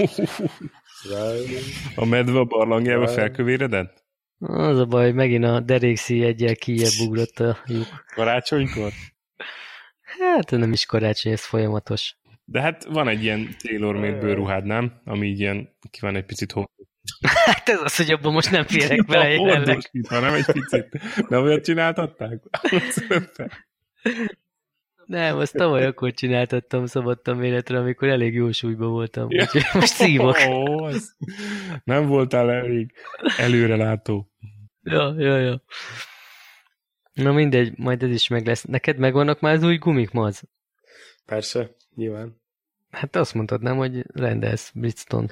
a 1.96 2.06
medve 2.06 2.40
a 2.40 2.44
barlangjába 2.44 3.08
felkövéredett? 3.08 4.04
Az 4.40 4.80
a 4.80 4.86
baj, 4.86 5.04
hogy 5.06 5.14
megint 5.14 5.44
a 5.44 5.60
derékszí 5.60 6.24
egyel 6.24 6.56
kijebb 6.56 7.08
ugrott 7.08 7.40
a 7.40 7.58
lyuk. 7.66 8.06
Karácsonykor? 8.16 8.92
Hát 10.20 10.52
nem 10.52 10.72
is 10.72 10.86
karácsony, 10.86 11.32
ez 11.32 11.46
folyamatos. 11.46 12.16
De 12.46 12.62
hát 12.62 12.84
van 12.84 13.08
egy 13.08 13.24
ilyen 13.24 13.56
tailor-made 13.58 14.20
bőruhád, 14.20 14.66
nem? 14.66 15.02
Ami 15.06 15.28
így 15.28 15.40
ilyen, 15.40 15.70
ki 15.92 16.00
van 16.02 16.16
egy 16.16 16.26
picit 16.26 16.52
hol. 16.52 16.70
Hát 17.46 17.70
ez 17.70 17.82
az, 17.82 17.96
hogy 17.96 18.12
abban 18.12 18.34
most 18.34 18.52
nem 18.52 18.64
férek 18.64 19.06
bele 19.06 19.30
jelenleg. 19.30 19.90
nem 20.10 20.34
egy 20.34 20.46
picit. 20.46 20.88
De 21.30 21.40
olyat 21.40 21.64
csináltatták? 21.64 22.44
Nem, 25.12 25.38
azt 25.38 25.54
tavaly 25.54 25.86
akkor 25.86 26.14
csináltattam 26.14 26.86
szabadtam 26.86 27.44
életre, 27.44 27.78
amikor 27.78 28.08
elég 28.08 28.34
jó 28.34 28.52
súlyban 28.52 28.90
voltam. 28.90 29.28
Ja. 29.30 29.42
Úgyhogy 29.42 29.64
most 29.74 29.94
szívok. 29.94 30.38
Ó, 30.50 30.84
az... 30.84 31.16
Nem 31.84 32.08
voltál 32.08 32.52
elég 32.52 32.94
előrelátó. 33.38 34.32
Ja, 34.84 35.14
ja, 35.18 35.38
ja. 35.38 35.64
Na 37.14 37.32
mindegy, 37.32 37.78
majd 37.78 38.04
ez 38.04 38.10
is 38.10 38.28
meg 38.28 38.46
lesz. 38.46 38.64
Neked 38.64 38.98
megvannak 38.98 39.40
már 39.40 39.54
az 39.54 39.64
új 39.64 39.78
gumik, 39.78 40.12
Maz? 40.12 40.44
Persze, 41.26 41.76
nyilván. 41.96 42.42
Hát 42.90 43.16
azt 43.16 43.34
mondtad, 43.34 43.62
nem, 43.62 43.78
hogy 43.78 44.06
rendelsz 44.14 44.72
bridgestone 44.74 45.28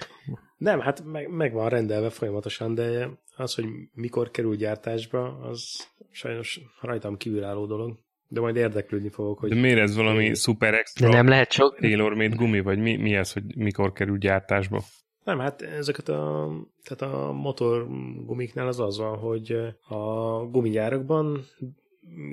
Nem, 0.57 0.79
hát 0.79 1.03
meg, 1.03 1.29
meg 1.29 1.53
van 1.53 1.69
rendelve 1.69 2.09
folyamatosan, 2.09 2.75
de 2.75 3.09
az, 3.35 3.55
hogy 3.55 3.65
mikor 3.93 4.31
kerül 4.31 4.55
gyártásba, 4.55 5.39
az 5.39 5.87
sajnos 6.11 6.59
rajtam 6.81 7.17
kívülálló 7.17 7.65
dolog. 7.65 8.07
De 8.31 8.39
majd 8.39 8.55
érdeklődni 8.55 9.09
fogok, 9.09 9.39
hogy... 9.39 9.49
De 9.49 9.55
miért 9.55 9.79
ez 9.79 9.95
valami 9.95 10.35
szuper 10.35 10.73
extra? 10.73 11.09
De 11.09 11.15
nem 11.15 11.27
lehet 11.27 11.51
sok... 11.51 11.77
Tailor-made 11.79 12.35
gumi, 12.35 12.59
vagy 12.59 12.79
mi, 12.79 12.95
mi 12.95 13.15
ez, 13.15 13.33
hogy 13.33 13.55
mikor 13.55 13.91
kerül 13.91 14.17
gyártásba? 14.17 14.83
Nem, 15.23 15.39
hát 15.39 15.61
ezeket 15.61 16.09
a, 16.09 16.51
tehát 16.83 17.13
a 17.15 17.31
motor 17.31 17.87
gumiknál 18.25 18.67
az 18.67 18.79
az 18.79 18.97
van, 18.97 19.17
hogy 19.17 19.51
a 19.87 19.95
gumigyárakban 20.45 21.45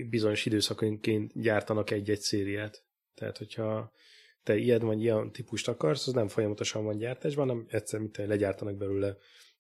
bizonyos 0.09 0.47
időszakonként 0.47 1.41
gyártanak 1.41 1.91
egy-egy 1.91 2.21
szériát. 2.21 2.85
Tehát, 3.15 3.39
hogyha 3.39 3.93
te 4.43 4.57
ilyet 4.57 4.83
vagy 4.83 5.03
ilyen 5.03 5.33
típust 5.33 5.69
akarsz, 5.69 6.07
az 6.07 6.13
nem 6.13 6.29
folyamatosan 6.29 6.85
van 6.85 6.97
gyártásban, 6.97 7.49
hanem 7.49 7.67
egyszer, 7.69 8.01
mint 8.01 8.17
legyártanak 8.17 8.77
belőle 8.77 9.17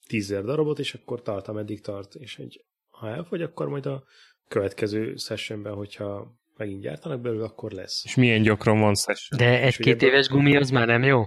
tízzer 0.06 0.44
darabot, 0.44 0.78
és 0.78 0.94
akkor 0.94 1.22
tart, 1.22 1.48
ameddig 1.48 1.80
tart. 1.80 2.14
És 2.14 2.38
egy, 2.38 2.64
ha 2.88 3.08
elfogy, 3.08 3.42
akkor 3.42 3.68
majd 3.68 3.86
a 3.86 4.04
következő 4.48 5.16
sessionben, 5.16 5.74
hogyha 5.74 6.34
megint 6.56 6.80
gyártanak 6.80 7.20
belőle, 7.20 7.44
akkor 7.44 7.70
lesz. 7.70 8.04
És 8.04 8.14
milyen 8.14 8.42
gyakran 8.42 8.80
van 8.80 8.94
session? 8.94 9.38
De 9.38 9.60
egy-két 9.60 10.02
éves 10.02 10.28
gumi 10.28 10.56
az 10.56 10.70
már 10.70 10.86
nem 10.86 11.02
jó? 11.02 11.24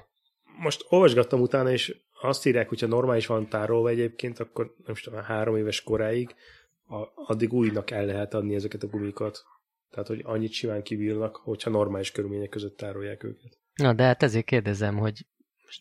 Most 0.58 0.86
olvasgattam 0.90 1.42
utána, 1.42 1.72
és 1.72 1.96
azt 2.22 2.46
írják, 2.46 2.70
hogyha 2.70 2.88
normális 2.88 3.26
van 3.26 3.50
tárolva 3.50 3.90
egyébként, 3.90 4.40
akkor 4.40 4.76
nem 4.86 4.96
tudom, 5.04 5.22
három 5.22 5.56
éves 5.56 5.82
koráig, 5.82 6.36
addig 7.16 7.54
újnak 7.54 7.92
el 7.92 8.06
lehet 8.06 8.34
adni 8.34 8.56
ezeket 8.56 8.84
a 8.84 8.88
gumikat. 8.88 9.44
Tehát, 9.90 10.08
hogy 10.08 10.22
annyit 10.24 10.52
simán 10.52 10.84
kibírnak, 10.84 11.36
hogyha 11.36 11.70
normális 11.70 12.12
körülmények 12.12 12.50
között 12.50 12.78
tárolják 12.78 13.24
őket. 13.24 13.58
Na, 13.76 13.94
de 13.94 14.04
hát 14.04 14.24
ezért 14.24 14.46
kérdezem, 14.46 14.98
hogy 14.98 15.26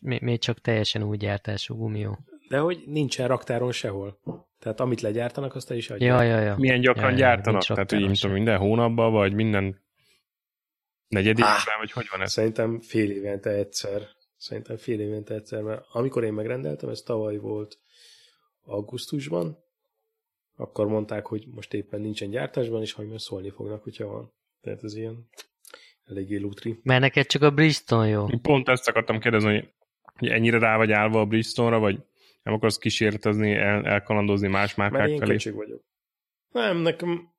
még 0.01 0.39
csak 0.39 0.61
teljesen 0.61 1.03
új 1.03 1.17
gyártású 1.17 1.75
gumi 1.75 1.99
jó. 1.99 2.11
De 2.49 2.57
hogy 2.59 2.83
nincsen 2.85 3.27
raktáron 3.27 3.71
sehol. 3.71 4.19
Tehát 4.59 4.79
amit 4.79 5.01
legyártanak, 5.01 5.55
azt 5.55 5.71
el 5.71 5.77
is 5.77 5.89
adják. 5.89 6.09
Ja, 6.09 6.21
ja, 6.21 6.39
ja. 6.39 6.55
Milyen 6.57 6.79
gyakran 6.81 7.03
Ja, 7.05 7.09
ja, 7.11 7.17
gyártanak? 7.17 7.51
nincs 7.51 7.67
Tehát, 7.67 7.89
hogy 7.91 7.99
raktáron 7.99 8.05
nem 8.05 8.13
tudom, 8.13 8.35
minden 8.35 8.57
hónapban, 8.57 9.11
vagy 9.11 9.33
minden 9.33 9.81
negyedik 11.07 11.45
évben, 11.45 11.77
vagy 11.79 11.91
hogy 11.91 12.07
van 12.11 12.21
ez? 12.21 12.31
Szerintem 12.31 12.79
fél 12.79 13.11
évente 13.11 13.49
egyszer. 13.49 14.07
Szerintem 14.37 14.77
fél 14.77 14.99
évente 14.99 15.33
egyszer, 15.33 15.61
mert 15.61 15.85
amikor 15.91 16.23
én 16.23 16.33
megrendeltem, 16.33 16.89
ez 16.89 17.01
tavaly 17.01 17.37
volt 17.37 17.77
augusztusban, 18.63 19.57
akkor 20.55 20.87
mondták, 20.87 21.25
hogy 21.25 21.45
most 21.47 21.73
éppen 21.73 22.01
nincsen 22.01 22.29
gyártásban, 22.29 22.81
és 22.81 22.91
hogy 22.91 23.07
majd 23.07 23.19
szólni 23.19 23.49
fognak, 23.49 23.83
hogyha 23.83 24.07
van. 24.07 24.33
Tehát 24.61 24.83
ez 24.83 24.95
ilyen 24.95 25.29
eléggé 26.05 26.37
lutri. 26.37 26.79
Mert 26.83 27.01
neked 27.01 27.25
csak 27.25 27.41
a 27.41 27.51
Bridgestone 27.51 28.07
jó. 28.07 28.27
Én 28.27 28.41
Pont 28.41 28.69
ezt 28.69 28.87
akartam 28.87 29.19
kérdezni, 29.19 29.49
hogy- 29.49 30.29
ennyire 30.29 30.59
rá 30.59 30.77
vagy 30.77 30.91
állva 30.91 31.19
a 31.19 31.25
Bridgestone-ra, 31.25 31.79
vagy 31.79 31.99
nem 32.49 32.57
akarsz 32.57 32.77
kísérletezni, 32.77 33.51
el, 33.51 33.85
elkalandozni 33.85 34.47
más 34.47 34.75
Mert 34.75 34.91
márkák 34.91 35.09
én 35.11 35.17
felé? 35.17 35.31
köcsög 35.31 35.55
vagyok. 35.55 35.81
Nem, 36.51 36.77
nekem, 36.77 37.29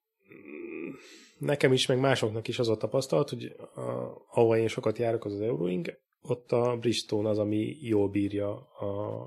nekem 1.38 1.72
is, 1.72 1.86
meg 1.86 1.98
másoknak 1.98 2.48
is 2.48 2.58
az 2.58 2.68
a 2.68 2.76
tapasztalat, 2.76 3.28
hogy 3.28 3.44
a, 3.74 3.80
ahol 4.28 4.56
én 4.56 4.68
sokat 4.68 4.98
járok, 4.98 5.24
az 5.24 5.32
az 5.32 5.40
Euroing, 5.40 5.98
ott 6.22 6.52
a 6.52 6.76
Bridgestone 6.76 7.28
az, 7.28 7.38
ami 7.38 7.76
jól 7.80 8.08
bírja 8.08 8.50
a 8.58 9.26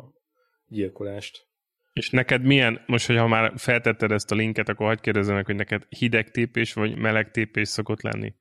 gyilkolást. 0.68 1.48
És 1.94 2.10
neked 2.10 2.44
milyen, 2.44 2.84
most, 2.88 3.06
hogyha 3.08 3.28
már 3.28 3.54
feltetted 3.56 4.12
ezt 4.12 4.32
a 4.32 4.36
linket, 4.36 4.70
akkor 4.70 4.86
hagyd 4.86 5.02
kérdezzem 5.02 5.36
meg, 5.36 5.46
hogy 5.46 5.56
neked 5.56 5.86
hideg 5.90 6.32
tépés, 6.32 6.74
vagy 6.74 6.98
meleg 6.98 7.32
tépés 7.32 7.68
szokott 7.70 8.02
lenni? 8.02 8.34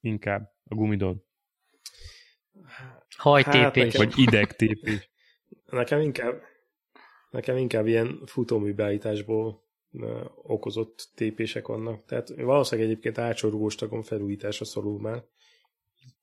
Inkább 0.00 0.42
a 0.64 0.74
gumidon. 0.74 1.22
Hajtépés. 3.16 3.92
nekem- 3.92 4.04
Vagy 4.10 4.18
ideg 4.18 4.56
tépés. 4.56 5.10
Nekem 5.70 6.00
inkább, 6.00 6.42
nekem 7.30 7.56
inkább 7.56 7.86
ilyen 7.86 8.22
futóműbeállításból 8.26 9.66
okozott 10.34 11.08
tépések 11.14 11.66
vannak. 11.66 12.04
Tehát 12.04 12.28
valószínűleg 12.28 12.90
egyébként 12.90 13.18
ácsorúgós 13.18 13.74
tagon 13.74 14.02
felújításra 14.02 14.64
szorul 14.64 15.00
már. 15.00 15.24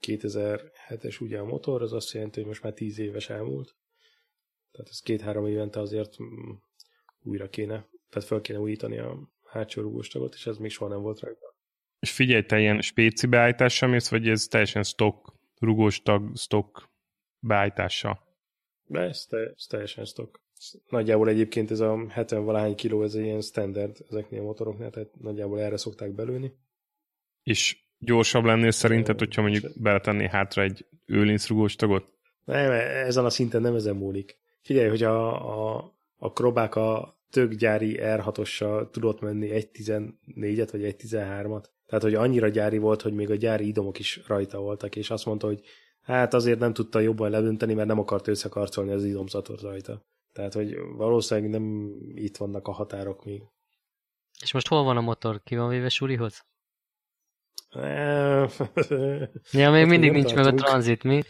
2007-es 0.01 1.21
ugye 1.21 1.39
a 1.39 1.45
motor, 1.45 1.81
az 1.81 1.93
azt 1.93 2.13
jelenti, 2.13 2.39
hogy 2.39 2.47
most 2.47 2.63
már 2.63 2.73
10 2.73 2.99
éves 2.99 3.29
elmúlt. 3.29 3.75
Tehát 4.71 4.89
ez 4.89 4.99
két-három 4.99 5.47
évente 5.47 5.79
azért 5.79 6.21
mm, 6.23 6.51
újra 7.21 7.49
kéne, 7.49 7.87
tehát 8.09 8.27
fel 8.27 8.41
kéne 8.41 8.59
újítani 8.59 8.97
a 8.97 9.29
hátsó 9.45 9.81
rúgós 9.81 10.07
tagot, 10.07 10.33
és 10.33 10.45
ez 10.45 10.57
még 10.57 10.71
soha 10.71 10.89
nem 10.89 11.01
volt 11.01 11.19
rajta. 11.19 11.55
És 11.99 12.11
figyelj, 12.11 12.45
te 12.45 12.59
ilyen 12.59 12.81
spéci 12.81 13.27
beállítással 13.27 13.89
mész, 13.89 14.09
vagy 14.09 14.27
ez 14.27 14.47
teljesen 14.47 14.83
stock, 14.83 15.33
rugós 15.59 16.01
tag, 16.01 16.37
stock 16.37 16.89
beállítással? 17.39 18.19
De 18.85 18.99
ez, 18.99 19.25
te, 19.25 19.37
ez 19.37 19.65
teljesen 19.65 20.05
stock. 20.05 20.44
Nagyjából 20.89 21.29
egyébként 21.29 21.71
ez 21.71 21.79
a 21.79 22.05
70 22.09 22.43
valahány 22.43 22.75
kiló, 22.75 23.03
ez 23.03 23.15
egy 23.15 23.23
ilyen 23.23 23.41
standard 23.41 23.97
ezeknél 24.09 24.39
a 24.39 24.43
motoroknál, 24.43 24.89
tehát 24.89 25.09
nagyjából 25.21 25.59
erre 25.59 25.77
szokták 25.77 26.11
belőni. 26.11 26.53
És 27.43 27.77
gyorsabb 27.97 28.43
lennél 28.43 28.71
szerinted, 28.71 29.19
hogyha 29.19 29.41
mondjuk 29.41 29.81
beletenné 29.81 30.27
hátra 30.27 30.61
egy 30.61 30.85
őlinszrugós 31.05 31.75
tagot? 31.75 32.13
Nem, 32.43 32.71
ezen 33.05 33.25
a 33.25 33.29
szinten 33.29 33.61
nem 33.61 33.75
ezen 33.75 33.95
múlik. 33.95 34.37
Figyelj, 34.61 34.89
hogy 34.89 35.03
a, 35.03 35.75
a, 35.75 35.93
a 36.17 36.31
Krobák 36.31 36.75
a 36.75 37.19
tök 37.29 37.53
gyári 37.53 37.97
R6-ossal 38.01 38.89
tudott 38.89 39.21
menni 39.21 39.49
1.14-et 39.51 40.67
vagy 40.71 40.81
1.13-at. 40.81 41.63
Tehát, 41.85 42.03
hogy 42.03 42.13
annyira 42.13 42.47
gyári 42.47 42.77
volt, 42.77 43.01
hogy 43.01 43.13
még 43.13 43.31
a 43.31 43.35
gyári 43.35 43.67
idomok 43.67 43.99
is 43.99 44.21
rajta 44.27 44.59
voltak, 44.59 44.95
és 44.95 45.09
azt 45.09 45.25
mondta, 45.25 45.47
hogy 45.47 45.61
hát 46.01 46.33
azért 46.33 46.59
nem 46.59 46.73
tudta 46.73 46.99
jobban 46.99 47.29
ledönteni, 47.29 47.73
mert 47.73 47.87
nem 47.87 47.99
akart 47.99 48.27
összekarcolni 48.27 48.91
az 48.91 49.03
idomzatot 49.03 49.61
rajta. 49.61 50.05
Tehát, 50.35 50.53
hogy 50.53 50.75
valószínűleg 50.95 51.49
nem 51.49 51.93
itt 52.15 52.37
vannak 52.37 52.67
a 52.67 52.71
határok 52.71 53.25
még. 53.25 53.41
És 54.41 54.53
most 54.53 54.67
hol 54.67 54.83
van 54.83 54.97
a 54.97 55.01
motor? 55.01 55.41
Ki 55.43 55.55
van 55.55 55.69
véve 55.69 55.89
Sulihoz? 55.89 56.45
Ja, 59.51 59.71
még 59.71 59.79
Hát, 59.81 59.85
mindig 59.87 60.11
nincs 60.11 60.33
meg 60.33 60.37
a 60.37 60.41
tartunk. 60.41 60.59
tranzit, 60.63 61.03
mi? 61.03 61.21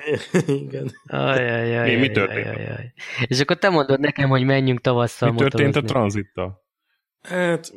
Igen. 0.46 0.90
Ajajaj, 1.06 1.94
Mi- 1.94 2.00
mi 2.00 2.10
történt? 2.10 2.92
És 3.26 3.40
akkor 3.40 3.58
te 3.58 3.68
mondod 3.68 4.00
nekem, 4.00 4.28
hogy 4.28 4.44
menjünk 4.44 4.80
tavasszal 4.80 5.30
Mi 5.30 5.36
történt 5.38 5.76
a 5.76 5.80
motorozni. 5.80 5.88
tranzittal? 5.88 6.64
Hát 7.20 7.72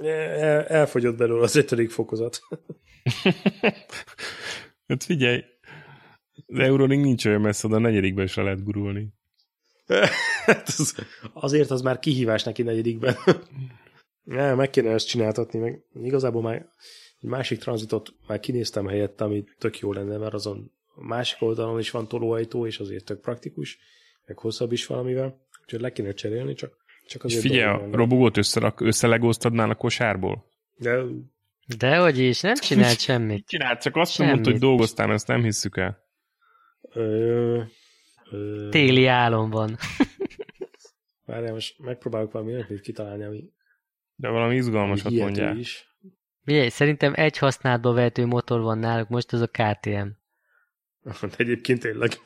el, 0.00 0.66
elfogyott 0.66 1.16
belőle 1.16 1.42
az 1.42 1.56
ötödik 1.56 1.90
fokozat. 1.90 2.40
hát 4.88 5.04
figyelj, 5.04 5.44
az 6.46 6.58
Euroring 6.58 7.04
nincs 7.04 7.24
olyan 7.24 7.40
messze, 7.40 7.68
de 7.68 7.74
a 7.74 7.78
negyedikben 7.78 8.24
is 8.24 8.34
le 8.34 8.42
lehet 8.42 8.64
gurulni. 8.64 9.08
Hát 10.46 10.68
az, 10.68 10.94
azért 11.32 11.70
az 11.70 11.82
már 11.82 11.98
kihívás 11.98 12.42
neki 12.42 12.62
negyedikben. 12.62 13.16
Ne, 14.24 14.54
meg 14.54 14.70
kéne 14.70 14.90
ezt 14.90 15.06
csináltatni, 15.06 15.58
meg 15.58 15.82
igazából 15.94 16.42
már 16.42 16.54
egy 17.20 17.28
másik 17.28 17.58
tranzitot 17.58 18.14
már 18.26 18.40
kinéztem 18.40 18.86
helyett, 18.86 19.20
ami 19.20 19.44
tök 19.58 19.78
jó 19.78 19.92
lenne, 19.92 20.16
mert 20.16 20.34
azon 20.34 20.72
a 20.94 21.04
másik 21.04 21.42
oldalon 21.42 21.78
is 21.78 21.90
van 21.90 22.08
tolóajtó, 22.08 22.66
és 22.66 22.78
azért 22.78 23.04
tök 23.04 23.20
praktikus, 23.20 23.78
meg 24.26 24.38
hosszabb 24.38 24.72
is 24.72 24.86
valamivel, 24.86 25.46
úgyhogy 25.62 25.80
le 25.80 25.92
kéne 25.92 26.12
cserélni, 26.12 26.54
csak, 26.54 26.76
csak 27.06 27.24
És 27.24 27.30
azért 27.30 27.42
figyelj, 27.42 27.72
dolgom 27.72 27.92
a 27.92 27.96
robogót 27.96 28.36
összerak, 28.36 28.80
összelegóztadnál 28.80 29.70
a 29.70 29.74
kosárból? 29.74 30.44
De 30.76 31.02
Dehogy 31.78 32.18
is, 32.18 32.40
nem 32.40 32.54
csinált 32.54 33.00
semmit. 33.08 33.46
Csináld, 33.46 33.78
csak 33.78 33.96
azt 33.96 34.12
Semmit. 34.12 34.32
mondta, 34.32 34.50
hogy 34.50 34.60
dolgoztál, 34.60 35.12
ezt 35.12 35.26
nem 35.26 35.42
hisszük 35.42 35.76
el. 35.76 35.98
ö, 36.92 37.60
ö, 38.32 38.68
Téli 38.70 39.06
álom 39.06 39.50
van. 39.50 39.76
Várjál, 41.26 41.52
most 41.52 41.78
megpróbálok 41.78 42.32
valami 42.32 42.52
olyat 42.52 42.80
kitalálni, 42.80 43.24
ami 43.24 43.52
De 44.14 44.28
valami 44.28 44.54
izgalmasat 44.54 45.12
mondják. 45.12 45.56
is. 45.56 45.96
Figyelj, 46.44 46.68
szerintem 46.68 47.12
egy 47.16 47.38
használatba 47.38 47.92
vehető 47.92 48.26
motor 48.26 48.60
van 48.60 48.78
náluk, 48.78 49.08
most 49.08 49.32
az 49.32 49.40
a 49.40 49.46
KTM. 49.46 50.06
De 51.02 51.12
egyébként 51.36 51.80
tényleg. 51.80 52.10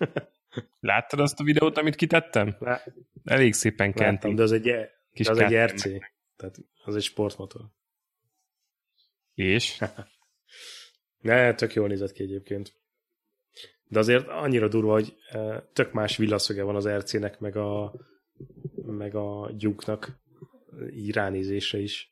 Láttad 0.80 1.20
azt 1.20 1.40
a 1.40 1.44
videót, 1.44 1.78
amit 1.78 1.94
kitettem? 1.94 2.56
Lá- 2.58 2.92
Elég 3.24 3.52
szépen 3.52 3.86
Láttam, 3.86 4.04
kentik. 4.04 4.34
de 4.34 4.42
az 4.42 4.52
egy, 4.52 4.68
e- 4.68 4.90
Kis 5.12 5.26
de 5.26 5.32
az 5.32 5.38
egy. 5.38 5.54
RC. 5.70 5.82
Tehát 6.36 6.56
az 6.84 6.96
egy 6.96 7.02
sportmotor. 7.02 7.60
És? 9.34 9.78
Ne, 11.18 11.54
tök 11.54 11.74
jól 11.74 11.88
nézett 11.88 12.12
ki 12.12 12.22
egyébként. 12.22 12.74
De 13.88 13.98
azért 13.98 14.28
annyira 14.28 14.68
durva, 14.68 14.92
hogy 14.92 15.16
eh, 15.28 15.60
tök 15.72 15.92
más 15.92 16.16
villaszöge 16.16 16.62
van 16.62 16.76
az 16.76 16.88
RC-nek, 16.88 17.40
meg 17.40 17.56
a, 17.56 17.94
meg 18.86 19.14
a 19.14 19.50
gyúknak 19.56 20.18
így 20.90 21.12
ránézésre 21.12 21.78
is. 21.78 22.10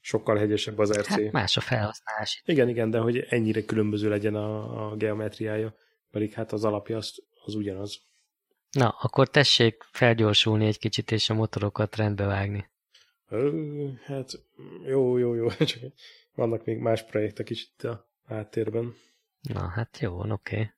Sokkal 0.00 0.36
hegyesebb 0.36 0.78
az 0.78 0.98
RC. 0.98 1.06
Hát 1.06 1.32
más 1.32 1.56
a 1.56 1.60
felhasználás. 1.60 2.42
Igen, 2.44 2.68
igen, 2.68 2.90
de 2.90 2.98
hogy 2.98 3.18
ennyire 3.18 3.64
különböző 3.64 4.08
legyen 4.08 4.34
a, 4.34 4.90
a 4.90 4.96
geometriája, 4.96 5.74
pedig 6.10 6.32
hát 6.32 6.52
az 6.52 6.64
alapja 6.64 6.96
az, 6.96 7.14
az 7.44 7.54
ugyanaz. 7.54 8.00
Na, 8.70 8.88
akkor 8.88 9.28
tessék 9.28 9.82
felgyorsulni 9.90 10.66
egy 10.66 10.78
kicsit, 10.78 11.10
és 11.10 11.30
a 11.30 11.34
motorokat 11.34 11.96
rendbe 11.96 12.26
vágni. 12.26 12.70
Ö, 13.28 13.88
hát 14.04 14.30
jó, 14.86 15.16
jó, 15.18 15.34
jó, 15.34 15.48
csak 15.70 15.80
vannak 16.34 16.64
még 16.64 16.78
más 16.78 17.02
projektek 17.04 17.50
is 17.50 17.62
itt 17.62 17.82
a 17.82 18.08
háttérben. 18.26 18.94
Na, 19.42 19.68
hát 19.68 19.98
jó, 19.98 20.18
oké. 20.18 20.30
Okay. 20.32 20.70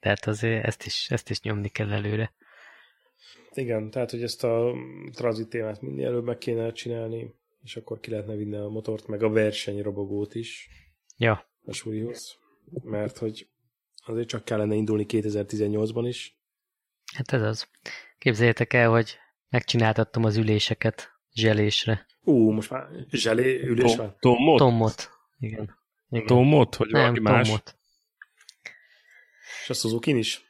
Tehát 0.00 0.26
azért 0.26 0.64
ezt 0.64 0.84
is, 0.84 1.10
ezt 1.10 1.30
is 1.30 1.40
nyomni 1.40 1.68
kell 1.68 1.92
előre. 1.92 2.34
Igen, 3.52 3.90
tehát, 3.90 4.10
hogy 4.10 4.22
ezt 4.22 4.44
a 4.44 4.72
tranzit 5.12 5.48
témát 5.48 5.80
minél 5.80 6.06
előbb 6.06 6.24
meg 6.24 6.38
kéne 6.38 6.72
csinálni, 6.72 7.34
és 7.62 7.76
akkor 7.76 8.00
ki 8.00 8.10
lehetne 8.10 8.34
vinni 8.34 8.56
a 8.56 8.68
motort, 8.68 9.06
meg 9.06 9.22
a 9.22 9.28
versenyrobogót 9.30 10.34
is 10.34 10.68
Ja, 11.16 11.48
a 11.64 11.72
súlyhoz, 11.72 12.36
mert 12.82 13.18
hogy 13.18 13.48
azért 14.06 14.28
csak 14.28 14.44
kellene 14.44 14.74
indulni 14.74 15.06
2018-ban 15.08 16.04
is. 16.06 16.38
hát 17.14 17.32
ez 17.32 17.42
az. 17.42 17.68
Képzeljétek 18.18 18.72
el, 18.72 18.90
hogy 18.90 19.16
megcsináltattam 19.48 20.24
az 20.24 20.36
üléseket 20.36 21.12
zselésre. 21.32 22.06
Ú, 22.20 22.50
most 22.50 22.70
már 22.70 22.88
zselé 23.10 23.62
ülés 23.62 23.94
Tom- 23.94 23.96
van. 23.96 24.16
Tomot? 24.18 24.58
Tommot. 24.58 25.10
Igen. 25.38 25.78
Igen. 26.10 26.26
Tomot? 26.26 26.74
Hogy 26.74 26.90
Nem, 26.90 27.02
valaki 27.02 27.20
más? 27.20 27.46
Tommot. 27.46 27.76
És 29.64 29.70
a 29.70 29.74
suzuki 29.74 30.18
is? 30.18 30.42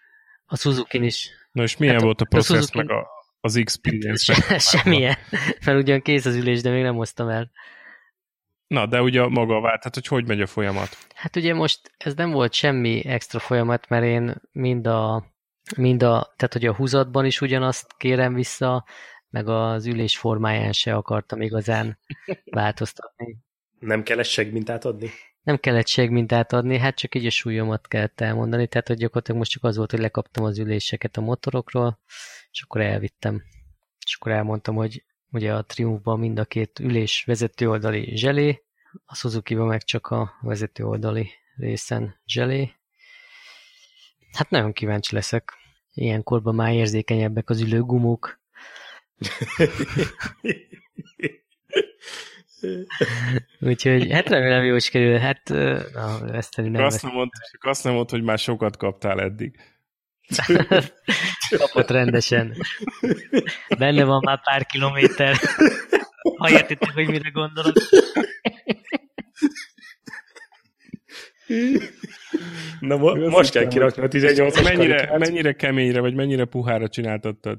A 0.47 0.57
Suzuki 0.57 1.05
is. 1.05 1.31
Na 1.53 1.63
és 1.63 1.77
milyen 1.77 1.95
Hát 1.95 2.05
volt 2.05 2.21
a 2.21 2.25
a 2.25 2.29
processz, 2.29 2.57
Suzuki- 2.57 2.77
meg 2.79 2.91
a, 2.91 3.07
az 3.41 3.57
experience? 3.57 4.35
Se, 4.35 4.59
semmilyen. 4.59 5.17
Mert 5.65 5.79
ugyan 5.79 6.01
kész 6.01 6.25
az 6.25 6.35
ülés, 6.35 6.61
de 6.63 6.71
még 6.71 6.83
nem 6.83 6.95
hoztam 6.95 7.29
el. 7.29 7.51
Na, 8.67 8.87
de 8.87 9.03
ugye 9.03 9.27
maga 9.27 9.61
vált, 9.61 9.79
tehát 9.79 9.95
hogy 9.95 10.07
hogy 10.07 10.27
megy 10.27 10.41
a 10.41 10.47
folyamat? 10.47 10.97
Hát 11.15 11.37
ugye 11.37 11.55
most 11.55 11.93
ez 11.97 12.15
nem 12.15 12.31
volt 12.31 12.53
semmi 12.53 13.05
extra 13.05 13.39
folyamat, 13.39 13.89
mert 13.89 14.05
én 14.05 14.35
mind 14.53 14.87
a, 14.87 15.25
mind 15.77 16.03
a 16.03 16.33
tehát 16.37 16.53
hogy 16.53 16.67
a 16.67 16.75
húzatban 16.75 17.25
is 17.25 17.41
ugyanazt 17.41 17.95
kérem 17.97 18.35
vissza, 18.35 18.85
meg 19.29 19.49
az 19.49 19.87
ülés 19.87 20.19
formáján 20.19 20.73
se 20.73 20.95
akartam 20.95 21.41
igazán 21.41 21.99
változtatni. 22.45 23.37
Nem 23.79 24.03
kell 24.03 24.23
segmintát 24.23 24.85
adni? 24.85 25.11
Nem 25.45 25.57
kellett 25.57 25.87
segmintát 25.87 26.53
adni, 26.53 26.79
hát 26.79 26.97
csak 26.97 27.15
így 27.15 27.27
a 27.27 27.31
súlyomat 27.31 27.89
kellett 27.89 28.21
elmondani, 28.21 28.67
tehát 28.67 28.89
hogy 28.89 28.97
gyakorlatilag 28.97 29.41
most 29.41 29.51
csak 29.51 29.65
az 29.65 29.77
volt, 29.77 29.91
hogy 29.91 30.01
lekaptam 30.01 30.45
az 30.45 30.59
üléseket 30.59 31.17
a 31.17 31.21
motorokról, 31.21 31.99
és 32.51 32.63
akkor 32.63 32.81
elvittem. 32.81 33.43
És 34.07 34.15
akkor 34.15 34.33
elmondtam, 34.33 34.75
hogy 34.75 35.05
ugye 35.31 35.55
a 35.55 35.63
Triumphban 35.63 36.19
mind 36.19 36.39
a 36.39 36.45
két 36.45 36.79
ülés 36.79 37.25
vezető 37.27 37.69
oldali 37.69 38.17
zselé, 38.17 38.63
a 39.05 39.15
suzuki 39.15 39.55
meg 39.55 39.83
csak 39.83 40.07
a 40.07 40.39
vezető 40.41 40.85
oldali 40.85 41.31
részen 41.57 42.21
zselé. 42.27 42.73
Hát 44.33 44.51
nagyon 44.51 44.73
kíváncsi 44.73 45.15
leszek. 45.15 45.53
Ilyenkorban 45.93 46.55
már 46.55 46.73
érzékenyebbek 46.73 47.51
az 47.51 47.61
ülőgumók. 47.61 48.41
Úgyhogy 53.61 54.13
hát 54.13 54.29
remélem 54.29 54.65
jó 54.65 54.75
is 54.75 54.91
kerül. 54.91 55.19
Hát 55.19 55.49
na, 55.49 56.29
ezt 56.33 56.57
nem 56.57 56.75
azt 56.75 57.03
nem, 57.03 57.13
mond, 57.13 57.31
azt 57.61 57.85
nem 57.85 57.93
mond, 57.93 58.11
hogy 58.11 58.23
már 58.23 58.39
sokat 58.39 58.77
kaptál 58.77 59.21
eddig. 59.21 59.59
Kapott 61.59 61.91
rendesen. 61.91 62.57
Benne 63.79 64.05
van 64.05 64.21
már 64.25 64.41
pár 64.43 64.67
kilométer. 64.67 65.37
Ha 66.39 66.51
értitek, 66.51 66.91
hogy 66.91 67.07
mire 67.07 67.29
gondolok. 67.29 67.77
Na 72.81 72.97
mo- 72.97 73.31
most 73.31 73.51
kell 73.51 73.69
kirakni 73.69 74.03
a 74.03 74.09
18 74.09 74.63
mennyire, 74.63 75.19
mennyire 75.19 75.53
keményre, 75.53 76.01
vagy 76.01 76.15
mennyire 76.15 76.45
puhára 76.45 76.89
csináltattad? 76.89 77.59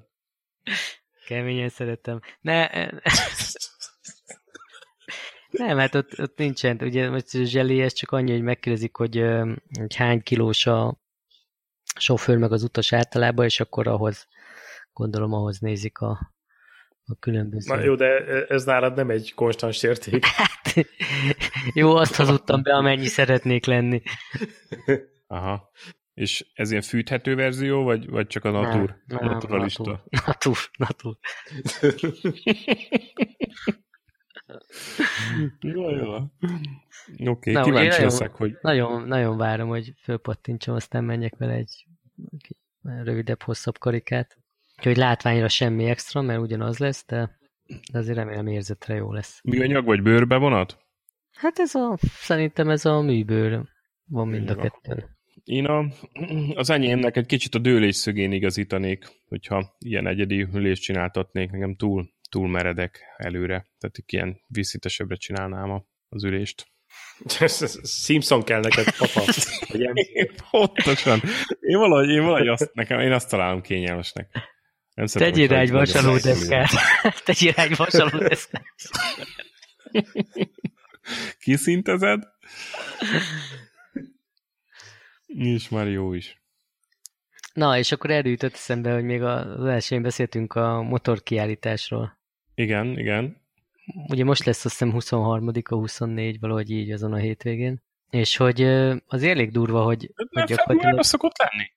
Keményen 1.27 1.69
szeretem. 1.69 2.19
Ne, 2.41 2.67
nem, 5.57 5.77
hát 5.77 5.95
ott, 5.95 6.19
ott 6.19 6.37
nincsen. 6.37 6.77
Ugye 6.81 7.09
most 7.09 7.35
a 7.35 7.43
zseli, 7.43 7.81
ez 7.81 7.93
csak 7.93 8.11
annyi, 8.11 8.31
hogy 8.31 8.41
megkérdezik, 8.41 8.95
hogy, 8.95 9.23
hogy 9.79 9.95
hány 9.95 10.21
kilós 10.21 10.65
a 10.65 10.97
sofőr 11.99 12.37
meg 12.37 12.51
az 12.51 12.63
utas 12.63 12.93
általában, 12.93 13.45
és 13.45 13.59
akkor 13.59 13.87
ahhoz, 13.87 14.27
gondolom, 14.93 15.33
ahhoz 15.33 15.59
nézik 15.59 15.97
a, 15.97 16.33
a 17.05 17.15
különböző... 17.19 17.75
Na 17.75 17.83
jó, 17.83 17.95
de 17.95 18.25
ez 18.47 18.63
nálad 18.63 18.95
nem 18.95 19.09
egy 19.09 19.33
konstans 19.33 19.83
érték. 19.83 20.25
Hát, 20.75 20.87
jó, 21.73 21.95
azt 21.95 22.15
hazudtam 22.15 22.61
be, 22.63 22.73
amennyi 22.73 23.05
szeretnék 23.05 23.65
lenni. 23.65 24.01
Aha. 25.27 25.71
És 26.13 26.45
ez 26.53 26.69
ilyen 26.69 26.81
fűthető 26.81 27.35
verzió, 27.35 27.83
vagy, 27.83 28.09
vagy 28.09 28.27
csak 28.27 28.43
a 28.43 28.51
natur? 28.51 28.95
Nem, 29.05 29.25
naturalista? 29.25 30.03
Natur, 30.25 30.57
natur. 30.77 31.17
Jó, 35.59 35.89
jó. 35.89 36.13
Oké, 37.25 37.51
okay, 37.51 37.63
kíváncsi 37.63 38.01
leszek, 38.01 38.31
hogy... 38.31 38.57
Nagyon, 38.61 39.07
nagyon 39.07 39.37
várom, 39.37 39.67
hogy 39.67 39.93
fölpattintsam, 40.01 40.75
aztán 40.75 41.03
menjek 41.03 41.35
vele 41.37 41.53
egy 41.53 41.85
rövidebb, 42.81 43.41
hosszabb 43.41 43.77
karikát. 43.77 44.37
Úgyhogy 44.77 44.97
látványra 44.97 45.47
semmi 45.47 45.85
extra, 45.85 46.21
mert 46.21 46.39
ugyanaz 46.39 46.77
lesz, 46.77 47.05
de, 47.07 47.37
de 47.91 47.97
azért 47.97 48.17
remélem 48.17 48.47
érzetre 48.47 48.95
jó 48.95 49.13
lesz. 49.13 49.39
Műanyag 49.43 49.85
vagy 49.85 50.01
bőrbe 50.01 50.37
vonat? 50.37 50.77
Hát 51.33 51.59
ez 51.59 51.75
a, 51.75 51.97
szerintem 52.01 52.69
ez 52.69 52.85
a 52.85 53.01
műbőr 53.01 53.61
van 54.05 54.27
mind 54.27 54.49
a 54.49 54.55
kettőn. 54.55 55.13
Én 55.43 55.65
a, 55.65 55.85
az 56.55 56.69
enyémnek 56.69 57.17
egy 57.17 57.25
kicsit 57.25 57.55
a 57.55 57.59
dőlés 57.59 57.95
szögén 57.95 58.31
igazítanék, 58.31 59.05
hogyha 59.27 59.75
ilyen 59.79 60.07
egyedi 60.07 60.47
ülést 60.53 60.81
csináltatnék, 60.81 61.51
nekem 61.51 61.75
túl, 61.75 62.09
túl 62.29 62.47
meredek 62.47 62.99
előre, 63.17 63.67
tehát 63.77 63.97
ilyen 64.05 64.41
vízszintesebbre 64.47 65.15
csinálnám 65.15 65.85
az 66.09 66.23
ülést. 66.23 66.67
Simpson 67.83 68.43
kell 68.43 68.59
neked, 68.59 68.97
papa. 68.97 69.23
Pontosan. 70.51 71.21
Én 71.59 71.77
valahogy, 71.77 72.09
én 72.09 72.21
valahogy 72.21 72.47
azt, 72.47 72.71
nekem, 72.73 72.99
én 72.99 73.11
azt 73.11 73.29
találom 73.29 73.61
kényelmesnek. 73.61 74.29
Nem 74.93 75.05
Tegyél 75.05 75.47
rá 75.47 75.59
egy 75.59 75.71
vasaló 75.71 76.17
deszkát. 76.17 76.69
Tegyél 77.25 77.51
rá 77.51 77.63
egy 77.63 77.75
vasaló 77.75 78.17
deszkát. 78.17 78.65
Kiszintezed? 81.39 82.23
És 85.25 85.69
már 85.69 85.87
jó 85.87 86.13
is. 86.13 86.44
Na, 87.55 87.77
és 87.77 87.91
akkor 87.91 88.09
erről 88.09 88.31
jutott 88.31 88.53
eszembe, 88.53 88.93
hogy 88.93 89.03
még 89.03 89.21
az 89.21 89.65
elsőn 89.65 90.01
beszéltünk 90.01 90.53
a 90.53 90.81
motorkiállításról. 90.81 92.17
Igen, 92.55 92.99
igen. 92.99 93.41
Ugye 94.07 94.23
most 94.23 94.45
lesz 94.45 94.65
azt 94.65 94.79
hiszem 94.79 94.93
23-a, 94.99 95.75
24, 95.75 96.39
valahogy 96.39 96.69
így 96.69 96.91
azon 96.91 97.13
a 97.13 97.17
hétvégén. 97.17 97.81
És 98.09 98.37
hogy 98.37 98.61
az 99.07 99.23
elég 99.23 99.51
durva, 99.51 99.83
hogy... 99.83 100.11
De 100.15 100.25
hogy 100.41 100.43
gyakorlatilag... 100.43 101.03
szokott 101.03 101.37
lenni? 101.37 101.71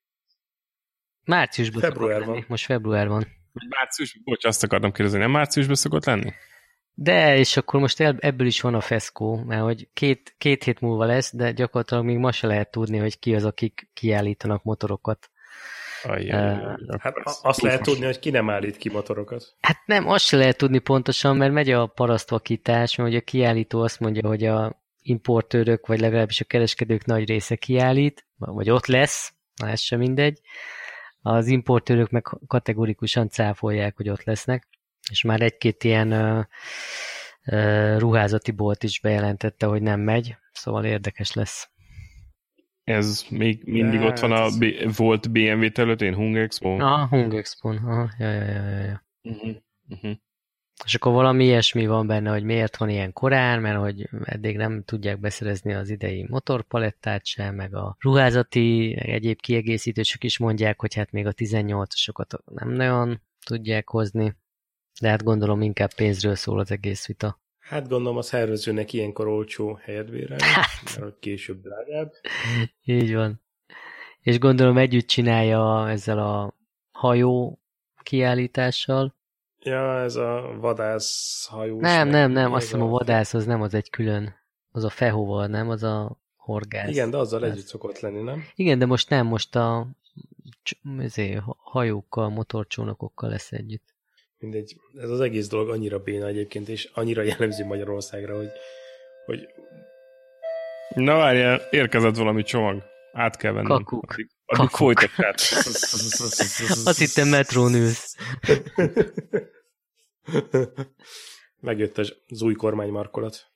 Márciusban 1.24 1.81
Február 1.81 2.24
van. 2.24 2.29
Lenni. 2.29 2.45
Most 2.49 2.64
február 2.64 3.09
van. 3.09 3.26
Március, 3.68 4.18
bocs, 4.24 4.45
azt 4.45 4.64
akartam 4.64 4.93
kérdezni, 4.93 5.18
nem 5.18 5.31
márciusban 5.31 5.74
szokott 5.74 6.05
lenni? 6.05 6.33
De, 6.95 7.37
és 7.37 7.57
akkor 7.57 7.81
most 7.81 8.01
ebből 8.01 8.47
is 8.47 8.61
van 8.61 8.74
a 8.74 8.81
feszkó, 8.81 9.37
mert 9.37 9.62
hogy 9.62 9.89
két, 9.93 10.35
két 10.39 10.64
hét 10.64 10.81
múlva 10.81 11.05
lesz, 11.05 11.35
de 11.35 11.53
gyakorlatilag 11.53 12.05
még 12.05 12.18
ma 12.18 12.33
se 12.33 12.47
lehet 12.47 12.70
tudni, 12.70 12.99
hogy 12.99 13.18
ki 13.18 13.35
az, 13.35 13.45
akik 13.45 13.89
kiállítanak 13.93 14.62
motorokat. 14.62 15.31
Ajjaj, 16.03 16.53
uh, 16.53 17.01
hát 17.01 17.15
azt 17.43 17.61
lehet 17.61 17.83
tudni, 17.83 18.05
hogy 18.05 18.19
ki 18.19 18.31
nem 18.31 18.51
állít 18.51 18.77
ki 18.77 18.89
motorokat. 18.89 19.55
Hát 19.61 19.83
nem, 19.87 20.09
azt 20.09 20.25
se 20.25 20.37
lehet 20.37 20.57
tudni 20.57 20.79
pontosan, 20.79 21.37
mert 21.37 21.53
megy 21.53 21.71
a 21.71 21.87
parasztvakítás, 21.87 22.97
mert 22.97 23.09
ugye 23.09 23.19
a 23.19 23.23
kiállító 23.23 23.83
azt 23.83 24.01
mondja, 24.01 24.29
hogy 24.29 24.45
a 24.45 24.83
importőrök, 25.03 25.87
vagy 25.87 26.01
legalábbis 26.01 26.41
a 26.41 26.45
kereskedők 26.45 27.05
nagy 27.05 27.29
része 27.29 27.57
kiállít, 27.57 28.27
vagy 28.37 28.71
ott 28.71 28.87
lesz, 28.87 29.33
na 29.57 29.69
ez 29.69 29.81
sem 29.81 29.99
mindegy. 29.99 30.41
Az 31.23 31.47
importőrök 31.47 32.11
meg 32.11 32.27
kategorikusan 32.47 33.29
cáfolják, 33.29 33.97
hogy 33.97 34.09
ott 34.09 34.25
lesznek, 34.25 34.69
és 35.11 35.23
már 35.23 35.41
egy-két 35.41 35.85
ilyen 35.85 36.13
uh, 36.13 36.45
uh, 37.47 37.99
ruházati 37.99 38.51
bolt 38.51 38.83
is 38.83 39.01
bejelentette, 39.01 39.67
hogy 39.67 39.83
nem 39.83 40.01
megy, 40.01 40.37
szóval 40.53 40.85
érdekes 40.85 41.33
lesz. 41.33 41.71
Ez 42.89 43.24
még 43.30 43.62
mindig 43.64 44.01
ott 44.01 44.18
van 44.18 44.32
a 44.32 44.45
ez... 44.45 44.59
B- 44.59 44.97
volt 44.97 45.30
BMW 45.30 45.70
területén, 45.70 46.14
Hung 46.14 46.36
Expo? 46.36 46.68
Ah, 46.68 47.09
Hung 47.09 47.34
Expo, 47.34 47.68
aha, 47.68 48.11
ja, 48.18 48.32
ja, 48.32 48.45
ja, 48.45 48.62
ja. 48.62 48.84
ja. 48.84 49.03
Uh-huh. 49.22 49.57
Uh-huh. 49.89 50.16
És 50.84 50.95
akkor 50.95 51.12
valami 51.12 51.45
ilyesmi 51.45 51.86
van 51.86 52.07
benne, 52.07 52.30
hogy 52.30 52.43
miért 52.43 52.76
van 52.76 52.89
ilyen 52.89 53.12
korán, 53.12 53.61
mert 53.61 53.78
hogy 53.78 54.09
eddig 54.24 54.57
nem 54.57 54.82
tudják 54.84 55.20
beszerezni 55.20 55.74
az 55.74 55.91
idei 55.91 56.26
motorpalettát 56.28 57.26
sem, 57.26 57.55
meg 57.55 57.74
a 57.74 57.97
ruházati, 57.99 58.95
meg 58.95 59.09
egyéb 59.09 59.41
kiegészítősök 59.41 60.24
is 60.24 60.39
mondják, 60.39 60.80
hogy 60.80 60.95
hát 60.95 61.12
még 61.12 61.26
a 61.26 61.32
18-asokat 61.32 62.39
nem 62.55 62.68
nagyon 62.68 63.20
tudják 63.47 63.89
hozni, 63.89 64.36
de 65.01 65.09
hát 65.09 65.22
gondolom 65.22 65.62
inkább 65.62 65.95
pénzről 65.95 66.34
szól 66.34 66.59
az 66.59 66.70
egész 66.70 67.07
vita. 67.07 67.41
Hát 67.69 67.89
gondolom 67.89 68.16
a 68.16 68.23
szervezőnek 68.23 68.93
ilyenkor 68.93 69.27
olcsó 69.27 69.79
helyet 69.83 70.11
bérelni, 70.11 70.43
hát. 70.43 70.99
mert 71.01 71.19
később 71.19 71.61
drágább. 71.61 72.12
Így 72.85 73.14
van. 73.14 73.43
És 74.21 74.39
gondolom 74.39 74.79
együtt 74.79 75.07
csinálja 75.07 75.89
ezzel 75.89 76.19
a 76.19 76.55
hajó 76.91 77.61
kiállítással. 78.03 79.14
Ja, 79.61 80.01
ez 80.01 80.16
a 80.16 80.57
vadászhajó. 80.61 81.81
Nem, 81.81 82.09
nem, 82.09 82.31
nem, 82.31 82.53
azt 82.53 82.64
hiszem 82.64 82.83
a 82.83 82.89
vadász 82.89 83.35
az 83.35 83.45
nem, 83.45 83.62
az 83.62 83.75
egy 83.75 83.91
külön. 83.91 84.35
Az 84.71 84.85
a 84.85 84.91
fehóval, 84.91 85.47
nem? 85.47 85.69
Az 85.69 85.83
a 85.83 86.21
horgász. 86.37 86.89
Igen, 86.89 87.11
de 87.11 87.16
azzal 87.16 87.45
együtt 87.45 87.66
szokott 87.66 88.01
lenni, 88.01 88.23
nem? 88.23 88.45
Igen, 88.55 88.79
de 88.79 88.87
most 88.87 89.09
nem, 89.09 89.27
most 89.27 89.57
a 89.57 89.87
ezért, 90.99 91.43
hajókkal, 91.57 92.29
motorcsónakokkal 92.29 93.29
lesz 93.31 93.53
együtt 93.53 93.97
mindegy, 94.39 94.76
ez 94.95 95.11
az 95.11 95.20
egész 95.20 95.49
dolog 95.49 95.68
annyira 95.68 95.99
béna 95.99 96.26
egyébként, 96.26 96.68
és 96.68 96.91
annyira 96.93 97.22
jellemző 97.22 97.64
Magyarországra, 97.64 98.36
hogy, 98.36 98.51
hogy... 99.26 99.49
Na 100.95 101.16
várjál, 101.16 101.61
érkezett 101.70 102.16
valami 102.16 102.43
csomag. 102.43 102.82
Át 103.12 103.36
kell 103.36 103.53
vennem. 103.53 103.68
Kakuk. 103.68 104.12
Addig, 104.12 104.28
addig 104.45 104.68
folytatját. 104.68 105.34
Azt 106.84 106.99
hittem 106.99 107.28
metrón 107.28 107.74
ülsz. 107.74 108.16
Megjött 111.61 111.99
az 111.99 112.43
új 112.43 112.55
kormánymarkolat. 112.55 113.47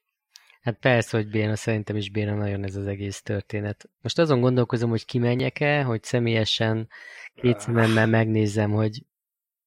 Hát 0.62 0.78
persze, 0.78 1.16
hogy 1.16 1.28
béna, 1.28 1.56
szerintem 1.56 1.96
is 1.96 2.10
béna 2.10 2.34
nagyon 2.34 2.64
ez 2.64 2.76
az 2.76 2.86
egész 2.86 3.22
történet. 3.22 3.90
Most 4.00 4.18
azon 4.18 4.40
gondolkozom, 4.40 4.90
hogy 4.90 5.04
kimenjek-e, 5.04 5.82
hogy 5.82 6.02
személyesen 6.02 6.88
két 7.34 7.60
szememmel 7.60 8.06
megnézzem, 8.06 8.70
hogy 8.70 9.02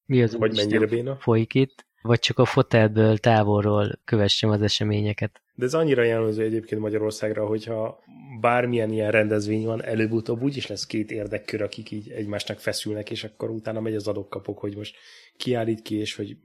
mi 0.06 0.22
az 0.22 0.36
vagy 0.36 0.56
mennyire 0.56 0.86
béna? 0.86 1.16
folyik 1.16 1.54
itt, 1.54 1.86
vagy 2.02 2.18
csak 2.18 2.38
a 2.38 2.44
fotelből 2.44 3.18
távolról 3.18 4.00
kövessem 4.04 4.50
az 4.50 4.62
eseményeket. 4.62 5.42
De 5.54 5.64
ez 5.64 5.74
annyira 5.74 6.02
jellemző 6.02 6.42
egyébként 6.42 6.80
Magyarországra, 6.80 7.46
hogyha 7.46 7.98
bármilyen 8.40 8.92
ilyen 8.92 9.10
rendezvény 9.10 9.64
van, 9.64 9.84
előbb-utóbb 9.84 10.42
úgyis 10.42 10.66
lesz 10.66 10.86
két 10.86 11.10
érdekkör, 11.10 11.62
akik 11.62 11.90
így 11.90 12.10
egymásnak 12.10 12.58
feszülnek, 12.58 13.10
és 13.10 13.24
akkor 13.24 13.50
utána 13.50 13.80
megy 13.80 13.94
az 13.94 14.08
adokkapok, 14.08 14.58
hogy 14.58 14.76
most 14.76 14.96
kiállít 15.36 15.82
ki, 15.82 15.96
és 15.96 16.14
hogy 16.14 16.36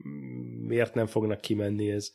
miért 0.68 0.94
nem 0.94 1.06
fognak 1.06 1.42
kimenni 1.42 1.92
ez. 1.92 2.12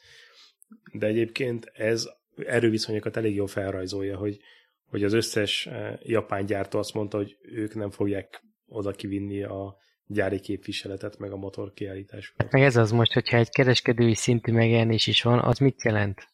De 0.92 1.06
egyébként 1.06 1.70
ez 1.72 2.08
erőviszonyokat 2.36 3.16
elég 3.16 3.34
jól 3.34 3.46
felrajzolja, 3.46 4.16
hogy, 4.16 4.38
hogy 4.86 5.04
az 5.04 5.12
összes 5.12 5.68
japán 6.02 6.46
gyártó 6.46 6.78
azt 6.78 6.94
mondta, 6.94 7.16
hogy 7.16 7.36
ők 7.42 7.74
nem 7.74 7.90
fogják 7.90 8.42
oda 8.66 8.90
kivinni 8.90 9.42
a 9.42 9.76
gyári 10.06 10.40
képviseletet, 10.40 11.18
meg 11.18 11.32
a 11.32 11.36
motor 11.36 11.72
kiállításokat. 11.72 12.52
Meg 12.52 12.62
ez 12.62 12.76
az 12.76 12.90
most, 12.90 13.12
hogyha 13.12 13.36
egy 13.36 13.50
kereskedői 13.50 14.14
szintű 14.14 14.52
megjelenés 14.52 15.06
is 15.06 15.22
van, 15.22 15.38
az 15.38 15.58
mit 15.58 15.82
jelent? 15.82 16.28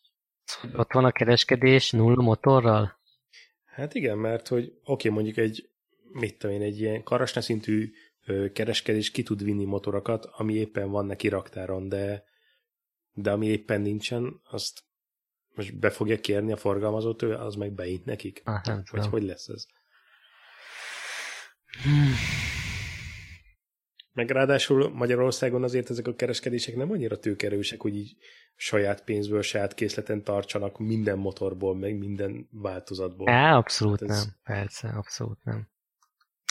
Ott 0.77 0.93
van 0.93 1.05
a 1.05 1.13
kereskedés 1.13 1.91
nulla 1.91 2.23
motorral? 2.23 3.01
Hát 3.65 3.95
igen, 3.95 4.19
mert 4.19 4.49
hogy 4.49 4.73
oké, 4.85 5.09
mondjuk 5.09 5.37
egy, 5.37 5.69
mit 6.13 6.39
tudom 6.39 6.57
én, 6.57 6.63
egy 6.63 6.81
ilyen 6.81 7.03
karasna 7.03 7.41
szintű 7.41 7.93
kereskedés 8.53 9.11
ki 9.11 9.23
tud 9.23 9.45
vinni 9.45 9.65
motorokat, 9.65 10.25
ami 10.25 10.55
éppen 10.55 10.91
van 10.91 11.07
neki 11.07 11.29
raktáron, 11.29 11.89
de, 11.89 12.25
de 13.13 13.31
ami 13.31 13.47
éppen 13.47 13.81
nincsen, 13.81 14.41
azt 14.51 14.83
most 15.55 15.79
be 15.79 15.91
fogja 15.91 16.21
kérni 16.21 16.53
a 16.53 16.57
forgalmazót, 16.57 17.23
ő 17.23 17.35
az 17.35 17.55
meg 17.55 17.73
beint 17.73 18.05
nekik? 18.05 18.43
Ah, 18.45 18.65
nem 18.65 18.77
Vagy 18.77 18.85
tudom. 18.85 19.11
hogy 19.11 19.23
lesz 19.23 19.49
ez? 19.49 19.67
Hmm. 21.83 22.13
Meg 24.13 24.31
ráadásul 24.31 24.91
Magyarországon 24.91 25.63
azért 25.63 25.91
ezek 25.91 26.07
a 26.07 26.15
kereskedések 26.15 26.77
nem 26.77 26.91
annyira 26.91 27.19
tőkerősek, 27.19 27.81
hogy 27.81 27.97
így 27.97 28.17
saját 28.57 29.05
pénzből, 29.05 29.43
saját 29.43 29.75
készleten 29.75 30.23
tartsanak 30.25 30.79
minden 30.79 31.19
motorból, 31.19 31.77
meg 31.77 31.99
minden 31.99 32.49
változatból. 32.51 33.29
Á, 33.29 33.57
abszolút 33.57 34.01
Hát 34.01 34.11
ez- 34.11 34.25
nem. 34.25 34.57
Persze, 34.57 34.89
abszolút 34.89 35.45
nem. 35.45 35.69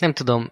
Nem 0.01 0.13
tudom, 0.13 0.51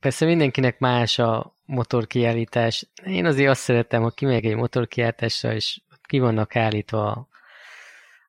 persze 0.00 0.24
mindenkinek 0.24 0.78
más 0.78 1.18
a 1.18 1.58
motorkiállítás. 1.64 2.90
Én 3.04 3.24
azért 3.26 3.50
azt 3.50 3.60
szeretem, 3.60 4.02
ha 4.02 4.10
kimegyek 4.10 4.44
egy 4.44 4.56
motorkiállításra, 4.56 5.54
és 5.54 5.80
ki 6.02 6.18
vannak 6.18 6.56
állítva 6.56 7.28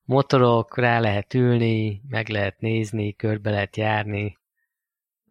motorok, 0.04 0.78
rá 0.78 1.00
lehet 1.00 1.34
ülni, 1.34 2.02
meg 2.10 2.28
lehet 2.30 2.60
nézni, 2.60 3.14
körbe 3.14 3.50
lehet 3.50 3.78
járni. 3.78 4.38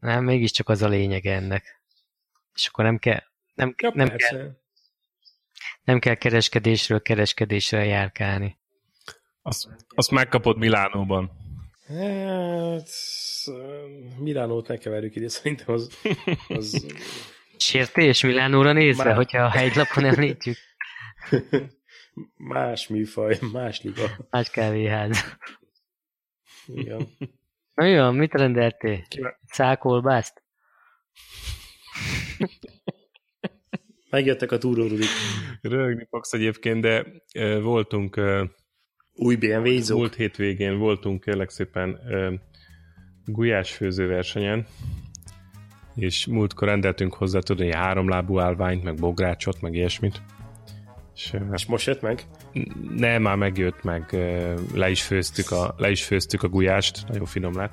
Nem, 0.00 0.24
mégiscsak 0.24 0.68
az 0.68 0.82
a 0.82 0.88
lényeg 0.88 1.26
ennek. 1.26 1.81
És 2.54 2.66
akkor 2.66 2.84
nem 2.84 2.98
kell, 2.98 3.22
nem, 3.54 3.74
Ja, 3.82 3.90
nem, 3.94 4.08
persze. 4.08 4.36
kell, 4.36 4.56
nem 5.84 5.98
kell 5.98 6.14
kereskedésről 6.14 7.02
kereskedésre 7.02 7.84
járkálni. 7.84 8.58
Azt, 9.42 9.68
azt 9.88 10.10
megkapod 10.10 10.58
Milánóban. 10.58 11.30
Hát, 11.86 12.88
Milánót 14.18 14.68
ne 14.68 14.76
keverjük 14.76 15.16
ide, 15.16 15.28
szerintem 15.28 15.74
az, 15.74 15.98
az 16.48 16.86
Sértés 17.56 18.22
Milánóra 18.22 18.72
nézve, 18.72 19.04
Már- 19.04 19.16
hogyha 19.16 19.42
a 19.42 19.50
hegylapon 19.50 20.04
említjük. 20.04 20.56
más 22.36 22.88
műfaj, 22.88 23.38
más 23.52 23.82
liga. 23.82 24.10
Nagy 24.30 24.50
kávéház. 24.50 25.36
Igen. 26.66 27.08
Na 27.74 27.84
jó, 27.86 28.10
mit 28.10 28.32
rendeltél? 28.32 29.02
Kíván- 29.08 29.38
Szákolbászt? 29.46 30.42
Megjöttek 34.10 34.52
a 34.52 34.58
túrórudik. 34.58 35.06
Rögni 35.60 36.06
fogsz 36.10 36.32
egyébként, 36.32 36.80
de 36.80 37.06
voltunk 37.60 38.16
ö, 38.16 38.44
Új 39.14 39.36
BMW 39.36 39.78
zók. 39.78 39.98
Múlt 39.98 40.14
hétvégén 40.14 40.78
voltunk 40.78 41.20
kérlek 41.20 41.50
szépen 41.50 42.00
ö, 42.08 42.34
gulyásfőző 43.24 44.06
versenyen, 44.06 44.66
és 45.94 46.26
múltkor 46.26 46.68
rendeltünk 46.68 47.14
hozzá, 47.14 47.38
tudod, 47.38 47.66
egy 47.66 47.74
háromlábú 47.74 48.38
állványt, 48.38 48.82
meg 48.82 48.94
bográcsot, 48.94 49.60
meg 49.60 49.74
ilyesmit. 49.74 50.22
És, 51.14 51.36
És 51.52 51.66
most 51.66 51.86
jött 51.86 52.00
meg? 52.00 52.24
nem, 52.96 53.22
már 53.22 53.36
megjött, 53.36 53.82
meg 53.82 54.12
le 54.74 54.90
is 54.90 55.02
főztük 55.02 55.50
a, 55.50 55.74
le 55.76 55.90
is 55.90 56.04
főztük 56.04 56.42
a 56.42 56.48
gulyást, 56.48 57.08
nagyon 57.08 57.26
finom 57.26 57.56
lett. 57.56 57.72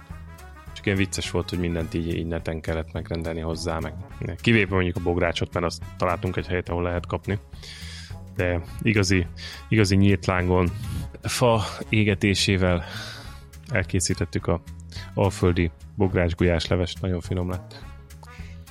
Csak 0.79 0.87
ilyen 0.87 0.99
vicces 1.03 1.31
volt, 1.31 1.49
hogy 1.49 1.59
mindent 1.59 1.93
így, 1.93 2.15
így 2.15 2.25
neten 2.25 2.61
kellett 2.61 2.91
megrendelni 2.91 3.39
hozzá, 3.39 3.79
meg 3.79 3.93
kivéve 4.41 4.73
mondjuk 4.75 4.95
a 4.95 4.99
bográcsot, 4.99 5.53
mert 5.53 5.65
azt 5.65 5.83
találtunk 5.97 6.35
egy 6.35 6.47
helyet, 6.47 6.69
ahol 6.69 6.83
lehet 6.83 7.05
kapni. 7.05 7.39
De 8.35 8.61
igazi, 8.81 9.27
igazi 9.67 9.95
nyílt 9.95 10.25
lángon 10.25 10.69
fa 11.21 11.63
égetésével 11.89 12.83
elkészítettük 13.69 14.47
a 14.47 14.61
alföldi 15.13 15.71
bogrács 15.95 16.35
gulyás 16.35 16.67
levest, 16.67 17.01
nagyon 17.01 17.21
finom 17.21 17.49
lett. 17.49 17.83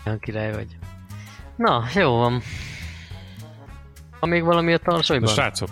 Olyan 0.06 0.18
király 0.18 0.52
vagy. 0.52 0.78
Na, 1.56 1.84
jó 1.94 2.16
van. 2.16 2.40
Van 4.20 4.30
még 4.30 4.42
valami 4.42 4.72
a 4.72 4.78
Na 4.84 4.92
tarsolyban? 4.92 5.28
srácok, 5.28 5.68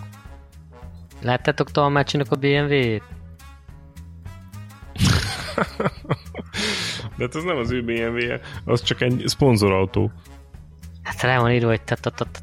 Láttátok 1.21 1.71
Talmácsinak 1.71 2.31
a 2.31 2.35
BMW-t? 2.35 3.03
de 7.17 7.23
hát 7.23 7.35
ez 7.35 7.43
nem 7.43 7.57
az 7.57 7.71
ő 7.71 7.83
BMW-je, 7.83 8.39
az 8.65 8.81
csak 8.81 9.01
egy 9.01 9.23
szponzorautó. 9.25 10.11
Hát 11.03 11.21
rá 11.21 11.39
van 11.39 11.51
írva, 11.51 11.67
hogy 11.67 11.81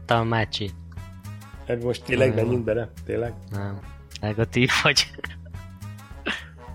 Talmácsi. 0.05 0.71
Hát 1.67 1.83
most 1.83 2.05
tényleg 2.05 2.35
menjünk 2.35 2.65
bele? 2.65 2.91
Tényleg? 3.05 3.33
Nem. 3.51 3.79
Negatív 4.21 4.71
vagy. 4.83 5.11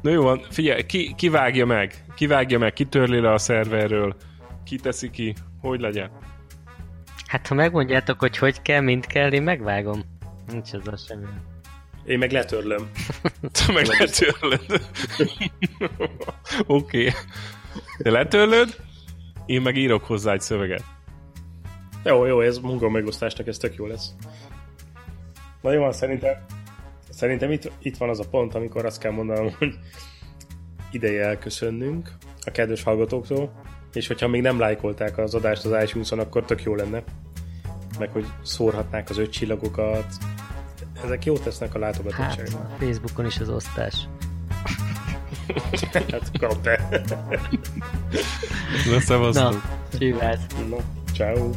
Na 0.02 0.10
jó 0.10 0.24
van, 0.24 0.41
figyelj, 0.50 0.86
ki, 0.86 1.14
ki 1.18 1.30
vágja 1.30 1.66
meg? 1.66 2.04
Ki 2.16 2.28
vágja 2.28 2.60
meg? 2.60 2.74
Ki 2.74 2.86
törli 2.86 3.20
le 3.20 3.34
a 3.34 3.38
szerverről? 3.38 4.16
Ki 4.64 4.76
teszi 4.76 5.10
ki? 5.10 5.36
Hogy 5.62 5.80
legyen? 5.80 6.12
Hát 7.28 7.47
ha 7.47 7.56
megmondjátok, 7.56 8.20
hogy 8.20 8.38
hogy 8.38 8.62
kell, 8.62 8.82
mint 8.82 9.06
kell, 9.06 9.32
én 9.32 9.43
megvágom. 9.43 10.04
Nincs 10.52 10.74
az 10.74 10.88
a 10.88 10.97
semmi. 10.97 11.26
Én 12.06 12.18
meg 12.18 12.32
letörlöm. 12.32 12.89
Te 13.66 13.72
meg 13.74 13.86
letörlöd. 13.86 14.62
Oké. 16.68 17.08
Okay. 17.08 17.12
Te 17.98 18.12
letörlöd, 18.12 18.76
én 19.46 19.62
meg 19.62 19.76
írok 19.76 20.04
hozzá 20.04 20.34
egy 20.34 20.42
szöveget. 20.42 20.84
Jó, 22.04 22.26
jó, 22.26 22.42
ez 22.42 22.58
munka 22.60 22.90
megosztásnak 22.90 23.48
ez 23.48 23.58
tök 23.58 23.76
jó 23.76 23.86
lesz. 23.86 24.14
Na 25.62 25.72
jó, 25.72 25.92
szerintem, 25.92 26.34
szerintem 27.10 27.52
itt, 27.52 27.72
itt 27.82 27.98
van 27.98 28.10
az 28.10 28.20
a 28.20 28.30
pont, 28.30 28.56
amikor 28.56 28.86
azt 28.86 29.00
kell 29.00 29.12
mondanom, 29.12 29.54
hogy 29.60 29.78
ideje 30.92 31.26
elköszönnünk 31.26 32.12
a 32.46 32.52
kedves 32.52 32.84
hallgatóktól, 32.84 33.52
és 33.94 34.08
hogyha 34.08 34.28
még 34.28 34.42
nem 34.42 34.60
lájkolták 34.60 35.18
az 35.18 35.36
adást 35.36 35.66
az 35.66 35.84
iTunes-on, 35.84 36.20
akkor 36.20 36.46
tök 36.46 36.64
jó 36.64 36.76
lenne. 36.76 37.04
Meg 38.00 38.12
hogy 38.12 38.26
szórhatnák 38.44 39.10
az 39.10 39.18
öt 39.18 39.32
csillagokat. 39.32 40.06
Ezek 41.04 41.26
jót 41.26 41.44
tesznek 41.44 41.76
a 41.76 41.80
Hát, 41.80 41.92
látogatottságnak. 41.92 42.72
a 42.72 42.84
Facebookon 42.84 43.26
is 43.26 43.40
az 43.40 43.50
osztás. 43.50 44.08
Hát, 45.93 46.32
kap 46.39 46.64
be. 46.64 47.04
Na, 48.91 49.00
szevasztok. 49.00 49.52
Na, 49.52 49.62
csívász. 49.97 50.39
Na, 50.70 50.78
ciao. 51.14 51.50